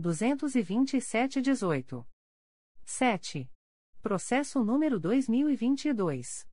227-18. 0.00 2.06
7. 2.82 3.50
Processo 4.06 4.62
número 4.62 5.00
2022. 5.00 6.46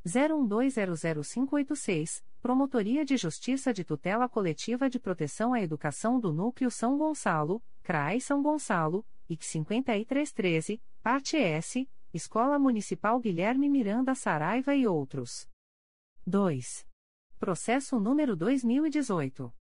01200586, 0.05 2.25
Promotoria 2.41 3.05
de 3.05 3.17
Justiça 3.17 3.73
de 3.73 3.85
Tutela 3.85 4.29
Coletiva 4.29 4.91
de 4.91 4.99
Proteção 4.99 5.55
à 5.55 5.61
Educação 5.61 6.19
do 6.19 6.33
Núcleo 6.33 6.69
São 6.71 6.99
Gonçalo, 6.99 7.63
CRAI 7.83 8.21
São 8.21 8.43
Gonçalo, 8.43 9.07
IC 9.29 9.45
5313, 9.45 10.83
Parte 11.03 11.37
S, 11.37 11.89
Escola 12.13 12.59
Municipal 12.59 13.21
Guilherme 13.21 13.69
Miranda 13.69 14.13
Saraiva 14.15 14.75
e 14.75 14.87
outros. 14.87 15.47
2. 16.25 16.87
Processo 17.37 17.99
número 17.99 18.37
2018. 18.37 19.53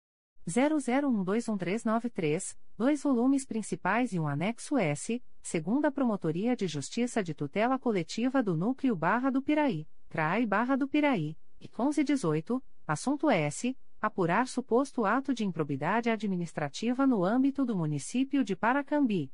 00121393, 0.47 2.55
dois 2.77 3.01
volumes 3.01 3.43
principais 3.45 4.13
e 4.13 4.19
um 4.19 4.27
anexo 4.27 4.77
S, 4.77 5.23
segunda 5.41 5.91
Promotoria 5.91 6.55
de 6.55 6.67
Justiça 6.67 7.23
de 7.23 7.33
Tutela 7.33 7.79
Coletiva 7.79 8.43
do 8.43 8.55
Núcleo 8.55 8.95
Barra 8.95 9.31
do 9.31 9.41
Piraí, 9.41 9.87
CRAI 10.07 10.45
Barra 10.45 10.75
do 10.75 10.87
Piraí, 10.87 11.35
e 11.59 11.67
1118, 11.67 12.63
assunto 12.85 13.27
S, 13.27 13.75
apurar 13.99 14.47
suposto 14.47 15.03
ato 15.03 15.33
de 15.33 15.43
improbidade 15.43 16.11
administrativa 16.11 17.07
no 17.07 17.25
âmbito 17.25 17.65
do 17.65 17.75
município 17.75 18.43
de 18.43 18.55
Paracambi. 18.55 19.33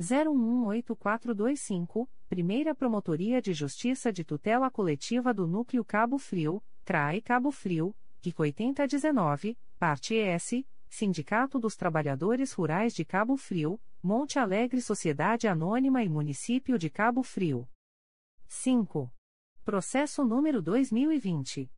018425, 0.00 2.08
Primeira 2.26 2.74
Promotoria 2.74 3.42
de 3.42 3.52
Justiça 3.52 4.10
de 4.10 4.24
Tutela 4.24 4.70
Coletiva 4.70 5.34
do 5.34 5.46
Núcleo 5.46 5.84
Cabo 5.84 6.16
Frio, 6.16 6.62
CRAE 6.86 7.20
Cabo 7.20 7.50
Frio, 7.50 7.94
IC 8.24 8.40
8019, 8.40 9.58
Parte 9.78 10.16
S, 10.16 10.66
Sindicato 10.88 11.58
dos 11.58 11.76
Trabalhadores 11.76 12.52
Rurais 12.52 12.94
de 12.94 13.04
Cabo 13.04 13.36
Frio, 13.36 13.78
Monte 14.02 14.38
Alegre 14.38 14.80
Sociedade 14.80 15.46
Anônima 15.46 16.02
e 16.02 16.08
Município 16.08 16.78
de 16.78 16.88
Cabo 16.88 17.22
Frio. 17.22 17.68
5. 18.48 19.12
Processo 19.62 20.24
número 20.24 20.62
2020. 20.62 21.70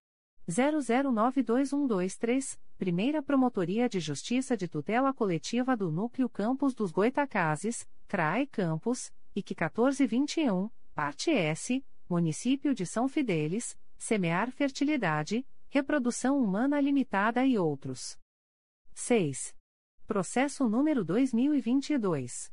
00921223, 0.49 2.57
Primeira 2.83 3.23
Promotoria 3.23 3.89
de 3.89 4.01
Justiça 4.01 4.57
de 4.57 4.67
Tutela 4.67 5.15
Coletiva 5.15 5.77
do 5.77 5.93
Núcleo 5.93 6.29
Campos 6.29 6.75
dos 6.75 6.91
Goitacazes, 6.91 7.89
CRAE 8.09 8.49
Campos, 8.49 9.13
IC 9.37 9.51
1421, 9.51 10.69
Parte 10.93 11.31
S, 11.31 11.81
Município 12.11 12.75
de 12.75 12.85
São 12.85 13.07
Fidélis, 13.07 13.79
Semear 13.97 14.51
Fertilidade, 14.51 15.47
Reprodução 15.69 16.43
Humana 16.43 16.81
Limitada 16.81 17.47
e 17.47 17.57
outros. 17.57 18.19
6. 18.93 19.55
Processo 20.05 20.69
número 20.69 21.05
2022. 21.05 22.51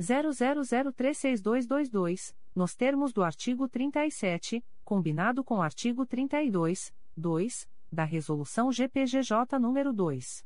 00036222, 0.00 2.34
nos 2.54 2.74
termos 2.74 3.12
do 3.12 3.22
artigo 3.22 3.68
37, 3.68 4.64
combinado 4.84 5.44
com 5.44 5.58
o 5.58 5.62
artigo 5.62 6.04
32, 6.04 6.92
2, 7.16 7.68
da 7.92 8.02
Resolução 8.04 8.72
GPGJ 8.72 9.58
nº 9.58 9.92
2. 9.92 10.44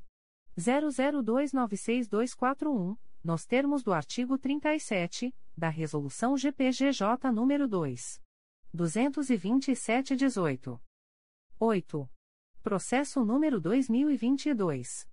00296241 0.57 2.95
nos 3.23 3.45
termos 3.45 3.81
do 3.83 3.93
artigo 3.93 4.37
37, 4.37 5.33
da 5.55 5.69
Resolução 5.69 6.35
GPGJ 6.37 7.31
nº 7.31 7.67
2. 7.67 8.21
227-18. 8.75 10.77
8. 11.59 12.09
Processo 12.61 13.23
número 13.23 13.61
2022. 13.61 15.07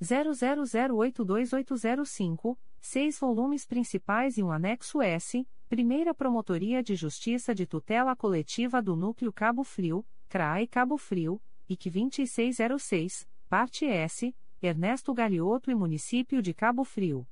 00082805, 0.02 2.58
seis 2.80 3.18
volumes 3.18 3.66
principais 3.66 4.38
e 4.38 4.42
um 4.42 4.50
anexo 4.50 5.02
S, 5.02 5.46
Primeira 5.68 6.14
Promotoria 6.14 6.82
de 6.82 6.96
Justiça 6.96 7.54
de 7.54 7.66
Tutela 7.66 8.16
Coletiva 8.16 8.80
do 8.82 8.96
Núcleo 8.96 9.32
Cabo 9.32 9.62
Frio, 9.62 10.04
CRAE 10.28 10.66
Cabo 10.66 10.98
Frio, 10.98 11.40
IC 11.68 11.90
2606, 11.90 13.28
Parte 13.48 13.86
S, 13.86 14.34
Ernesto 14.62 15.14
Galioto 15.14 15.70
e 15.70 15.74
Município 15.74 16.42
de 16.42 16.52
Cabo 16.52 16.84
Frio. 16.84 17.26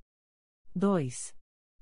2. 0.75 1.35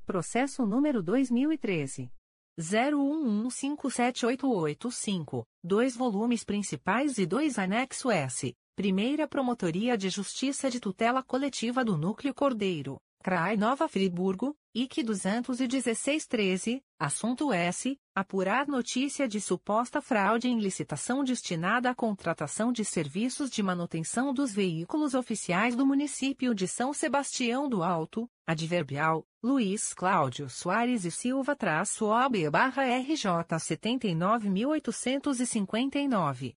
Processo 0.05 0.67
número 0.67 1.01
2013. 1.01 2.11
01157885, 2.59 5.47
dois 5.63 5.95
volumes 5.95 6.43
principais 6.43 7.17
e 7.19 7.27
dois 7.27 7.61
anexo 7.61 8.11
S, 8.11 8.57
Primeira 8.75 9.29
Promotoria 9.29 9.97
de 9.97 10.09
Justiça 10.09 10.69
de 10.69 10.81
Tutela 10.81 11.23
Coletiva 11.23 11.85
do 11.85 11.97
Núcleo 11.97 12.35
Cordeiro, 12.35 13.01
CRAI 13.27 13.57
Nova 13.57 13.89
Friburgo, 13.89 14.55
IC 14.73 15.03
21613, 15.03 16.81
assunto 16.97 17.53
S. 17.53 17.99
Apurar 18.15 18.69
notícia 18.69 19.27
de 19.27 19.41
suposta 19.41 20.01
fraude 20.01 20.47
em 20.47 20.61
licitação 20.61 21.25
destinada 21.25 21.91
à 21.91 21.95
contratação 21.95 22.71
de 22.71 22.85
serviços 22.85 23.51
de 23.51 23.65
manutenção 23.65 24.33
dos 24.33 24.55
veículos 24.55 25.13
oficiais 25.13 25.75
do 25.75 25.85
município 25.85 26.55
de 26.55 26.69
São 26.69 26.93
Sebastião 26.93 27.69
do 27.69 27.83
Alto, 27.83 28.31
adverbial, 28.47 29.27
Luiz 29.43 29.93
Cláudio 29.93 30.49
Soares 30.49 31.05
e 31.05 31.11
Silva 31.11 31.57
traço 31.57 32.07
OB 32.07 32.49
barra 32.49 32.85
RJ 32.85 33.29
79.859. 33.59 36.55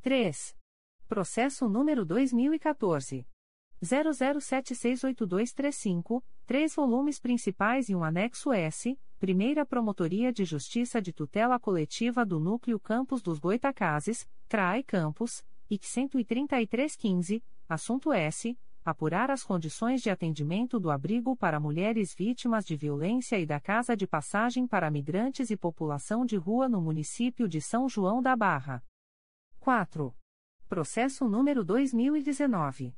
3. 0.00 0.56
Processo 1.06 1.68
número 1.68 2.06
2014. 2.06 3.26
00768235, 3.82 6.22
três 6.46 6.74
volumes 6.74 7.18
principais 7.18 7.88
e 7.88 7.94
um 7.94 8.04
anexo 8.04 8.52
S, 8.52 8.98
Primeira 9.18 9.64
Promotoria 9.66 10.32
de 10.32 10.44
Justiça 10.44 11.00
de 11.00 11.12
Tutela 11.12 11.58
Coletiva 11.58 12.24
do 12.24 12.38
Núcleo 12.40 12.80
Campos 12.80 13.22
dos 13.22 13.38
Goitacazes, 13.38 14.28
CRAE 14.48 14.82
Campos, 14.82 15.44
IC 15.70 16.08
13315, 16.08 17.44
assunto 17.68 18.12
S. 18.12 18.58
Apurar 18.82 19.30
as 19.30 19.42
condições 19.42 20.00
de 20.00 20.08
atendimento 20.08 20.80
do 20.80 20.90
abrigo 20.90 21.36
para 21.36 21.60
mulheres 21.60 22.14
vítimas 22.14 22.64
de 22.64 22.74
violência 22.74 23.38
e 23.38 23.44
da 23.44 23.60
casa 23.60 23.94
de 23.94 24.06
passagem 24.06 24.66
para 24.66 24.90
migrantes 24.90 25.50
e 25.50 25.56
população 25.56 26.24
de 26.24 26.36
rua 26.36 26.66
no 26.66 26.80
município 26.80 27.46
de 27.46 27.60
São 27.60 27.90
João 27.90 28.22
da 28.22 28.34
Barra. 28.34 28.82
4. 29.58 30.16
Processo 30.66 31.28
número 31.28 31.62
2019. 31.62 32.94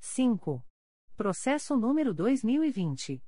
5. 0.00 0.64
Processo 1.16 1.76
número 1.76 2.12
2020. 2.14 3.22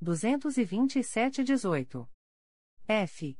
227-18. 0.02 2.08
F. 2.88 3.38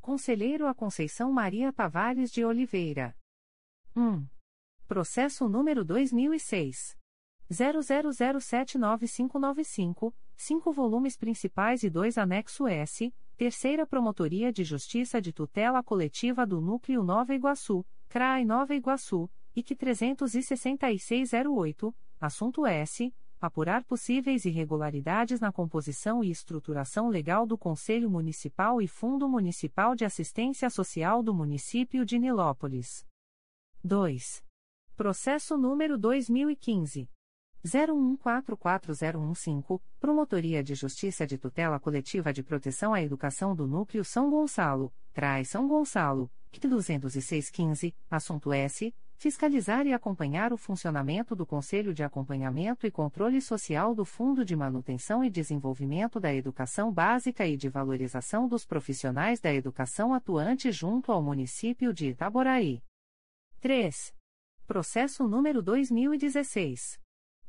Conselheiro 0.00 0.66
a 0.66 0.74
Conceição 0.74 1.32
Maria 1.32 1.72
Tavares 1.72 2.32
de 2.32 2.44
Oliveira. 2.44 3.16
1. 3.94 4.26
Processo 4.88 5.48
número 5.48 5.84
2006. 5.84 6.98
00079595, 7.48 10.12
5 10.36 10.72
volumes 10.72 11.16
principais 11.16 11.84
e 11.84 11.90
2 11.90 12.18
anexo 12.18 12.66
S, 12.66 13.14
Terceira 13.36 13.86
Promotoria 13.86 14.52
de 14.52 14.64
Justiça 14.64 15.20
de 15.20 15.32
Tutela 15.32 15.80
Coletiva 15.80 16.44
do 16.44 16.60
Núcleo 16.60 17.04
Nova 17.04 17.32
Iguaçu, 17.34 17.86
CRAI 18.10 18.44
Nova 18.44 18.74
Iguaçu, 18.74 19.30
IC 19.54 19.76
36608, 19.76 21.94
assunto 22.20 22.66
S. 22.66 23.14
Apurar 23.40 23.84
possíveis 23.84 24.44
irregularidades 24.44 25.38
na 25.38 25.52
composição 25.52 26.24
e 26.24 26.28
estruturação 26.28 27.08
legal 27.08 27.46
do 27.46 27.56
Conselho 27.56 28.10
Municipal 28.10 28.82
e 28.82 28.88
Fundo 28.88 29.28
Municipal 29.28 29.94
de 29.94 30.04
Assistência 30.04 30.68
Social 30.68 31.22
do 31.22 31.32
Município 31.32 32.04
de 32.04 32.18
Nilópolis. 32.18 33.06
2. 33.84 34.42
Processo 34.96 35.56
número 35.56 35.96
2015. 35.96 37.08
01144015, 37.64 39.80
Promotoria 40.00 40.64
de 40.64 40.74
Justiça 40.74 41.24
de 41.24 41.38
Tutela 41.38 41.78
Coletiva 41.78 42.32
de 42.32 42.42
Proteção 42.42 42.92
à 42.92 43.00
Educação 43.00 43.54
do 43.54 43.68
Núcleo 43.68 44.04
São 44.04 44.28
Gonçalo, 44.28 44.92
Trai 45.12 45.44
São 45.44 45.68
Gonçalo, 45.68 46.28
CT 46.50 46.68
20615, 46.68 47.94
assunto 48.10 48.52
S. 48.52 48.92
Fiscalizar 49.14 49.86
e 49.86 49.92
acompanhar 49.92 50.52
o 50.52 50.56
funcionamento 50.56 51.36
do 51.36 51.44
Conselho 51.44 51.92
de 51.92 52.02
Acompanhamento 52.02 52.86
e 52.86 52.90
Controle 52.90 53.38
Social 53.40 53.94
do 53.94 54.04
Fundo 54.04 54.44
de 54.46 54.56
Manutenção 54.56 55.22
e 55.22 55.28
Desenvolvimento 55.28 56.18
da 56.18 56.34
Educação 56.34 56.90
Básica 56.90 57.46
e 57.46 57.56
de 57.56 57.68
Valorização 57.68 58.48
dos 58.48 58.64
Profissionais 58.64 59.38
da 59.38 59.52
Educação 59.52 60.14
atuante 60.14 60.72
junto 60.72 61.12
ao 61.12 61.22
município 61.22 61.92
de 61.92 62.08
Itaboraí. 62.08 62.82
3. 63.60 64.14
Processo 64.66 65.28
número 65.28 65.62
2016. 65.62 66.98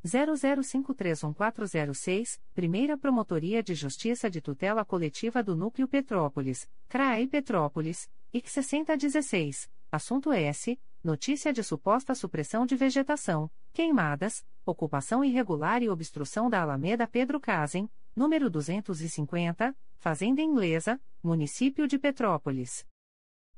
00531406, 0.05 2.41
Primeira 2.53 2.97
Promotoria 2.97 3.63
de 3.63 3.73
Justiça 3.75 4.29
de 4.29 4.41
Tutela 4.41 4.83
Coletiva 4.83 5.41
do 5.41 5.55
Núcleo 5.55 5.87
Petrópolis, 5.87 6.69
CRAE 6.89 7.27
Petrópolis, 7.27 8.09
IC 8.33 8.47
6016, 8.47 9.69
assunto 9.91 10.31
S. 10.31 10.79
Notícia 11.03 11.51
de 11.51 11.61
suposta 11.63 12.15
supressão 12.15 12.65
de 12.65 12.77
vegetação, 12.77 13.51
queimadas, 13.73 14.45
ocupação 14.65 15.21
irregular 15.21 15.83
e 15.83 15.89
obstrução 15.89 16.49
da 16.49 16.61
Alameda 16.61 17.05
Pedro 17.05 17.41
Casen, 17.41 17.91
número 18.15 18.49
250, 18.49 19.75
Fazenda 19.97 20.41
Inglesa, 20.41 20.97
Município 21.21 21.89
de 21.89 21.99
Petrópolis. 21.99 22.87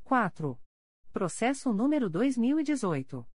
4. 0.04 0.60
Processo 1.12 1.72
número 1.72 2.10
2018. 2.10 3.28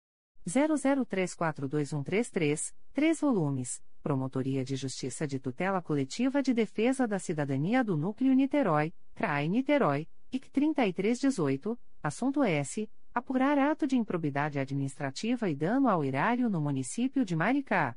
00342133, 0.48 2.74
3 2.92 3.20
volumes, 3.20 3.80
Promotoria 4.02 4.64
de 4.64 4.74
Justiça 4.74 5.24
de 5.24 5.38
Tutela 5.38 5.80
Coletiva 5.80 6.42
de 6.42 6.52
Defesa 6.52 7.06
da 7.06 7.20
Cidadania 7.20 7.84
do 7.84 7.96
Núcleo 7.96 8.32
Niterói, 8.32 8.92
CRAI 9.14 9.48
Niterói, 9.48 10.08
IC 10.30 10.50
3318, 10.50 11.80
assunto 12.02 12.44
S. 12.44 12.86
Apurar 13.14 13.58
ato 13.58 13.86
de 13.86 13.96
improbidade 13.96 14.58
administrativa 14.58 15.48
e 15.48 15.54
dano 15.54 15.88
ao 15.88 16.04
erário 16.04 16.50
no 16.50 16.60
município 16.60 17.24
de 17.24 17.34
Maricá. 17.34 17.96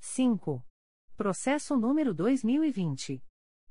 5. 0.00 0.64
Processo 1.14 1.76
número 1.76 2.14
2020. 2.14 3.22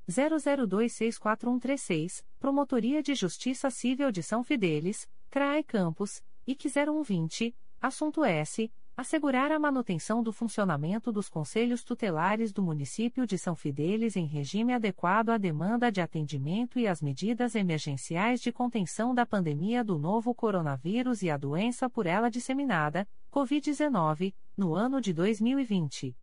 00264136, 0.08 2.24
Promotoria 2.38 3.02
de 3.02 3.14
Justiça 3.14 3.68
Civil 3.70 4.12
de 4.12 4.22
São 4.22 4.44
Fidélis, 4.44 5.08
CRAE 5.28 5.64
Campos, 5.64 6.22
IC 6.46 6.68
0120, 6.68 7.56
Assunto 7.80 8.24
S. 8.24 8.72
Assegurar 8.94 9.50
a 9.50 9.58
manutenção 9.58 10.22
do 10.22 10.34
funcionamento 10.34 11.10
dos 11.10 11.26
conselhos 11.26 11.82
tutelares 11.82 12.52
do 12.52 12.62
município 12.62 13.26
de 13.26 13.38
São 13.38 13.56
Fidélis 13.56 14.16
em 14.16 14.26
regime 14.26 14.74
adequado 14.74 15.30
à 15.30 15.38
demanda 15.38 15.90
de 15.90 16.02
atendimento 16.02 16.78
e 16.78 16.86
às 16.86 17.00
medidas 17.00 17.54
emergenciais 17.54 18.42
de 18.42 18.52
contenção 18.52 19.14
da 19.14 19.24
pandemia 19.24 19.82
do 19.82 19.98
novo 19.98 20.34
coronavírus 20.34 21.22
e 21.22 21.30
a 21.30 21.38
doença 21.38 21.88
por 21.88 22.04
ela 22.04 22.28
disseminada, 22.28 23.08
Covid-19, 23.32 24.34
no 24.54 24.74
ano 24.74 25.00
de 25.00 25.14
2020. 25.14 26.14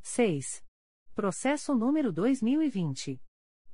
6. 0.00 0.64
Processo 1.14 1.74
número 1.74 2.10
2020. 2.10 3.20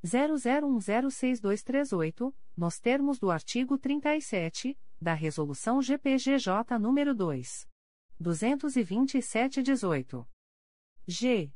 00106238, 0.04 2.34
nos 2.58 2.80
termos 2.80 3.20
do 3.20 3.30
artigo 3.30 3.78
37, 3.78 4.76
da 5.00 5.14
Resolução 5.14 5.80
GPGJ 5.80 6.80
nº 6.80 7.14
2. 7.14 7.70
227-18. 8.20 10.26
G. 11.06 11.54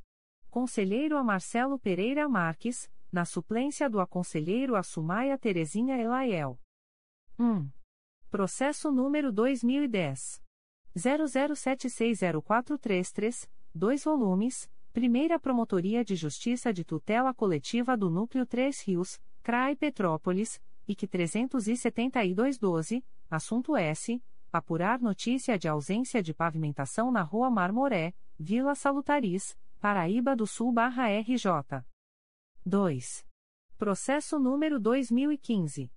Conselheiro 0.51 1.17
a 1.17 1.23
Marcelo 1.23 1.79
Pereira 1.79 2.29
Marques, 2.29 2.87
na 3.11 3.25
suplência 3.25 3.89
do 3.89 3.99
aconselheiro 3.99 4.75
a 4.75 4.83
Sumaia 4.83 5.35
Terezinha 5.39 5.97
Elaiel. 5.97 6.59
1. 7.39 7.67
Processo 8.29 8.91
número 8.91 9.31
2010. 9.31 10.47
00760433, 10.99 13.49
2 13.73 14.03
volumes, 14.03 14.69
Primeira 14.91 15.39
Promotoria 15.39 16.03
de 16.03 16.15
Justiça 16.15 16.73
de 16.73 16.83
Tutela 16.83 17.31
Coletiva 17.33 17.95
do 17.95 18.09
Núcleo 18.09 18.45
3 18.45 18.81
Rios, 18.81 19.21
CRAI 19.41 19.73
Petrópolis, 19.75 20.61
IC 20.87 21.07
37212, 21.07 23.05
assunto 23.29 23.77
S. 23.77 24.21
Apurar 24.51 24.99
notícia 24.99 25.59
de 25.59 25.67
ausência 25.67 26.23
de 26.23 26.33
pavimentação 26.33 27.11
na 27.11 27.21
Rua 27.21 27.51
Marmoré, 27.51 28.15
Vila 28.37 28.73
Salutaris, 28.73 29.55
Paraíba 29.79 30.35
do 30.35 30.47
Sul 30.47 30.73
RJ. 30.73 31.83
2. 32.65 33.25
Processo 33.77 34.39
número 34.39 34.79
2015. 34.79 35.91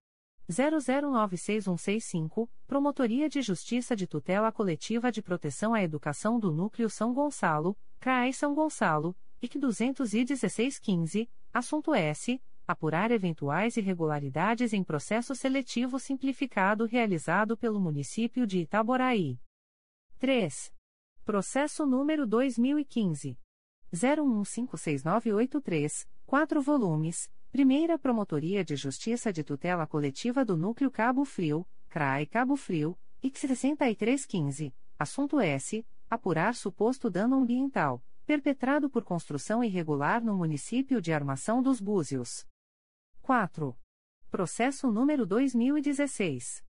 00966165, 0.52 2.48
Promotoria 2.66 3.26
de 3.28 3.40
Justiça 3.40 3.94
de 3.96 4.06
Tutela 4.06 4.52
Coletiva 4.52 5.10
de 5.10 5.22
Proteção 5.22 5.72
à 5.72 5.82
Educação 5.82 6.38
do 6.38 6.52
Núcleo 6.52 6.90
São 6.90 7.14
Gonçalo, 7.14 7.74
CRAE 7.98 8.32
São 8.32 8.54
Gonçalo, 8.54 9.16
IC 9.40 9.58
21615, 9.58 11.28
assunto 11.52 11.92
S. 11.94 12.40
Apurar 12.66 13.10
eventuais 13.10 13.76
irregularidades 13.76 14.72
em 14.72 14.82
processo 14.84 15.34
seletivo 15.34 15.98
simplificado 15.98 16.86
realizado 16.86 17.56
pelo 17.56 17.80
município 17.80 18.46
de 18.46 18.60
Itaboraí. 18.60 19.40
3. 20.20 20.72
Processo 21.24 21.84
número 21.84 22.24
2015. 22.24 23.36
01156983, 23.92 26.06
4 26.24 26.62
volumes 26.62 27.28
Primeira 27.52 27.96
Promotoria 27.98 28.64
de 28.64 28.74
Justiça 28.76 29.30
de 29.30 29.44
Tutela 29.44 29.86
Coletiva 29.86 30.42
do 30.42 30.56
Núcleo 30.56 30.90
Cabo 30.90 31.22
Frio, 31.22 31.66
CRAE 31.90 32.24
Cabo 32.24 32.56
Frio, 32.56 32.98
IC 33.22 33.40
6315, 33.40 34.74
assunto 34.98 35.38
S. 35.38 35.86
Apurar 36.08 36.54
suposto 36.54 37.10
dano 37.10 37.36
ambiental, 37.36 38.02
perpetrado 38.24 38.88
por 38.88 39.04
construção 39.04 39.62
irregular 39.62 40.24
no 40.24 40.34
município 40.34 40.98
de 40.98 41.12
Armação 41.12 41.62
dos 41.62 41.78
Búzios. 41.78 42.46
4. 43.20 43.76
Processo 44.30 44.90
número 44.90 45.26
2016. 45.26 46.64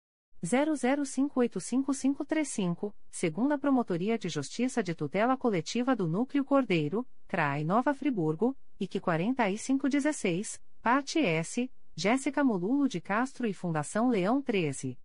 00585535, 0.44 2.94
segunda 3.10 3.58
Promotoria 3.58 4.16
de 4.16 4.28
Justiça 4.28 4.80
de 4.80 4.94
Tutela 4.94 5.36
Coletiva 5.36 5.96
do 5.96 6.06
Núcleo 6.06 6.44
Cordeiro, 6.44 7.04
CRAI 7.26 7.64
Nova 7.64 7.92
Friburgo, 7.92 8.56
IC 8.78 9.00
4516, 9.00 10.60
Parte 10.80 11.18
S, 11.18 11.68
Jéssica 11.96 12.44
Molulo 12.44 12.88
de 12.88 13.00
Castro 13.00 13.48
e 13.48 13.52
Fundação 13.52 14.08
Leão 14.08 14.40
13. 14.40 14.96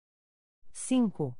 5. 0.71 1.35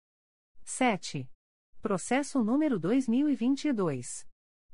7. 0.62 1.28
Processo 1.82 2.44
número 2.44 2.78
2022. 2.78 4.24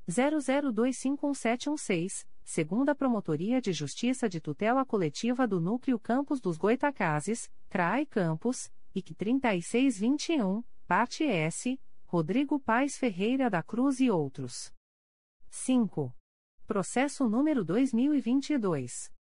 00251716, 0.06 2.26
segunda 2.46 2.94
Promotoria 2.94 3.60
de 3.60 3.72
Justiça 3.72 4.28
de 4.28 4.40
Tutela 4.40 4.86
Coletiva 4.86 5.48
do 5.48 5.60
Núcleo 5.60 5.98
Campos 5.98 6.40
dos 6.40 6.56
Goitacazes, 6.56 7.50
CRAE 7.68 8.06
Campos, 8.06 8.70
IC 8.94 9.14
3621, 9.14 10.62
parte 10.86 11.24
S, 11.24 11.78
Rodrigo 12.04 12.60
Paes 12.60 12.96
Ferreira 12.96 13.50
da 13.50 13.64
Cruz 13.64 13.98
e 13.98 14.08
outros. 14.12 14.72
5. 15.50 16.14
Processo 16.68 17.28
número 17.28 17.64
2022. 17.64 19.15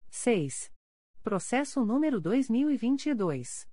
6. 0.09 0.71
Processo 1.21 1.85
número 1.85 2.21
2022. 2.21 3.67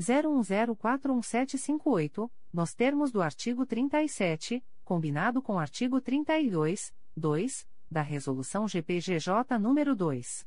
01041758, 0.00 2.30
nos 2.52 2.72
termos 2.72 3.10
do 3.10 3.20
artigo 3.20 3.66
37, 3.66 4.64
combinado 4.84 5.42
com 5.42 5.56
o 5.56 5.58
artigo 5.58 6.00
32, 6.00 6.94
2, 7.16 7.66
da 7.90 8.00
Resolução 8.00 8.68
GPGJ 8.68 9.58
nº 9.58 9.94
2. 9.94 10.46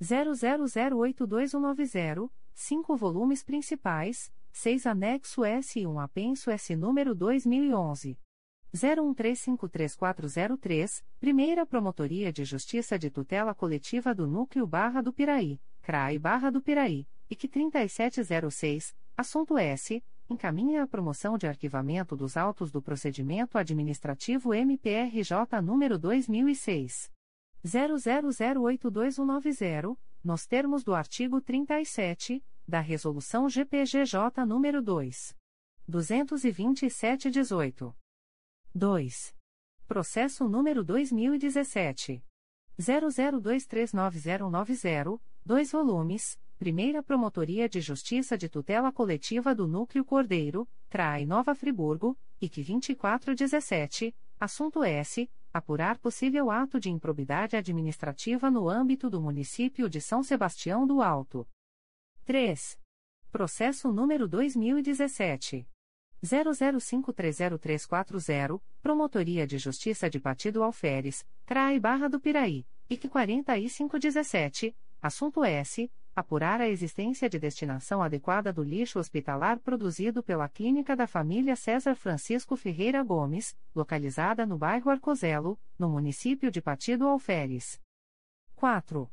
00082190, 0.00 2.30
5 2.54 2.96
volumes 2.96 3.42
principais, 3.42 4.32
6 4.58 4.86
anexo 4.86 5.44
S 5.44 5.78
e 5.78 5.86
1 5.86 6.00
apenso 6.00 6.50
S 6.50 6.74
número 6.74 7.14
2011. 7.14 8.18
01353403, 8.74 11.04
Primeira 11.20 11.64
Promotoria 11.64 12.32
de 12.32 12.44
Justiça 12.44 12.98
de 12.98 13.08
Tutela 13.08 13.54
Coletiva 13.54 14.12
do 14.12 14.26
Núcleo 14.26 14.66
Barra 14.66 15.00
do 15.00 15.12
Piraí, 15.12 15.60
CRAI 15.80 16.18
Barra 16.18 16.50
do 16.50 16.60
Piraí 16.60 17.06
que 17.28 17.46
3706, 17.46 18.96
assunto 19.16 19.56
S, 19.56 20.02
encaminha 20.28 20.82
a 20.82 20.88
promoção 20.88 21.38
de 21.38 21.46
arquivamento 21.46 22.16
dos 22.16 22.36
autos 22.36 22.72
do 22.72 22.82
procedimento 22.82 23.58
administrativo 23.58 24.52
MPRJ 24.52 25.62
número 25.62 25.96
2006 25.96 27.12
00082190, 27.64 29.96
nos 30.24 30.46
termos 30.46 30.82
do 30.82 30.96
artigo 30.96 31.40
37 31.40 32.42
da 32.68 32.80
resolução 32.80 33.48
GPGJ 33.48 34.44
número 34.46 34.82
2 34.82 35.34
227/18. 35.88 37.94
2. 38.74 39.34
Processo 39.86 40.46
número 40.46 40.84
2017 40.84 42.22
00239090, 42.78 45.18
dois 45.42 45.72
volumes 45.72 46.38
Primeira 46.58 47.02
Promotoria 47.02 47.66
de 47.68 47.80
Justiça 47.80 48.36
de 48.36 48.48
Tutela 48.48 48.92
Coletiva 48.92 49.54
do 49.54 49.66
Núcleo 49.66 50.04
Cordeiro, 50.04 50.68
CRAI 50.90 51.24
Nova 51.24 51.54
Friburgo, 51.54 52.18
IC 52.40 52.64
2417, 52.64 54.14
assunto 54.38 54.84
S. 54.84 55.30
Apurar 55.54 55.96
possível 55.98 56.50
ato 56.50 56.78
de 56.78 56.90
improbidade 56.90 57.56
administrativa 57.56 58.50
no 58.50 58.68
âmbito 58.68 59.08
do 59.08 59.22
município 59.22 59.88
de 59.88 60.00
São 60.00 60.22
Sebastião 60.22 60.86
do 60.86 61.00
Alto. 61.00 61.48
3. 62.28 62.78
Processo 63.32 63.90
número 63.90 64.28
2017. 64.28 65.66
00530340, 66.22 68.60
Promotoria 68.82 69.46
de 69.46 69.56
Justiça 69.56 70.10
de 70.10 70.20
Partido 70.20 70.62
Alferes, 70.62 71.26
CRAI 71.46 71.80
Barra 71.80 72.06
do 72.06 72.20
Piraí, 72.20 72.66
IC 72.90 73.08
4517, 73.08 74.76
assunto 75.00 75.42
S 75.42 75.90
apurar 76.14 76.60
a 76.60 76.68
existência 76.68 77.30
de 77.30 77.38
destinação 77.38 78.02
adequada 78.02 78.52
do 78.52 78.62
lixo 78.62 78.98
hospitalar 78.98 79.58
produzido 79.60 80.22
pela 80.22 80.50
Clínica 80.50 80.94
da 80.94 81.06
Família 81.06 81.56
César 81.56 81.94
Francisco 81.94 82.56
Ferreira 82.56 83.02
Gomes, 83.02 83.56
localizada 83.74 84.44
no 84.44 84.58
bairro 84.58 84.90
Arcozelo, 84.90 85.58
no 85.78 85.88
município 85.88 86.50
de 86.50 86.60
Patido 86.60 87.08
Alferes. 87.08 87.80
4. 88.54 89.10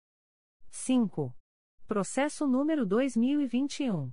5. 0.70 1.34
Processo 1.86 2.46
número 2.46 2.84
2021. 2.84 4.12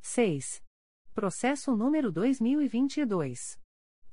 6. 0.06 0.62
Processo 1.12 1.76
número 1.76 2.10
2022. 2.12 3.58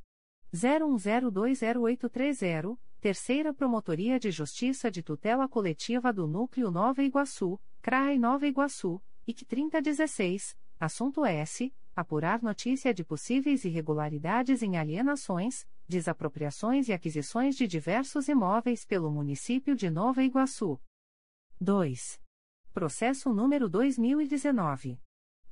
01020830 0.51 2.79
Terceira 3.03 3.53
Promotoria 3.53 4.17
de 4.17 4.31
Justiça 4.31 4.89
de 4.89 5.03
Tutela 5.03 5.49
Coletiva 5.49 6.13
do 6.13 6.29
Núcleo 6.29 6.71
Nova 6.71 7.03
Iguaçu, 7.03 7.59
CRAI 7.81 8.17
Nova 8.17 8.47
Iguaçu, 8.47 9.03
IC 9.27 9.45
3016, 9.45 10.57
assunto 10.79 11.27
S. 11.27 11.75
Apurar 11.97 12.41
notícia 12.41 12.95
de 12.95 13.03
possíveis 13.03 13.65
irregularidades 13.65 14.63
em 14.63 14.77
alienações, 14.77 15.67
desapropriações 15.89 16.89
e 16.89 16.93
aquisições 16.93 17.57
de 17.57 17.67
diversos 17.67 18.29
imóveis 18.29 18.85
pelo 18.85 19.11
município 19.11 19.75
de 19.75 19.91
Nova 19.91 20.23
Iguaçu. 20.23 20.81
2. 21.61 22.21
Processo 22.73 23.35
número 23.35 23.69
2019. 23.69 25.01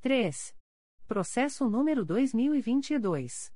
3. 0.00 0.56
Processo 1.06 1.70
número 1.70 2.04
2022. 2.04 3.52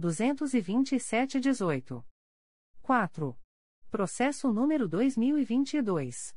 227-18. 0.00 2.02
4. 2.82 3.38
Processo 3.90 4.52
número 4.52 4.88
2022. 4.88 6.34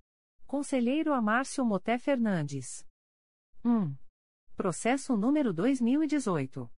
Conselheiro 0.47 1.13
Amárcio 1.13 1.65
Moté 1.65 1.97
Fernandes. 1.97 2.85
1. 3.65 3.95
Processo 4.57 5.17
número 5.17 5.53
2018. 5.53 6.69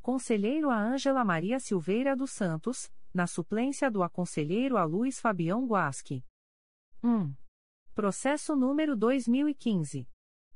Conselheiro 0.00 0.70
a 0.70 0.78
Ângela 0.78 1.24
Maria 1.24 1.58
Silveira 1.58 2.14
dos 2.14 2.30
Santos, 2.30 2.88
na 3.12 3.26
suplência 3.26 3.90
do 3.90 4.04
aconselheiro 4.04 4.76
a 4.76 4.84
Luiz 4.84 5.18
Fabião 5.18 5.66
Guasque. 5.66 6.24
1. 7.02 7.34
Processo 7.92 8.54
número 8.54 8.94
2015. 8.94 10.08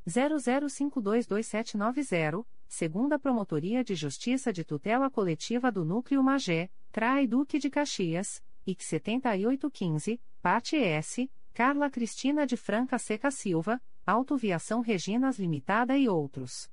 00522790, 0.06 2.46
segunda 2.68 3.18
Promotoria 3.18 3.82
de 3.82 3.96
Justiça 3.96 4.52
de 4.52 4.64
Tutela 4.64 5.10
Coletiva 5.10 5.72
do 5.72 5.84
Núcleo 5.84 6.22
Magé, 6.22 6.70
CRAI 6.92 7.26
Duque 7.26 7.58
de 7.58 7.68
Caxias, 7.68 8.40
IC 8.64 8.84
7815, 8.84 10.20
parte 10.40 10.76
S, 10.76 11.28
Carla 11.56 11.88
Cristina 11.88 12.46
de 12.46 12.54
Franca 12.54 12.98
Seca 12.98 13.30
Silva, 13.30 13.80
Autoviação 14.06 14.82
Reginas 14.82 15.38
Limitada 15.38 15.96
e 15.96 16.06
outros. 16.06 16.70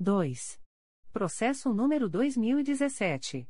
2. 0.00 0.58
Processo 1.12 1.74
número 1.74 2.08
2017. 2.08 3.46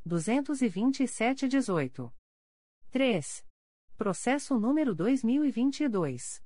227-18. 0.06 2.12
3. 2.90 3.49
Processo 4.00 4.58
número 4.58 4.94
2022. 4.94 6.40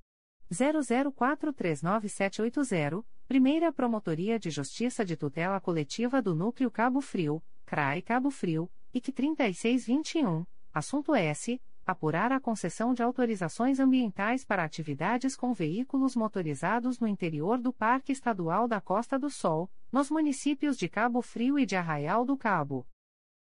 00439780, 0.52 3.06
Primeira 3.28 3.72
Promotoria 3.72 4.40
de 4.40 4.50
Justiça 4.50 5.06
de 5.06 5.16
Tutela 5.16 5.62
Coletiva 5.62 6.20
do 6.20 6.34
Núcleo 6.34 6.72
Cabo 6.72 7.00
Frio, 7.00 7.44
CRAI 7.68 8.02
Cabo 8.02 8.32
Frio, 8.32 8.68
IC 8.92 9.12
3621, 9.12 10.48
assunto 10.74 11.14
S. 11.14 11.62
Apurar 11.86 12.32
a 12.32 12.40
concessão 12.40 12.92
de 12.92 13.04
autorizações 13.04 13.80
ambientais 13.80 14.44
para 14.44 14.64
atividades 14.64 15.36
com 15.36 15.54
veículos 15.54 16.16
motorizados 16.16 17.00
no 17.00 17.08
interior 17.08 17.60
do 17.60 17.72
Parque 17.72 18.12
Estadual 18.12 18.68
da 18.68 18.82
Costa 18.82 19.20
do 19.20 19.30
Sol, 19.30 19.70
nos 19.92 20.10
municípios 20.10 20.76
de 20.76 20.90
Cabo 20.90 21.22
Frio 21.22 21.60
e 21.60 21.68
de 21.68 21.76
Arraial 21.76 22.26
do 22.26 22.36
Cabo. 22.36 22.88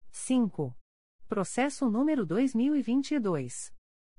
5. 0.10 0.74
Processo 1.27 1.92
número 1.92 2.26
2022. 2.26 3.75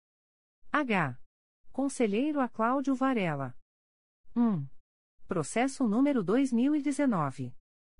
H. 0.71 1.19
Conselheiro 1.73 2.39
a 2.39 2.47
Cláudio 2.47 2.95
Varela. 2.95 3.53
1. 4.33 4.65
Processo 5.27 5.85
número 5.85 6.23
2019. 6.23 7.53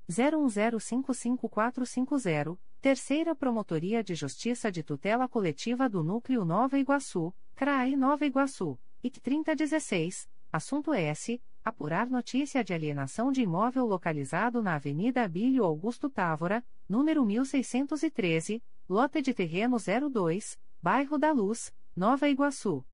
01055450, 0.10 2.58
Terceira 2.80 3.36
Promotoria 3.36 4.02
de 4.02 4.16
Justiça 4.16 4.72
de 4.72 4.82
Tutela 4.82 5.28
Coletiva 5.28 5.90
do 5.90 6.02
Núcleo 6.02 6.46
Nova 6.46 6.80
Iguaçu, 6.80 7.36
CRAI 7.54 7.98
Nova 7.98 8.26
Iguaçu, 8.26 8.80
IC 9.04 9.20
3016, 9.20 10.30
assunto 10.52 10.94
S. 10.94 11.42
Apurar 11.66 12.10
notícia 12.10 12.64
de 12.64 12.74
alienação 12.74 13.30
de 13.32 13.42
imóvel 13.42 13.86
localizado 13.86 14.62
na 14.62 14.76
Avenida 14.76 15.24
Abílio 15.24 15.66
Augusto 15.66 16.10
Távora, 16.10 16.64
número 16.88 17.26
1613, 17.26 18.64
Lote 18.90 19.22
de 19.22 19.34
terreno 19.34 19.78
02, 19.78 20.60
Bairro 20.82 21.18
da 21.18 21.32
Luz, 21.32 21.74
Nova 21.96 22.28
Iguaçu. 22.28 22.86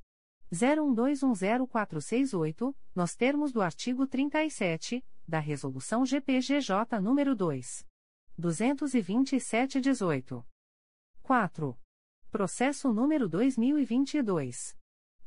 01210468, 0.53 2.75
nos 2.95 3.15
termos 3.15 3.53
do 3.53 3.61
artigo 3.61 4.07
37 4.07 5.05
da 5.27 5.39
Resolução 5.39 6.07
GPGJ 6.07 6.99
nº 7.01 7.35
2. 7.35 7.87
227-18. 8.41 10.43
4. 11.23 11.79
Processo 12.31 12.93
número 12.93 13.29
2022 13.29 14.78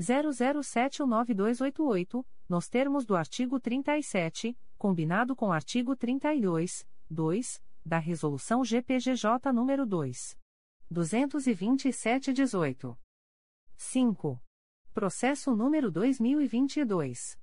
00719288, 0.00 2.24
nos 2.48 2.68
termos 2.68 3.04
do 3.04 3.16
artigo 3.16 3.58
37, 3.58 4.56
combinado 4.78 5.36
com 5.36 5.48
o 5.48 5.52
artigo 5.52 5.96
32, 5.96 6.88
2, 7.10 7.62
da 7.84 7.98
Resolução 7.98 8.64
GPGJ 8.64 9.52
nº 9.52 9.84
2. 9.84 10.38
227-18. 10.90 12.96
5. 13.76 14.42
Processo 14.94 15.54
número 15.54 15.90
2022. 15.90 17.38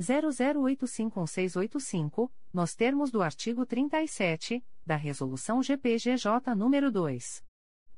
00851685, 0.00 2.30
nos 2.52 2.74
termos 2.74 3.10
do 3.10 3.20
artigo 3.20 3.66
37 3.66 4.64
da 4.86 4.96
Resolução 4.96 5.62
GPGJ 5.62 6.54
nº 6.56 6.90
2. 6.90 7.44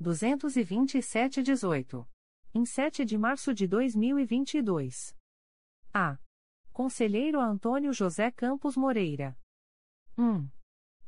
227-18. 0.03 2.05
Em 2.53 2.65
7 2.65 3.05
de 3.05 3.17
março 3.17 3.53
de 3.53 3.65
2022. 3.65 5.15
A. 5.97 6.19
Conselheiro 6.73 7.39
Antônio 7.39 7.93
José 7.93 8.29
Campos 8.29 8.75
Moreira. 8.75 9.33
1. 10.17 10.45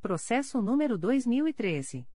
Processo 0.01 0.61
número 0.61 0.98
2013. 0.98 2.07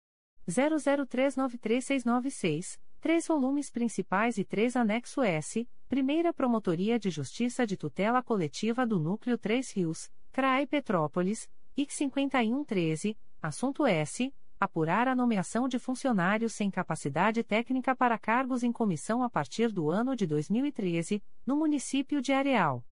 00393696, 0.49 2.81
três 2.99 3.26
volumes 3.26 3.70
principais 3.70 4.39
e 4.39 4.44
três 4.44 4.75
anexo 4.75 5.20
S, 5.20 5.68
Primeira 5.86 6.33
Promotoria 6.33 6.99
de 6.99 7.10
Justiça 7.10 7.67
de 7.67 7.76
Tutela 7.76 8.23
Coletiva 8.23 8.86
do 8.86 8.99
Núcleo 8.99 9.36
3 9.36 9.70
Rios, 9.73 10.10
CRAE 10.33 10.67
Petrópolis, 10.67 11.51
IC 11.76 11.92
5113, 11.92 13.18
assunto 13.42 13.86
S. 13.86 14.34
Apurar 14.62 15.08
a 15.08 15.16
nomeação 15.16 15.66
de 15.66 15.76
funcionários 15.76 16.52
sem 16.52 16.70
capacidade 16.70 17.42
técnica 17.42 17.97
para 17.97 18.16
cargos 18.16 18.62
em 18.62 18.70
comissão 18.70 19.24
a 19.24 19.28
partir 19.28 19.73
do 19.73 19.91
ano 19.91 20.15
de 20.15 20.24
2013, 20.24 21.20
no 21.44 21.57
município 21.57 22.23
de 22.23 22.32
Areal. 22.32 22.86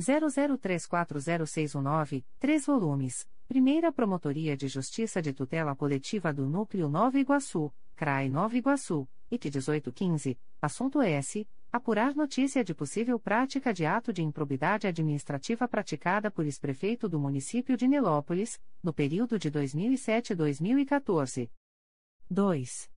00340619, 0.00 2.26
3 2.40 2.66
volumes 2.66 3.24
Primeira 3.46 3.92
Promotoria 3.92 4.56
de 4.56 4.66
Justiça 4.66 5.22
de 5.22 5.32
Tutela 5.32 5.76
Coletiva 5.76 6.32
do 6.32 6.48
Núcleo 6.48 6.88
Nova 6.88 7.16
Iguaçu, 7.16 7.72
CRAI 7.94 8.28
Nova 8.28 8.56
Iguaçu, 8.56 9.08
IT 9.30 9.48
1815, 9.48 10.36
assunto 10.60 11.00
S. 11.00 11.48
Apurar 11.70 12.16
notícia 12.16 12.64
de 12.64 12.74
possível 12.74 13.20
prática 13.20 13.72
de 13.72 13.86
ato 13.86 14.12
de 14.12 14.24
improbidade 14.24 14.88
administrativa 14.88 15.68
praticada 15.68 16.32
por 16.32 16.46
ex-prefeito 16.46 17.08
do 17.08 17.20
município 17.20 17.76
de 17.76 17.86
Nilópolis, 17.86 18.60
no 18.82 18.92
período 18.92 19.38
de 19.38 19.50
2007 19.50 20.32
a 20.32 20.36
2014. 20.36 21.48
2. 22.28 22.93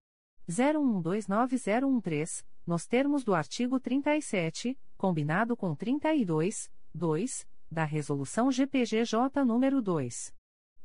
01290013, 0.49 2.45
nos 2.67 2.87
termos 2.87 3.23
do 3.23 3.35
artigo 3.35 3.79
37, 3.79 4.77
combinado 4.97 5.57
com 5.57 5.75
32, 5.75 6.69
2, 6.95 7.47
da 7.71 7.85
Resolução 7.85 8.51
GPGJ 8.51 9.45
nº 9.45 9.81
2. 9.81 10.35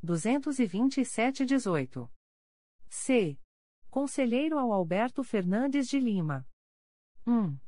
227-18. 0.04 2.08
C. 2.88 3.36
Conselheiro 3.90 4.58
ao 4.58 4.72
Alberto 4.72 5.22
Fernandes 5.22 5.86
de 5.88 5.98
Lima. 5.98 6.46
1. 7.26 7.58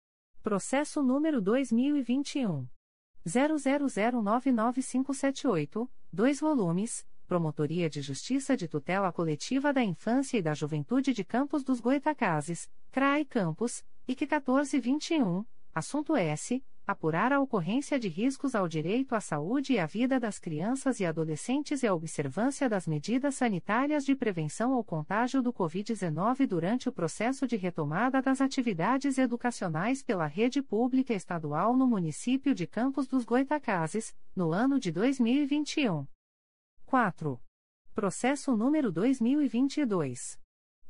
Processo 0.43 1.03
número 1.03 1.43
2021. 1.43 2.67
00099578, 3.27 5.87
2 6.11 6.41
volumes, 6.41 7.07
Promotoria 7.27 7.91
de 7.91 8.01
Justiça 8.01 8.57
de 8.57 8.67
Tutela 8.67 9.13
Coletiva 9.13 9.71
da 9.71 9.85
Infância 9.85 10.39
e 10.39 10.43
da 10.43 10.55
Juventude 10.55 11.13
de 11.13 11.23
Campos 11.23 11.63
dos 11.63 11.79
Goitacazes, 11.79 12.71
CRAI 12.91 13.27
Campos, 13.27 13.85
IC 14.09 14.23
1421, 14.23 15.45
assunto 15.79 16.17
S. 16.17 16.63
Apurar 16.87 17.33
a 17.35 17.41
ocorrência 17.41 17.99
de 17.99 18.09
riscos 18.09 18.55
ao 18.55 18.67
direito 18.67 19.15
à 19.15 19.21
saúde 19.21 19.75
e 19.75 19.79
à 19.79 19.85
vida 19.85 20.19
das 20.19 20.39
crianças 20.39 21.01
e 21.01 21.05
adolescentes 21.05 21.83
e 21.83 21.87
a 21.87 21.95
observância 21.95 22.67
das 22.67 22.87
medidas 22.87 23.35
sanitárias 23.35 24.07
de 24.07 24.17
prevenção 24.17 24.73
ao 24.73 24.83
contágio 24.83 25.43
do 25.43 25.53
Covid-19 25.53 26.47
durante 26.47 26.89
o 26.89 26.93
processo 26.93 27.47
de 27.47 27.57
retomada 27.57 28.23
das 28.23 28.41
atividades 28.41 29.19
educacionais 29.19 30.03
pela 30.03 30.27
rede 30.27 30.63
pública 30.63 31.13
estadual 31.13 31.77
no 31.77 31.87
município 31.87 32.55
de 32.55 32.67
Campos 32.67 33.07
dos 33.07 33.25
Goitacazes, 33.25 34.17
no 34.35 34.53
ano 34.53 34.81
de 34.81 34.91
2021. 34.91 36.07
4. 36.87 37.39
Processo 37.95 38.57
número 38.57 38.91
2022. 38.91 40.39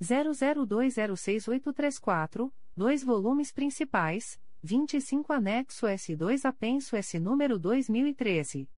00206834, 0.00 2.50
2 2.78 3.02
volumes 3.02 3.50
principais, 3.50 4.38
25 4.62 5.32
anexo 5.32 5.88
S2 5.88 6.44
apenso 6.44 6.94
S 6.94 7.18
número 7.18 7.58
2013. 7.58 8.70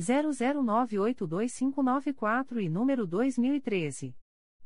00982594 0.00 2.62
e 2.62 2.70
número 2.70 3.06
2013. 3.06 4.16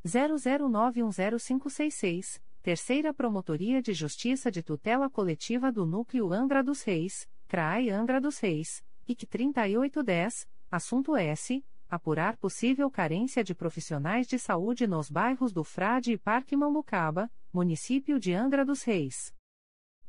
00910566, 0.07 2.41
Terceira 2.63 3.13
Promotoria 3.13 3.83
de 3.83 3.93
Justiça 3.93 4.53
de 4.53 4.63
Tutela 4.63 5.11
Coletiva 5.11 5.73
do 5.73 5.85
Núcleo 5.85 6.33
Angra 6.33 6.63
dos 6.63 6.83
Reis, 6.83 7.29
CRAI 7.49 7.91
Angra 7.91 8.21
dos 8.21 8.39
Reis, 8.39 8.85
IC 9.09 9.27
3810, 9.27 10.49
assunto 10.71 11.17
S. 11.17 11.61
Apurar 11.89 12.37
possível 12.37 12.91
carência 12.91 13.45
de 13.45 13.55
profissionais 13.55 14.27
de 14.27 14.41
saúde 14.41 14.89
nos 14.89 15.09
bairros 15.09 15.53
do 15.53 15.63
Frade 15.63 16.11
e 16.11 16.19
Parque 16.19 16.57
Mambucaba, 16.57 17.31
município 17.53 18.19
de 18.19 18.35
Angra 18.35 18.65
dos 18.65 18.83
Reis. 18.83 19.33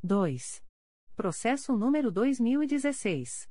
2. 0.03 0.63
Processo 1.15 1.77
número 1.77 2.11
2016. 2.11 3.47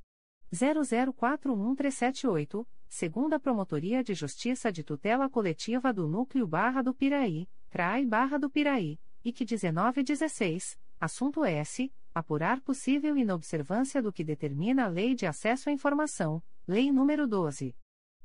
00411378, 0.53 2.67
segunda 2.89 3.39
Promotoria 3.39 4.03
de 4.03 4.13
Justiça 4.13 4.73
de 4.73 4.83
Tutela 4.83 5.29
Coletiva 5.29 5.93
do 5.93 6.05
Núcleo 6.05 6.45
Barra 6.45 6.81
do 6.81 6.93
Piraí, 6.93 7.47
CRAI 7.69 8.05
Barra 8.05 8.37
do 8.37 8.49
Piraí, 8.49 8.99
IC 9.23 9.45
1916, 9.45 10.77
assunto 10.99 11.45
S 11.45 11.89
apurar 12.13 12.59
possível 12.59 13.15
inobservância 13.15 14.01
do 14.01 14.11
que 14.11 14.23
determina 14.23 14.85
a 14.85 14.87
Lei 14.87 15.15
de 15.15 15.25
Acesso 15.25 15.69
à 15.69 15.71
Informação, 15.71 16.43
Lei 16.67 16.89
nº 16.89 17.25
12. 17.25 17.73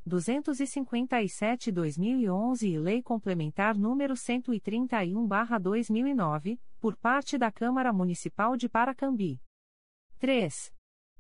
257-2011 0.09 2.63
e 2.63 2.79
Lei 2.79 3.03
Complementar 3.03 3.77
nº 3.77 4.15
131-2009, 4.15 6.59
por 6.81 6.97
parte 6.97 7.37
da 7.39 7.53
Câmara 7.53 7.93
Municipal 7.93 8.57
de 8.57 8.69
Paracambi. 8.69 9.41
3. 10.19 10.73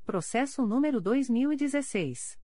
Processo 0.04 0.66
número 0.66 1.00
2016. 1.00 2.36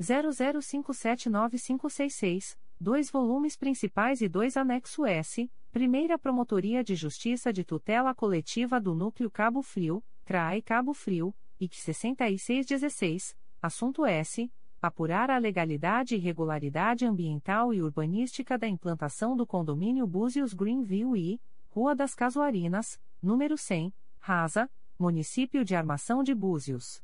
00579566, 0.00 2.56
dois 2.80 3.10
volumes 3.10 3.56
principais 3.56 4.22
e 4.22 4.28
dois 4.28 4.56
anexo 4.56 5.04
S, 5.04 5.50
Primeira 5.70 6.18
Promotoria 6.18 6.82
de 6.82 6.94
Justiça 6.94 7.52
de 7.52 7.62
Tutela 7.64 8.14
Coletiva 8.14 8.80
do 8.80 8.94
Núcleo 8.94 9.30
Cabo 9.30 9.60
Frio, 9.62 10.02
CRAE 10.24 10.62
Cabo 10.62 10.94
Frio, 10.94 11.34
IC 11.60 11.76
6616, 11.76 13.36
assunto 13.60 14.06
S. 14.06 14.50
Apurar 14.82 15.30
a 15.30 15.36
legalidade 15.36 16.14
e 16.14 16.18
regularidade 16.18 17.04
ambiental 17.04 17.74
e 17.74 17.82
urbanística 17.82 18.56
da 18.56 18.66
implantação 18.66 19.36
do 19.36 19.46
condomínio 19.46 20.06
Búzios 20.06 20.54
Greenview 20.54 21.14
e, 21.14 21.38
Rua 21.68 21.94
das 21.94 22.14
Casuarinas, 22.14 22.98
número 23.22 23.58
100, 23.58 23.92
Rasa, 24.18 24.70
Município 24.98 25.66
de 25.66 25.76
Armação 25.76 26.22
de 26.22 26.34
Búzios. 26.34 27.02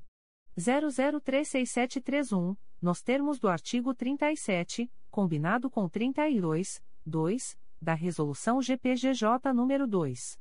00367331, 0.59 2.57
nos 2.81 3.02
termos 3.02 3.39
do 3.39 3.49
artigo 3.49 3.94
37, 3.94 4.91
combinado 5.10 5.68
com 5.70 5.86
32, 5.89 6.83
2, 7.05 7.59
da 7.81 7.94
Resolução 7.94 8.60
GPGJ 8.62 9.52
nº 9.52 9.86
2. 9.86 10.39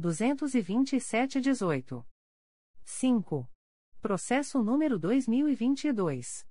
227-18. 0.00 2.04
5. 2.84 3.48
Processo 4.00 4.62
número 4.62 4.98
2022. 4.98 6.46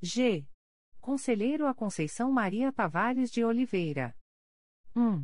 G. 0.02 0.48
Conselheiro 1.00 1.68
a 1.68 1.76
Conceição 1.76 2.32
Maria 2.32 2.74
Tavares 2.74 3.30
de 3.30 3.45
Oliveira. 3.45 4.16
1. 4.95 5.24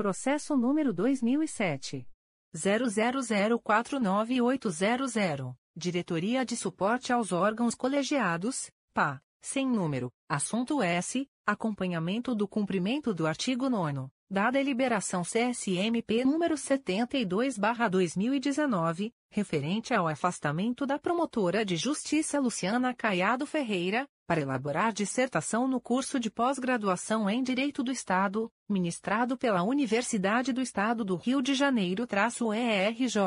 Processo 0.00 0.56
número 0.56 0.94
2007. 0.94 2.08
00049800. 2.56 5.54
Diretoria 5.76 6.42
de 6.42 6.56
Suporte 6.56 7.12
aos 7.12 7.32
Órgãos 7.32 7.74
Colegiados, 7.74 8.70
PA, 8.94 9.20
sem 9.42 9.68
número, 9.68 10.10
assunto 10.26 10.82
S, 10.82 11.28
acompanhamento 11.44 12.34
do 12.34 12.48
cumprimento 12.48 13.12
do 13.12 13.26
artigo 13.26 13.68
9 13.68 14.08
da 14.30 14.50
deliberação 14.50 15.22
CSMP 15.22 16.24
número 16.24 16.54
72/2019, 16.54 19.12
referente 19.28 19.92
ao 19.92 20.06
afastamento 20.06 20.86
da 20.86 21.00
promotora 21.00 21.64
de 21.64 21.76
justiça 21.76 22.38
Luciana 22.38 22.94
Caiado 22.94 23.44
Ferreira, 23.44 24.06
para 24.28 24.40
elaborar 24.40 24.92
dissertação 24.92 25.66
no 25.66 25.80
curso 25.80 26.20
de 26.20 26.30
pós-graduação 26.30 27.28
em 27.28 27.42
Direito 27.42 27.82
do 27.82 27.90
Estado, 27.90 28.48
ministrado 28.68 29.36
pela 29.36 29.64
Universidade 29.64 30.52
do 30.52 30.60
Estado 30.60 31.04
do 31.04 31.16
Rio 31.16 31.42
de 31.42 31.52
Janeiro-ERJ, 31.52 33.18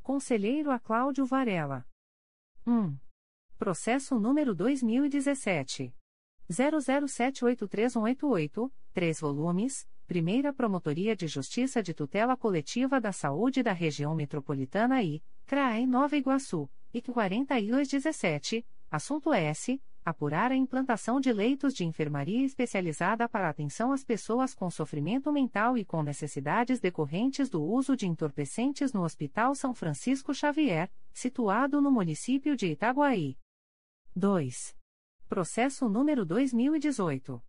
Conselheiro 0.00 0.70
a 0.70 0.78
Cláudio 0.78 1.26
Varela. 1.26 1.84
1. 2.66 2.96
Processo 3.58 4.18
número 4.18 4.54
2017. 4.54 5.94
00783188, 6.50 8.72
3 8.92 9.20
volumes, 9.20 9.86
Primeira 10.06 10.52
Promotoria 10.52 11.14
de 11.14 11.26
Justiça 11.26 11.82
de 11.82 11.92
Tutela 11.92 12.36
Coletiva 12.36 13.00
da 13.00 13.12
Saúde 13.12 13.62
da 13.62 13.72
Região 13.72 14.14
Metropolitana 14.14 15.02
I, 15.02 15.22
CRAE 15.46 15.86
Nova 15.86 16.16
Iguaçu, 16.16 16.70
IC 16.92 17.12
4217, 17.12 18.66
assunto 18.90 19.32
S 19.32 19.80
apurar 20.04 20.52
a 20.52 20.56
implantação 20.56 21.20
de 21.20 21.32
leitos 21.32 21.72
de 21.72 21.84
enfermaria 21.84 22.44
especializada 22.44 23.28
para 23.28 23.48
atenção 23.48 23.92
às 23.92 24.04
pessoas 24.04 24.54
com 24.54 24.70
sofrimento 24.70 25.32
mental 25.32 25.78
e 25.78 25.84
com 25.84 26.02
necessidades 26.02 26.78
decorrentes 26.78 27.48
do 27.48 27.62
uso 27.62 27.96
de 27.96 28.06
entorpecentes 28.06 28.92
no 28.92 29.02
Hospital 29.02 29.54
São 29.54 29.74
Francisco 29.74 30.34
Xavier, 30.34 30.90
situado 31.12 31.80
no 31.80 31.90
município 31.90 32.54
de 32.56 32.66
Itaguaí. 32.66 33.38
2. 34.14 34.76
Processo 35.28 35.88
número 35.88 36.24
2018 36.24 37.42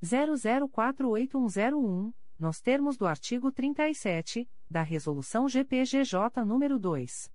00480101, 0.00 2.14
nos 2.38 2.60
termos 2.60 2.96
do 2.96 3.08
artigo 3.08 3.50
37, 3.50 4.48
da 4.70 4.82
Resolução 4.82 5.48
GPGJ 5.48 6.44
número 6.46 6.78
2. 6.78 7.28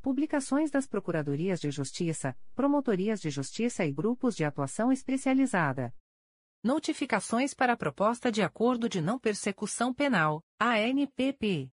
Publicações 0.02 0.70
das 0.70 0.86
Procuradorias 0.86 1.60
de 1.60 1.70
Justiça, 1.70 2.36
Promotorias 2.54 3.20
de 3.20 3.30
Justiça 3.30 3.84
e 3.84 3.92
Grupos 3.92 4.36
de 4.36 4.44
Atuação 4.44 4.92
Especializada. 4.92 5.92
Notificações 6.62 7.54
para 7.54 7.72
a 7.72 7.76
Proposta 7.76 8.30
de 8.30 8.42
Acordo 8.42 8.86
de 8.86 9.00
Não 9.00 9.18
Persecução 9.18 9.94
Penal, 9.94 10.44
ANPP. 10.60 11.70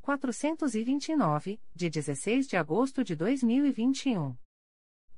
429, 0.00 1.60
de 1.74 1.90
16 1.90 2.46
de 2.46 2.56
agosto 2.56 3.04
de 3.04 3.14
2021. 3.14 4.34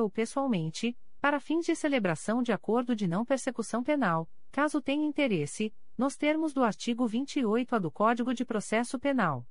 ou 0.02 0.10
pessoalmente, 0.10 0.98
para 1.22 1.40
fins 1.40 1.66
de 1.66 1.76
celebração 1.76 2.44
de 2.44 2.52
acordo 2.52 2.96
de 2.96 3.08
não 3.08 3.24
persecução 3.24 3.82
penal, 3.82 4.30
caso 4.52 4.82
tenha 4.82 5.06
interesse, 5.06 5.74
nos 5.98 6.18
termos 6.18 6.54
do 6.54 6.64
artigo 6.64 7.08
28-A 7.08 7.80
do 7.80 7.90
Código 7.90 8.34
de 8.34 8.44
Processo 8.44 9.00
Penal. 9.00 9.48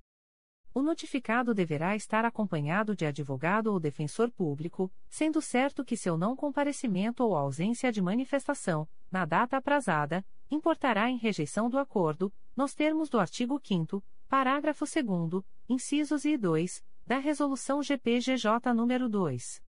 O 0.75 0.83
notificado 0.83 1.55
deverá 1.55 1.97
estar 1.97 2.27
acompanhado 2.27 2.95
de 2.95 3.07
advogado 3.07 3.69
ou 3.69 3.81
defensor 3.81 4.31
público, 4.31 4.93
sendo 5.09 5.41
certo 5.41 5.83
que 5.83 5.97
seu 5.97 6.19
não 6.19 6.37
comparecimento 6.37 7.25
ou 7.25 7.35
ausência 7.35 7.91
de 7.91 8.03
manifestação, 8.03 8.87
na 9.11 9.25
data 9.25 9.57
aprazada, 9.57 10.23
importará 10.51 11.11
em 11.11 11.17
rejeição 11.17 11.71
do 11.71 11.79
acordo, 11.79 12.31
nos 12.57 12.75
termos 12.75 13.10
do 13.10 13.20
artigo 13.20 13.60
5 13.62 14.02
parágrafo 14.28 14.85
2 14.85 15.44
incisos 15.68 16.25
e 16.25 16.36
2, 16.36 16.85
da 17.07 17.18
Resolução 17.18 17.81
GPGJ 17.83 18.73
nº 18.73 19.09
2. 19.09 19.62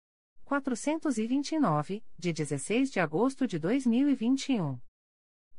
429, 0.44 2.04
de 2.18 2.34
16 2.34 2.90
de 2.90 3.00
agosto 3.00 3.46
de 3.46 3.60
2021. 3.60 4.80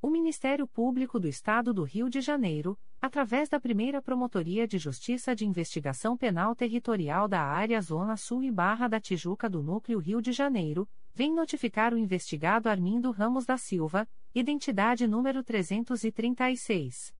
O 0.00 0.08
Ministério 0.10 0.66
Público 0.66 1.18
do 1.18 1.26
Estado 1.26 1.72
do 1.72 1.82
Rio 1.82 2.10
de 2.10 2.20
Janeiro, 2.20 2.78
através 3.00 3.48
da 3.48 3.58
primeira 3.58 4.02
Promotoria 4.02 4.68
de 4.68 4.76
Justiça 4.78 5.34
de 5.34 5.46
Investigação 5.46 6.16
Penal 6.16 6.54
Territorial 6.54 7.26
da 7.26 7.40
Área 7.40 7.80
Zona 7.80 8.16
Sul 8.16 8.44
e 8.44 8.50
Barra 8.50 8.88
da 8.88 9.00
Tijuca 9.00 9.48
do 9.48 9.62
Núcleo 9.62 9.98
Rio 9.98 10.20
de 10.20 10.32
Janeiro, 10.32 10.86
vem 11.14 11.34
notificar 11.34 11.94
o 11.94 11.98
investigado 11.98 12.68
Armindo 12.68 13.10
Ramos 13.10 13.46
da 13.46 13.56
Silva, 13.56 14.06
identidade 14.34 15.06
número 15.06 15.42
336. 15.42 17.14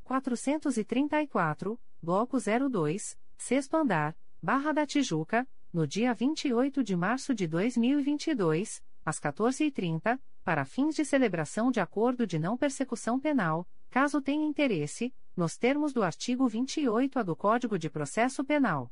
434, 0.03 1.81
Bloco 1.99 2.37
02, 2.37 3.17
Sexto 3.35 3.77
Andar, 3.77 4.15
Barra 4.39 4.71
da 4.73 4.85
Tijuca, 4.85 5.47
no 5.73 5.87
dia 5.87 6.13
28 6.13 6.83
de 6.83 6.95
março 6.95 7.33
de 7.33 7.47
2022, 7.47 8.83
às 9.03 9.19
14h30, 9.19 10.21
para 10.43 10.63
fins 10.63 10.93
de 10.93 11.03
celebração 11.03 11.71
de 11.71 11.79
acordo 11.79 12.27
de 12.27 12.37
não 12.37 12.55
persecução 12.55 13.19
penal, 13.19 13.67
caso 13.89 14.21
tenha 14.21 14.45
interesse, 14.45 15.11
nos 15.35 15.57
termos 15.57 15.91
do 15.91 16.03
artigo 16.03 16.47
28-A 16.47 17.23
do 17.23 17.35
Código 17.35 17.79
de 17.79 17.89
Processo 17.89 18.45
Penal. 18.45 18.91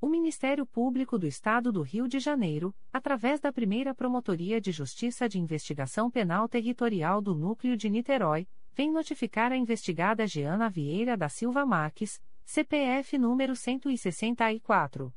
O 0.00 0.08
Ministério 0.08 0.64
Público 0.64 1.18
do 1.18 1.26
Estado 1.26 1.70
do 1.70 1.82
Rio 1.82 2.08
de 2.08 2.18
Janeiro, 2.18 2.74
através 2.90 3.38
da 3.38 3.52
primeira 3.52 3.94
Promotoria 3.94 4.58
de 4.58 4.72
Justiça 4.72 5.28
de 5.28 5.38
Investigação 5.38 6.10
Penal 6.10 6.48
Territorial 6.48 7.20
do 7.20 7.34
Núcleo 7.34 7.76
de 7.76 7.90
Niterói, 7.90 8.48
vem 8.72 8.90
notificar 8.90 9.52
a 9.52 9.58
investigada 9.58 10.26
Jeana 10.26 10.70
Vieira 10.70 11.18
da 11.18 11.28
Silva 11.28 11.66
Marques, 11.66 12.18
CPF 12.46 13.18
número 13.18 13.54
164. 13.54 15.12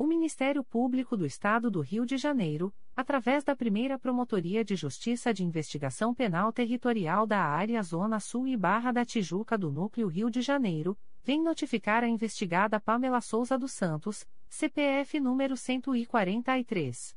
O 0.00 0.06
Ministério 0.06 0.62
Público 0.62 1.16
do 1.16 1.26
Estado 1.26 1.68
do 1.68 1.80
Rio 1.80 2.06
de 2.06 2.16
Janeiro, 2.16 2.72
através 2.94 3.42
da 3.42 3.56
primeira 3.56 3.98
Promotoria 3.98 4.64
de 4.64 4.76
Justiça 4.76 5.34
de 5.34 5.42
Investigação 5.42 6.14
Penal 6.14 6.52
Territorial 6.52 7.26
da 7.26 7.42
Área 7.42 7.82
Zona 7.82 8.20
Sul 8.20 8.46
e 8.46 8.56
Barra 8.56 8.92
da 8.92 9.04
Tijuca 9.04 9.58
do 9.58 9.72
Núcleo 9.72 10.06
Rio 10.06 10.30
de 10.30 10.40
Janeiro, 10.40 10.96
vem 11.24 11.42
notificar 11.42 12.04
a 12.04 12.08
investigada 12.08 12.78
Pamela 12.78 13.20
Souza 13.20 13.58
dos 13.58 13.72
Santos, 13.72 14.24
CPF 14.48 15.18
número 15.18 15.56
143. 15.56 17.16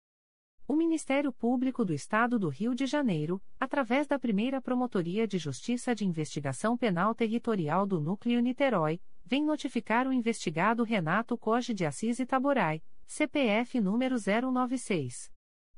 O 0.67 0.75
Ministério 0.75 1.33
Público 1.33 1.83
do 1.83 1.91
Estado 1.93 2.37
do 2.39 2.47
Rio 2.47 2.73
de 2.73 2.85
Janeiro, 2.85 3.41
através 3.59 4.07
da 4.07 4.17
primeira 4.17 4.61
Promotoria 4.61 5.27
de 5.27 5.37
Justiça 5.37 5.93
de 5.93 6.05
Investigação 6.05 6.77
Penal 6.77 7.13
Territorial 7.13 7.85
do 7.85 7.99
Núcleo 7.99 8.39
Niterói, 8.39 9.01
vem 9.25 9.43
notificar 9.43 10.07
o 10.07 10.13
investigado 10.13 10.83
Renato 10.83 11.37
Coge 11.37 11.73
de 11.73 11.85
Assis 11.85 12.19
Itaborai, 12.19 12.81
CPF 13.05 13.81
número 13.81 14.15
096. 14.15 15.29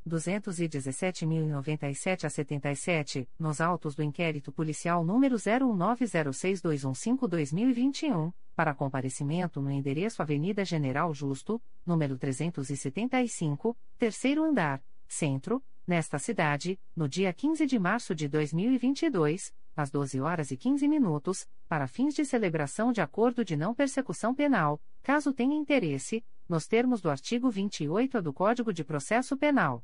217.097 0.07 2.25
a 2.25 2.30
77, 2.30 3.27
nos 3.40 3.59
autos 3.61 3.95
do 3.95 4.03
inquérito 4.03 4.51
policial 4.51 5.03
número 5.03 5.35
01906215-2021, 5.35 8.33
para 8.56 8.73
comparecimento 8.73 9.61
no 9.61 9.72
endereço 9.72 10.22
Avenida 10.22 10.65
General 10.65 11.14
Justo, 11.14 11.61
número 11.85 12.17
375, 12.17 13.77
terceiro 13.98 14.43
andar, 14.43 14.83
centro, 15.07 15.64
nesta 15.85 16.19
cidade, 16.19 16.80
no 16.95 17.07
dia 17.07 17.33
15 17.33 17.65
de 17.65 17.80
março 17.80 18.15
de 18.15 18.27
2022, 18.27 19.53
às 19.75 19.90
12 19.90 20.22
horas 20.22 20.51
e 20.51 20.57
15 20.57 20.88
minutos, 20.88 21.48
para 21.67 21.88
fins 21.88 22.14
de 22.14 22.23
celebração 22.23 22.91
de 22.91 23.01
acordo 23.01 23.43
de 23.43 23.57
não 23.57 23.73
persecução 23.73 24.33
penal, 24.33 24.80
caso 25.01 25.33
tenha 25.33 25.56
interesse, 25.56 26.23
nos 26.48 26.67
termos 26.67 27.01
do 27.01 27.09
artigo 27.09 27.49
28 27.49 28.22
do 28.22 28.33
Código 28.33 28.73
de 28.73 28.83
Processo 28.83 29.35
Penal. 29.35 29.83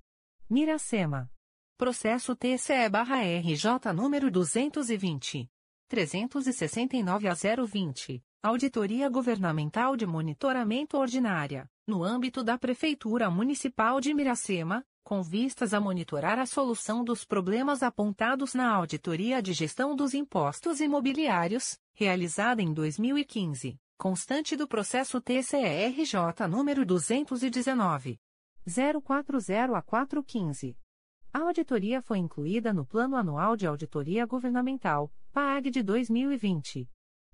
Miracema. 0.49 1.32
Processo 1.77 2.35
TCE/RJ 2.35 3.93
número 3.93 4.32
220 4.32 5.48
369 5.88 7.27
a 7.27 7.35
020. 7.35 8.24
Auditoria 8.41 9.07
Governamental 9.07 9.95
de 9.95 10.07
Monitoramento 10.07 10.98
Ordinária, 10.98 11.69
no 11.85 12.03
âmbito 12.03 12.43
da 12.43 12.57
Prefeitura 12.57 13.30
Municipal 13.30 14.01
de 14.01 14.14
Miracema, 14.14 14.83
com 15.03 15.22
vistas 15.22 15.75
a 15.75 15.80
monitorar 15.80 16.40
a 16.40 16.48
solução 16.48 17.03
dos 17.03 17.24
problemas 17.24 17.83
apontados 17.83 18.56
na 18.56 18.72
Auditoria 18.72 19.41
de 19.43 19.53
Gestão 19.53 19.95
dos 19.95 20.15
Impostos 20.15 20.80
Imobiliários, 20.80 21.77
realizada 21.93 22.64
em 22.64 22.74
2015, 22.74 23.80
constante 23.98 24.56
do 24.56 24.67
processo 24.67 25.22
TCE-RJ 25.22 26.48
número 26.49 26.85
219. 26.85 28.19
040 28.65 29.77
a 29.77 29.82
415. 29.82 30.77
A 31.33 31.40
auditoria 31.40 32.01
foi 32.01 32.17
incluída 32.17 32.74
no 32.74 32.85
Plano 32.85 33.15
Anual 33.15 33.56
de 33.56 33.67
Auditoria 33.67 34.25
Governamental, 34.25 35.11
PAG 35.32 35.69
de 35.69 35.83
2020. 35.83 36.90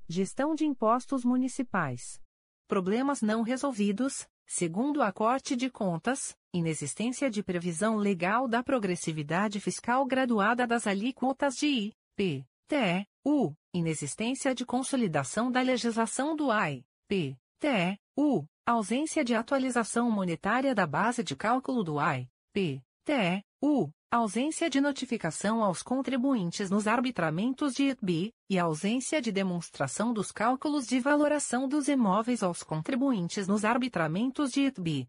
Gestão 0.08 0.56
de 0.56 0.66
Impostos 0.66 1.24
Municipais. 1.24 2.20
Problemas 2.68 3.22
não 3.22 3.44
resolvidos, 3.44 4.28
segundo 4.46 5.02
a 5.02 5.12
Corte 5.12 5.56
de 5.56 5.70
Contas, 5.70 6.36
inexistência 6.54 7.30
de 7.30 7.44
previsão 7.44 7.96
legal 7.96 8.48
da 8.48 8.64
progressividade 8.64 9.60
fiscal 9.60 10.06
graduada 10.06 10.68
das 10.68 10.88
alíquotas 10.88 11.56
de 11.56 11.68
I, 11.68 11.94
P, 12.16 12.46
T, 12.68 13.08
U, 13.26 13.54
inexistência 13.74 14.54
de 14.54 14.66
consolidação 14.66 15.52
da 15.52 15.62
legislação 15.62 16.36
do 16.36 16.52
AI, 16.52 16.84
P, 17.08 17.38
T, 17.60 17.98
U, 18.18 18.46
ausência 18.66 19.24
de 19.24 19.34
atualização 19.34 20.12
monetária 20.12 20.76
da 20.76 20.86
base 20.86 21.24
de 21.24 21.36
cálculo 21.36 21.84
do 21.84 22.00
AI, 22.00 22.30
P, 22.54 22.82
T, 23.06 23.44
U, 23.62 23.90
ausência 24.12 24.70
de 24.70 24.82
notificação 24.82 25.64
aos 25.64 25.82
contribuintes 25.82 26.70
nos 26.70 26.86
arbitramentos 26.86 27.74
de 27.74 27.90
ITB, 27.90 28.34
e 28.50 28.60
ausência 28.60 29.22
de 29.22 29.32
demonstração 29.32 30.14
dos 30.14 30.32
cálculos 30.32 30.86
de 30.86 31.00
valoração 31.00 31.68
dos 31.68 31.88
imóveis 31.88 32.44
aos 32.44 32.64
contribuintes 32.64 33.48
nos 33.48 33.64
arbitramentos 33.64 34.52
de 34.52 34.66
ITB. 34.66 35.08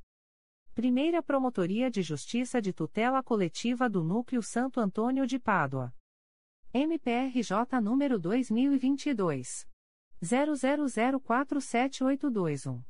Primeira 0.74 1.22
Promotoria 1.22 1.90
de 1.90 2.00
Justiça 2.00 2.58
de 2.58 2.72
Tutela 2.72 3.22
Coletiva 3.22 3.86
do 3.86 4.02
Núcleo 4.02 4.42
Santo 4.42 4.80
Antônio 4.80 5.26
de 5.26 5.38
Pádua. 5.38 5.94
MPRJ 6.72 7.82
número 7.82 8.18
2022. 8.18 9.68
00047821. 10.22 12.82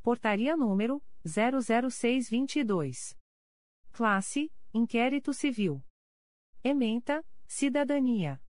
Portaria 0.00 0.56
número 0.56 1.02
00622. 1.24 3.18
Classe 3.90 4.48
Inquérito 4.74 5.34
Civil. 5.34 5.84
Ementa, 6.64 7.22
Cidadania. 7.46 8.40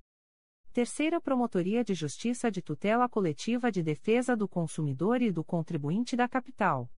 Terceira 0.74 1.22
Promotoria 1.22 1.82
de 1.82 1.94
Justiça 1.94 2.52
de 2.52 2.62
Tutela 2.62 3.08
Coletiva 3.08 3.72
de 3.72 3.82
Defesa 3.82 4.36
do 4.36 4.50
Consumidor 4.50 5.22
e 5.22 5.32
do 5.32 5.46
Contribuinte 5.46 6.18
da 6.18 6.28
Capital. 6.28 6.92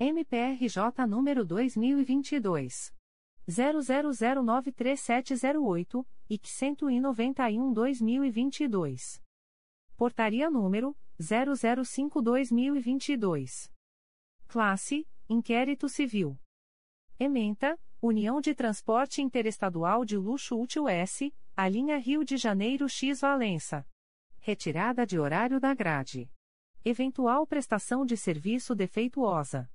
MPRJ 0.00 1.06
número 1.06 1.44
2022. 1.44 2.90
00093708, 3.46 6.06
IC 6.30 6.42
191-2022. 6.42 9.25
Portaria 9.96 10.50
número 10.50 10.94
005-2022. 11.18 13.72
Classe: 14.46 15.08
Inquérito 15.26 15.88
Civil. 15.88 16.38
Ementa: 17.18 17.80
União 18.02 18.42
de 18.42 18.54
Transporte 18.54 19.22
Interestadual 19.22 20.04
de 20.04 20.18
Luxo 20.18 20.60
Útil 20.60 20.86
S, 20.86 21.34
a 21.56 21.66
linha 21.66 21.96
Rio 21.96 22.22
de 22.22 22.36
Janeiro 22.36 22.86
X 22.90 23.22
Valença. 23.22 23.88
Retirada 24.38 25.06
de 25.06 25.18
horário 25.18 25.58
da 25.58 25.72
grade. 25.72 26.30
Eventual 26.84 27.46
prestação 27.46 28.04
de 28.04 28.18
serviço 28.18 28.74
defeituosa. 28.74 29.66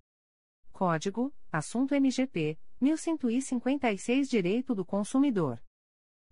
Código: 0.72 1.33
Assunto 1.51 1.95
MGP 1.95 2.59
1156 2.80 4.30
Direito 4.30 4.75
do 4.75 4.85
Consumidor. 4.85 5.59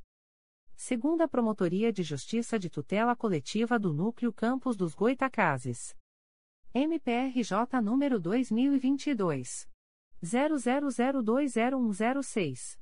Segunda 0.74 1.28
Promotoria 1.28 1.92
de 1.92 2.02
Justiça 2.02 2.58
de 2.58 2.68
Tutela 2.68 3.14
Coletiva 3.14 3.78
do 3.78 3.92
Núcleo 3.92 4.32
Campos 4.32 4.76
dos 4.76 4.92
Goitacazes. 4.92 5.96
MPRJ 6.74 7.80
número 7.80 8.18
2022. 8.18 9.68
00020106. 10.20 12.76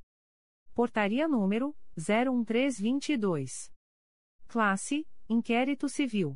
Portaria 0.73 1.27
número 1.27 1.75
01322. 1.95 3.71
Classe: 4.47 5.07
Inquérito 5.29 5.87
Civil. 5.87 6.35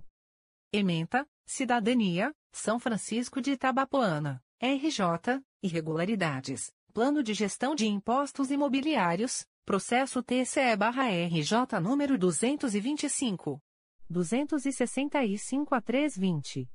Ementa: 0.71 1.27
Cidadania, 1.45 2.33
São 2.51 2.77
Francisco 2.77 3.41
de 3.41 3.51
Itabapoana, 3.51 4.43
RJ, 4.61 5.41
Irregularidades, 5.63 6.73
Plano 6.93 7.23
de 7.23 7.33
Gestão 7.33 7.73
de 7.73 7.87
Impostos 7.87 8.51
Imobiliários, 8.51 9.47
Processo 9.63 10.21
TCE-RJ 10.21 11.79
número 11.81 12.17
225. 12.17 13.61
265 14.09 15.75
a 15.75 15.81
320. 15.81 16.69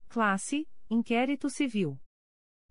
Classe: 0.07 0.69
Inquérito 0.87 1.49
Civil. 1.49 1.99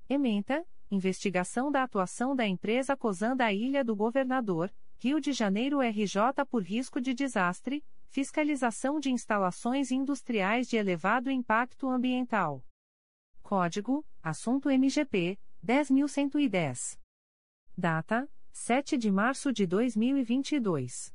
Ementa: 0.09 0.65
Investigação 0.89 1.68
da 1.70 1.83
atuação 1.83 2.36
da 2.36 2.47
empresa 2.47 2.97
Cosan 2.97 3.36
da 3.36 3.52
Ilha 3.52 3.85
do 3.85 3.97
Governador, 3.97 4.73
Rio 4.99 5.20
de 5.20 5.33
Janeiro 5.33 5.81
RJ 5.81 6.47
por 6.49 6.62
risco 6.62 7.01
de 7.01 7.12
desastre, 7.12 7.85
Fiscalização 8.09 8.99
de 8.99 9.10
instalações 9.10 9.91
industriais 9.91 10.68
de 10.68 10.76
elevado 10.76 11.31
impacto 11.31 11.89
ambiental. 11.89 12.65
Código: 13.43 14.05
Assunto 14.23 14.70
MGP 14.70 15.39
10110. 15.62 16.99
Data: 17.76 18.31
7 18.52 18.97
de 18.97 19.10
março 19.10 19.52
de 19.52 19.67
2022. 19.67 21.15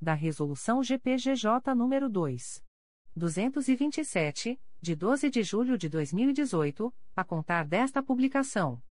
da 0.00 0.14
Resolução 0.14 0.82
GPGJ 0.82 1.74
nº 1.74 2.08
2. 2.08 2.64
227, 3.14 4.58
de 4.80 4.96
12 4.96 5.28
de 5.28 5.42
julho 5.42 5.76
de 5.76 5.86
2018, 5.88 6.94
a 7.14 7.22
contar 7.22 7.66
desta 7.66 8.02
publicação. 8.02 8.82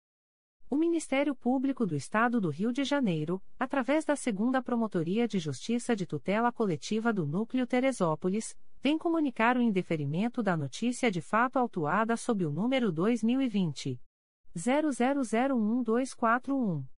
O 0.69 0.77
Ministério 0.77 1.35
Público 1.35 1.87
do 1.87 1.97
Estado 1.97 2.39
do 2.41 2.51
Rio 2.51 2.70
de 2.70 2.85
Janeiro, 2.85 3.43
através 3.59 4.05
da 4.05 4.15
Segunda 4.15 4.62
Promotoria 4.62 5.27
de 5.27 5.39
Justiça 5.39 5.97
de 5.97 6.05
Tutela 6.05 6.53
Coletiva 6.53 7.11
do 7.11 7.27
Núcleo 7.27 7.67
Teresópolis, 7.67 8.55
vem 8.83 8.99
comunicar 8.99 9.57
o 9.57 9.62
indeferimento 9.62 10.43
da 10.43 10.59
notícia 10.59 11.11
de 11.11 11.23
fato 11.23 11.59
autuada 11.59 12.19
sob 12.19 12.45
o 12.45 12.51
número 12.51 12.93
2020 12.93 13.99
00012441. 14.55 16.98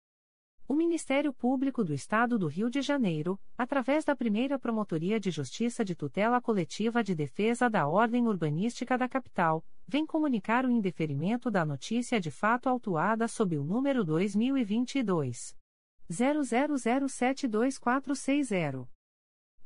O 0.71 0.73
Ministério 0.73 1.33
Público 1.33 1.83
do 1.83 1.93
Estado 1.93 2.39
do 2.39 2.47
Rio 2.47 2.69
de 2.69 2.81
Janeiro, 2.81 3.37
através 3.57 4.05
da 4.05 4.15
primeira 4.15 4.57
Promotoria 4.57 5.19
de 5.19 5.29
Justiça 5.29 5.83
de 5.83 5.93
Tutela 5.93 6.39
Coletiva 6.39 7.03
de 7.03 7.13
Defesa 7.13 7.69
da 7.69 7.89
Ordem 7.89 8.25
Urbanística 8.25 8.97
da 8.97 9.05
Capital, 9.05 9.65
vem 9.85 10.05
comunicar 10.05 10.65
o 10.65 10.71
indeferimento 10.71 11.51
da 11.51 11.65
notícia 11.65 12.21
de 12.21 12.31
fato 12.31 12.69
autuada 12.69 13.27
sob 13.27 13.57
o 13.57 13.65
número 13.65 14.05
2022. 14.05 15.57
00072460. 16.09 18.87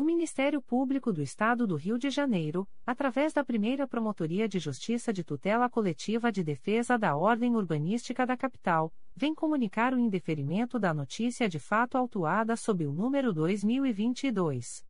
O 0.00 0.02
Ministério 0.02 0.62
Público 0.62 1.12
do 1.12 1.20
Estado 1.20 1.66
do 1.66 1.76
Rio 1.76 1.98
de 1.98 2.08
Janeiro, 2.08 2.66
através 2.86 3.34
da 3.34 3.44
primeira 3.44 3.86
Promotoria 3.86 4.48
de 4.48 4.58
Justiça 4.58 5.12
de 5.12 5.22
Tutela 5.22 5.68
Coletiva 5.68 6.32
de 6.32 6.42
Defesa 6.42 6.96
da 6.96 7.14
Ordem 7.14 7.54
Urbanística 7.54 8.24
da 8.24 8.34
Capital, 8.34 8.90
vem 9.14 9.34
comunicar 9.34 9.92
o 9.92 9.98
indeferimento 9.98 10.78
da 10.78 10.94
notícia 10.94 11.46
de 11.50 11.58
fato 11.58 11.98
autuada 11.98 12.56
sob 12.56 12.86
o 12.86 12.92
número 12.94 13.30
2022. 13.30 14.86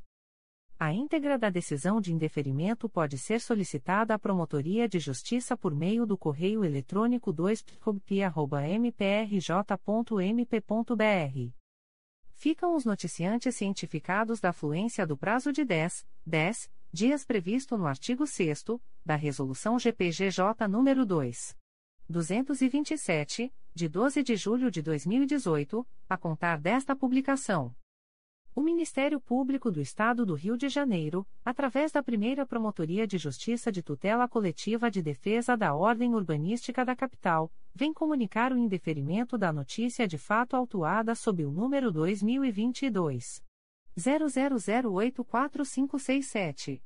A 0.81 0.92
íntegra 0.92 1.36
da 1.36 1.50
decisão 1.50 2.00
de 2.00 2.12
indeferimento 2.12 2.89
pode 2.89 3.18
ser 3.18 3.40
solicitada 3.40 4.15
à 4.15 4.18
Promotoria 4.18 4.89
de 4.89 5.00
Justiça 5.00 5.57
por 5.57 5.74
meio 5.74 6.07
do 6.07 6.16
correio 6.16 6.65
eletrônico 6.65 7.32
2 7.32 7.65
mprj.mp.br 7.84 8.39
ficam 12.39 12.76
os 12.76 12.84
noticiantes 12.84 13.57
cientificados 13.57 14.39
da 14.39 14.52
fluência 14.52 15.05
do 15.05 15.17
prazo 15.17 15.52
de 15.52 15.65
10, 15.65 16.07
10 16.25 16.70
dias 16.92 17.25
previsto 17.25 17.76
no 17.76 17.84
artigo 17.84 18.28
6 18.28 18.65
da 19.05 19.17
Resolução 19.17 19.76
GPGJ 19.76 20.44
nº 20.68 21.05
2. 21.05 21.57
227, 22.08 23.52
de 23.75 23.89
12 23.89 24.23
de 24.23 24.36
julho 24.36 24.70
de 24.70 24.81
2018, 24.81 25.84
a 26.08 26.17
contar 26.17 26.58
desta 26.60 26.94
publicação. 26.94 27.75
O 28.59 28.61
Ministério 28.61 29.20
Público 29.20 29.70
do 29.70 29.81
Estado 29.81 30.27
do 30.27 30.35
Rio 30.35 30.57
de 30.57 30.69
Janeiro, 30.69 31.25
através 31.45 31.93
da 31.93 32.03
primeira 32.03 32.45
Promotoria 32.45 33.07
de 33.07 33.17
Justiça 33.17 33.70
de 33.70 33.85
Tutela 33.85 34.27
Coletiva 34.27 34.91
de 34.91 35.01
Defesa 35.01 35.57
da 35.57 35.77
Ordem 35.77 36.12
Urbanística 36.12 36.85
da 36.85 36.97
Capital, 36.97 37.53
vem 37.73 37.95
comunicar 37.95 38.53
o 38.53 38.59
indeferimento 38.59 39.39
da 39.39 39.53
notícia 39.53 40.09
de 40.09 40.19
fato 40.19 40.57
autuada 40.57 41.15
sob 41.15 41.45
o 41.45 41.53
número 41.53 41.93
2022. 41.93 43.41
00084567. 43.97 46.83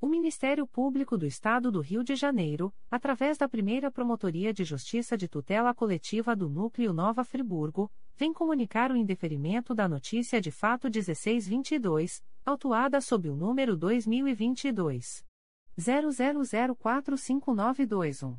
O 0.00 0.08
Ministério 0.08 0.66
Público 0.66 1.16
do 1.18 1.26
Estado 1.26 1.70
do 1.70 1.80
Rio 1.80 2.02
de 2.02 2.16
Janeiro, 2.16 2.72
através 2.90 3.36
da 3.36 3.46
primeira 3.46 3.90
Promotoria 3.90 4.50
de 4.50 4.64
Justiça 4.64 5.14
de 5.14 5.28
Tutela 5.28 5.74
Coletiva 5.74 6.34
do 6.34 6.48
Núcleo 6.48 6.90
Nova 6.90 7.22
Friburgo, 7.22 7.92
vem 8.16 8.32
comunicar 8.32 8.90
o 8.90 8.96
indeferimento 8.96 9.74
da 9.74 9.86
notícia 9.86 10.40
de 10.40 10.50
fato 10.50 10.88
1622, 10.88 12.24
autuada 12.46 12.98
sob 13.02 13.28
o 13.28 13.36
número 13.36 13.76
2022. 13.76 15.22
00045921. 15.78 18.38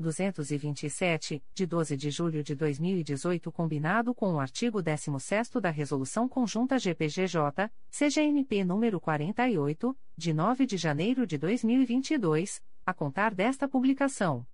227, 0.00 1.44
de 1.54 1.64
12 1.64 1.96
de 1.96 2.10
julho 2.10 2.42
de 2.42 2.56
2018, 2.56 3.52
combinado 3.52 4.12
com 4.12 4.34
o 4.34 4.40
artigo 4.40 4.82
16º 4.82 5.60
da 5.60 5.70
Resolução 5.70 6.28
Conjunta 6.28 6.76
GPGJ, 6.76 7.70
CGNP 7.88 8.64
número 8.64 8.98
48, 8.98 9.96
de 10.16 10.32
9 10.34 10.66
de 10.66 10.76
janeiro 10.76 11.24
de 11.24 11.38
2022, 11.38 12.60
a 12.84 12.92
contar 12.92 13.32
desta 13.32 13.68
publicação. 13.68 14.44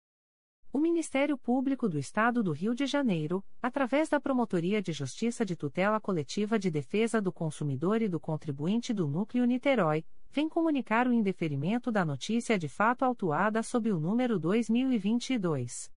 O 0.71 0.79
Ministério 0.79 1.39
Público 1.39 1.89
do 1.89 1.99
Estado 1.99 2.43
do 2.43 2.53
Rio 2.53 2.75
de 2.75 2.85
Janeiro, 2.85 3.43
através 3.63 4.11
da 4.11 4.21
Promotoria 4.21 4.83
de 4.83 4.93
Justiça 4.93 5.43
de 5.43 5.57
Tutela 5.57 5.99
Coletiva 5.99 6.59
de 6.59 6.71
Defesa 6.71 7.23
do 7.23 7.33
Consumidor 7.33 8.03
e 8.03 8.09
do 8.09 8.21
Contribuinte 8.21 8.93
do 8.93 9.09
Núcleo 9.09 9.47
Niterói, 9.47 10.05
vem 10.31 10.47
comunicar 10.47 11.09
o 11.09 11.13
indeferimento 11.13 11.91
da 11.91 12.05
notícia 12.05 12.59
de 12.59 12.69
fato 12.69 13.03
autuada 13.03 13.63
sob 13.63 13.91
o 13.91 13.99
número 13.99 14.39
2022 14.39 15.91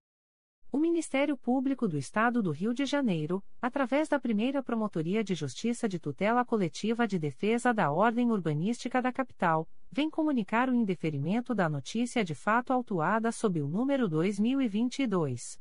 O 0.73 0.77
Ministério 0.77 1.35
Público 1.35 1.85
do 1.85 1.97
Estado 1.97 2.41
do 2.41 2.49
Rio 2.49 2.73
de 2.73 2.85
Janeiro, 2.85 3.43
através 3.61 4.07
da 4.07 4.17
primeira 4.17 4.63
Promotoria 4.63 5.21
de 5.21 5.35
Justiça 5.35 5.85
de 5.85 5.99
Tutela 5.99 6.45
Coletiva 6.45 7.05
de 7.05 7.19
Defesa 7.19 7.73
da 7.73 7.91
Ordem 7.91 8.31
Urbanística 8.31 9.01
da 9.01 9.11
Capital, 9.11 9.67
vem 9.91 10.09
comunicar 10.09 10.69
o 10.69 10.73
indeferimento 10.73 11.53
da 11.53 11.67
notícia 11.67 12.23
de 12.23 12.33
fato 12.33 12.71
autuada 12.71 13.33
sob 13.33 13.61
o 13.61 13.67
número 13.67 14.07
2022. 14.07 15.59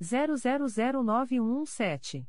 000917. 0.00 2.26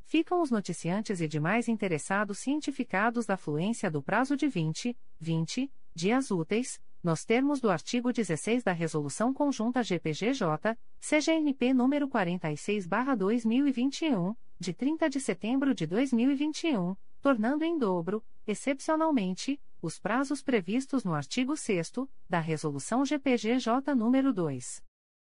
Ficam 0.00 0.42
os 0.42 0.50
noticiantes 0.50 1.20
e 1.20 1.28
demais 1.28 1.68
interessados 1.68 2.40
cientificados 2.40 3.24
da 3.24 3.36
fluência 3.36 3.88
do 3.88 4.02
prazo 4.02 4.36
de 4.36 4.48
20, 4.48 4.98
20 5.20 5.72
dias 5.94 6.32
úteis, 6.32 6.80
nos 7.02 7.24
termos 7.24 7.60
do 7.60 7.68
artigo 7.68 8.12
16 8.12 8.62
da 8.62 8.70
Resolução 8.70 9.34
Conjunta 9.34 9.82
GPGJ, 9.82 10.78
CGNP 11.00 11.74
número 11.74 12.08
46/2021, 12.08 14.36
de 14.58 14.72
30 14.72 15.10
de 15.10 15.20
setembro 15.20 15.74
de 15.74 15.84
2021, 15.86 16.96
tornando 17.20 17.64
em 17.64 17.76
dobro, 17.76 18.24
excepcionalmente, 18.46 19.60
os 19.80 19.98
prazos 19.98 20.40
previstos 20.42 21.02
no 21.02 21.12
artigo 21.12 21.56
6 21.56 21.90
da 22.28 22.38
Resolução 22.38 23.04
GPGJ 23.04 23.96
nº 23.96 24.32
2. 24.32 24.80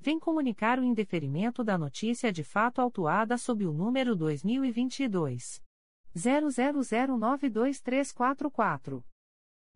vem 0.00 0.18
comunicar 0.18 0.78
o 0.78 0.84
indeferimento 0.84 1.64
da 1.64 1.78
notícia 1.78 2.32
de 2.32 2.44
fato 2.44 2.80
autuada 2.80 3.38
sob 3.38 3.66
o 3.66 3.72
número 3.72 4.14
2022 4.14 5.64
00092344. 6.16 9.02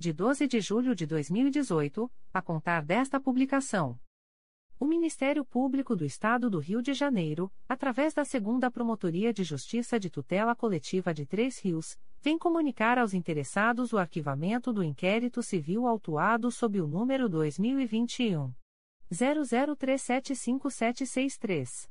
de 0.00 0.12
12 0.14 0.48
de 0.48 0.60
julho 0.62 0.94
de 0.94 1.04
2018, 1.04 2.10
a 2.32 2.40
contar 2.40 2.82
desta 2.82 3.20
publicação. 3.20 4.00
O 4.78 4.86
Ministério 4.86 5.44
Público 5.44 5.94
do 5.94 6.06
Estado 6.06 6.48
do 6.48 6.58
Rio 6.58 6.80
de 6.80 6.94
Janeiro, 6.94 7.52
através 7.68 8.14
da 8.14 8.24
Segunda 8.24 8.70
Promotoria 8.70 9.30
de 9.30 9.44
Justiça 9.44 10.00
de 10.00 10.08
Tutela 10.08 10.56
Coletiva 10.56 11.12
de 11.12 11.26
Três 11.26 11.58
Rios, 11.58 11.98
vem 12.22 12.38
comunicar 12.38 12.96
aos 12.96 13.12
interessados 13.12 13.92
o 13.92 13.98
arquivamento 13.98 14.72
do 14.72 14.82
inquérito 14.82 15.42
civil 15.42 15.86
autuado 15.86 16.50
sob 16.50 16.80
o 16.80 16.86
número 16.86 17.28
2021 17.28 18.54
00375763. 19.12 21.90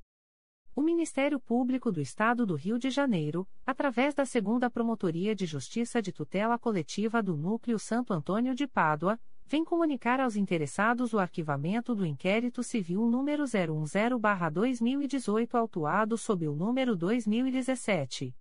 O 0.73 0.81
Ministério 0.81 1.37
Público 1.37 1.91
do 1.91 1.99
Estado 1.99 2.45
do 2.45 2.55
Rio 2.55 2.79
de 2.79 2.89
Janeiro, 2.89 3.45
através 3.65 4.15
da 4.15 4.25
Segunda 4.25 4.69
Promotoria 4.69 5.35
de 5.35 5.45
Justiça 5.45 6.01
de 6.01 6.13
Tutela 6.13 6.57
Coletiva 6.57 7.21
do 7.21 7.35
Núcleo 7.35 7.77
Santo 7.77 8.13
Antônio 8.13 8.55
de 8.55 8.65
Pádua, 8.65 9.19
vem 9.45 9.65
comunicar 9.65 10.21
aos 10.21 10.37
interessados 10.37 11.13
o 11.13 11.19
arquivamento 11.19 11.93
do 11.93 12.05
inquérito 12.05 12.63
civil 12.63 13.05
número 13.05 13.43
010-2018 13.43 15.55
autuado 15.55 16.17
sob 16.17 16.47
o 16.47 16.55
número 16.55 16.95
2017 16.95 18.33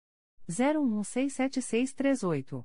01167638. 0.48 2.64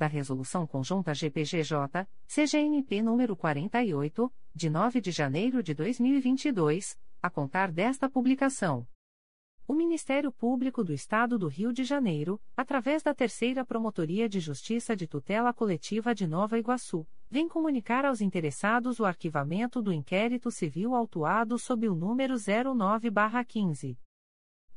da 0.00 0.06
Resolução 0.06 0.66
Conjunta 0.66 1.12
GPGJ, 1.12 2.08
CGNP 2.26 3.02
número 3.02 3.36
48, 3.36 4.32
de 4.54 4.70
9 4.70 4.98
de 4.98 5.10
janeiro 5.10 5.62
de 5.62 5.74
2022, 5.74 6.98
a 7.20 7.28
contar 7.28 7.70
desta 7.70 8.08
publicação. 8.08 8.88
O 9.68 9.74
Ministério 9.74 10.32
Público 10.32 10.82
do 10.82 10.94
Estado 10.94 11.38
do 11.38 11.48
Rio 11.48 11.70
de 11.70 11.84
Janeiro, 11.84 12.40
através 12.56 13.02
da 13.02 13.14
Terceira 13.14 13.62
Promotoria 13.62 14.26
de 14.26 14.40
Justiça 14.40 14.96
de 14.96 15.06
Tutela 15.06 15.52
Coletiva 15.52 16.14
de 16.14 16.26
Nova 16.26 16.58
Iguaçu, 16.58 17.06
vem 17.28 17.46
comunicar 17.46 18.06
aos 18.06 18.22
interessados 18.22 19.00
o 19.00 19.04
arquivamento 19.04 19.82
do 19.82 19.92
inquérito 19.92 20.50
civil 20.50 20.94
autuado 20.94 21.58
sob 21.58 21.86
o 21.86 21.94
número 21.94 22.36
09-15. 22.36 23.98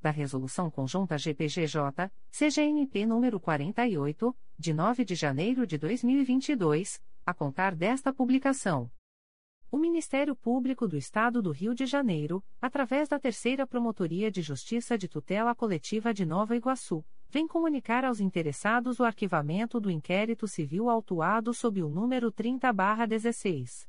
da 0.00 0.10
Resolução 0.10 0.70
Conjunta 0.70 1.18
GPGJ, 1.18 2.10
CGNP 2.30 3.06
número 3.06 3.40
48, 3.40 4.36
de 4.58 4.72
9 4.72 5.04
de 5.04 5.14
janeiro 5.14 5.66
de 5.66 5.78
2022, 5.78 7.00
a 7.24 7.34
contar 7.34 7.74
desta 7.74 8.12
publicação. 8.12 8.90
O 9.70 9.78
Ministério 9.78 10.36
Público 10.36 10.86
do 10.86 10.96
Estado 10.96 11.42
do 11.42 11.50
Rio 11.50 11.74
de 11.74 11.86
Janeiro, 11.86 12.42
através 12.60 13.08
da 13.08 13.18
Terceira 13.18 13.66
Promotoria 13.66 14.30
de 14.30 14.40
Justiça 14.40 14.96
de 14.96 15.08
Tutela 15.08 15.54
Coletiva 15.54 16.14
de 16.14 16.24
Nova 16.24 16.54
Iguaçu, 16.54 17.04
vem 17.28 17.48
comunicar 17.48 18.04
aos 18.04 18.20
interessados 18.20 19.00
o 19.00 19.04
arquivamento 19.04 19.80
do 19.80 19.90
inquérito 19.90 20.46
civil 20.46 20.88
autuado 20.88 21.52
sob 21.52 21.82
o 21.82 21.88
número 21.88 22.30
30-16. 22.30 23.88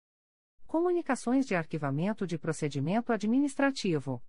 Comunicações 0.71 1.45
de 1.45 1.53
arquivamento 1.53 2.25
de 2.25 2.37
procedimento 2.37 3.11
administrativo. 3.11 4.23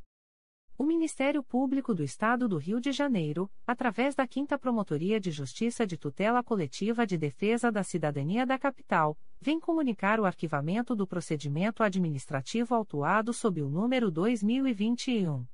O 0.77 0.83
Ministério 0.83 1.43
Público 1.43 1.93
do 1.93 2.03
Estado 2.03 2.47
do 2.47 2.57
Rio 2.57 2.79
de 2.79 2.91
Janeiro, 2.91 3.51
através 3.67 4.15
da 4.15 4.27
5 4.27 4.57
Promotoria 4.57 5.19
de 5.19 5.29
Justiça 5.29 5.85
de 5.85 5.95
Tutela 5.97 6.41
Coletiva 6.43 7.05
de 7.05 7.15
Defesa 7.17 7.71
da 7.71 7.83
Cidadania 7.83 8.43
da 8.45 8.57
Capital, 8.57 9.17
vem 9.39 9.59
comunicar 9.59 10.19
o 10.19 10.25
arquivamento 10.25 10.95
do 10.95 11.05
procedimento 11.05 11.83
administrativo 11.83 12.73
autuado 12.73 13.31
sob 13.33 13.61
o 13.61 13.69
número 13.69 14.09
2021 14.09 15.45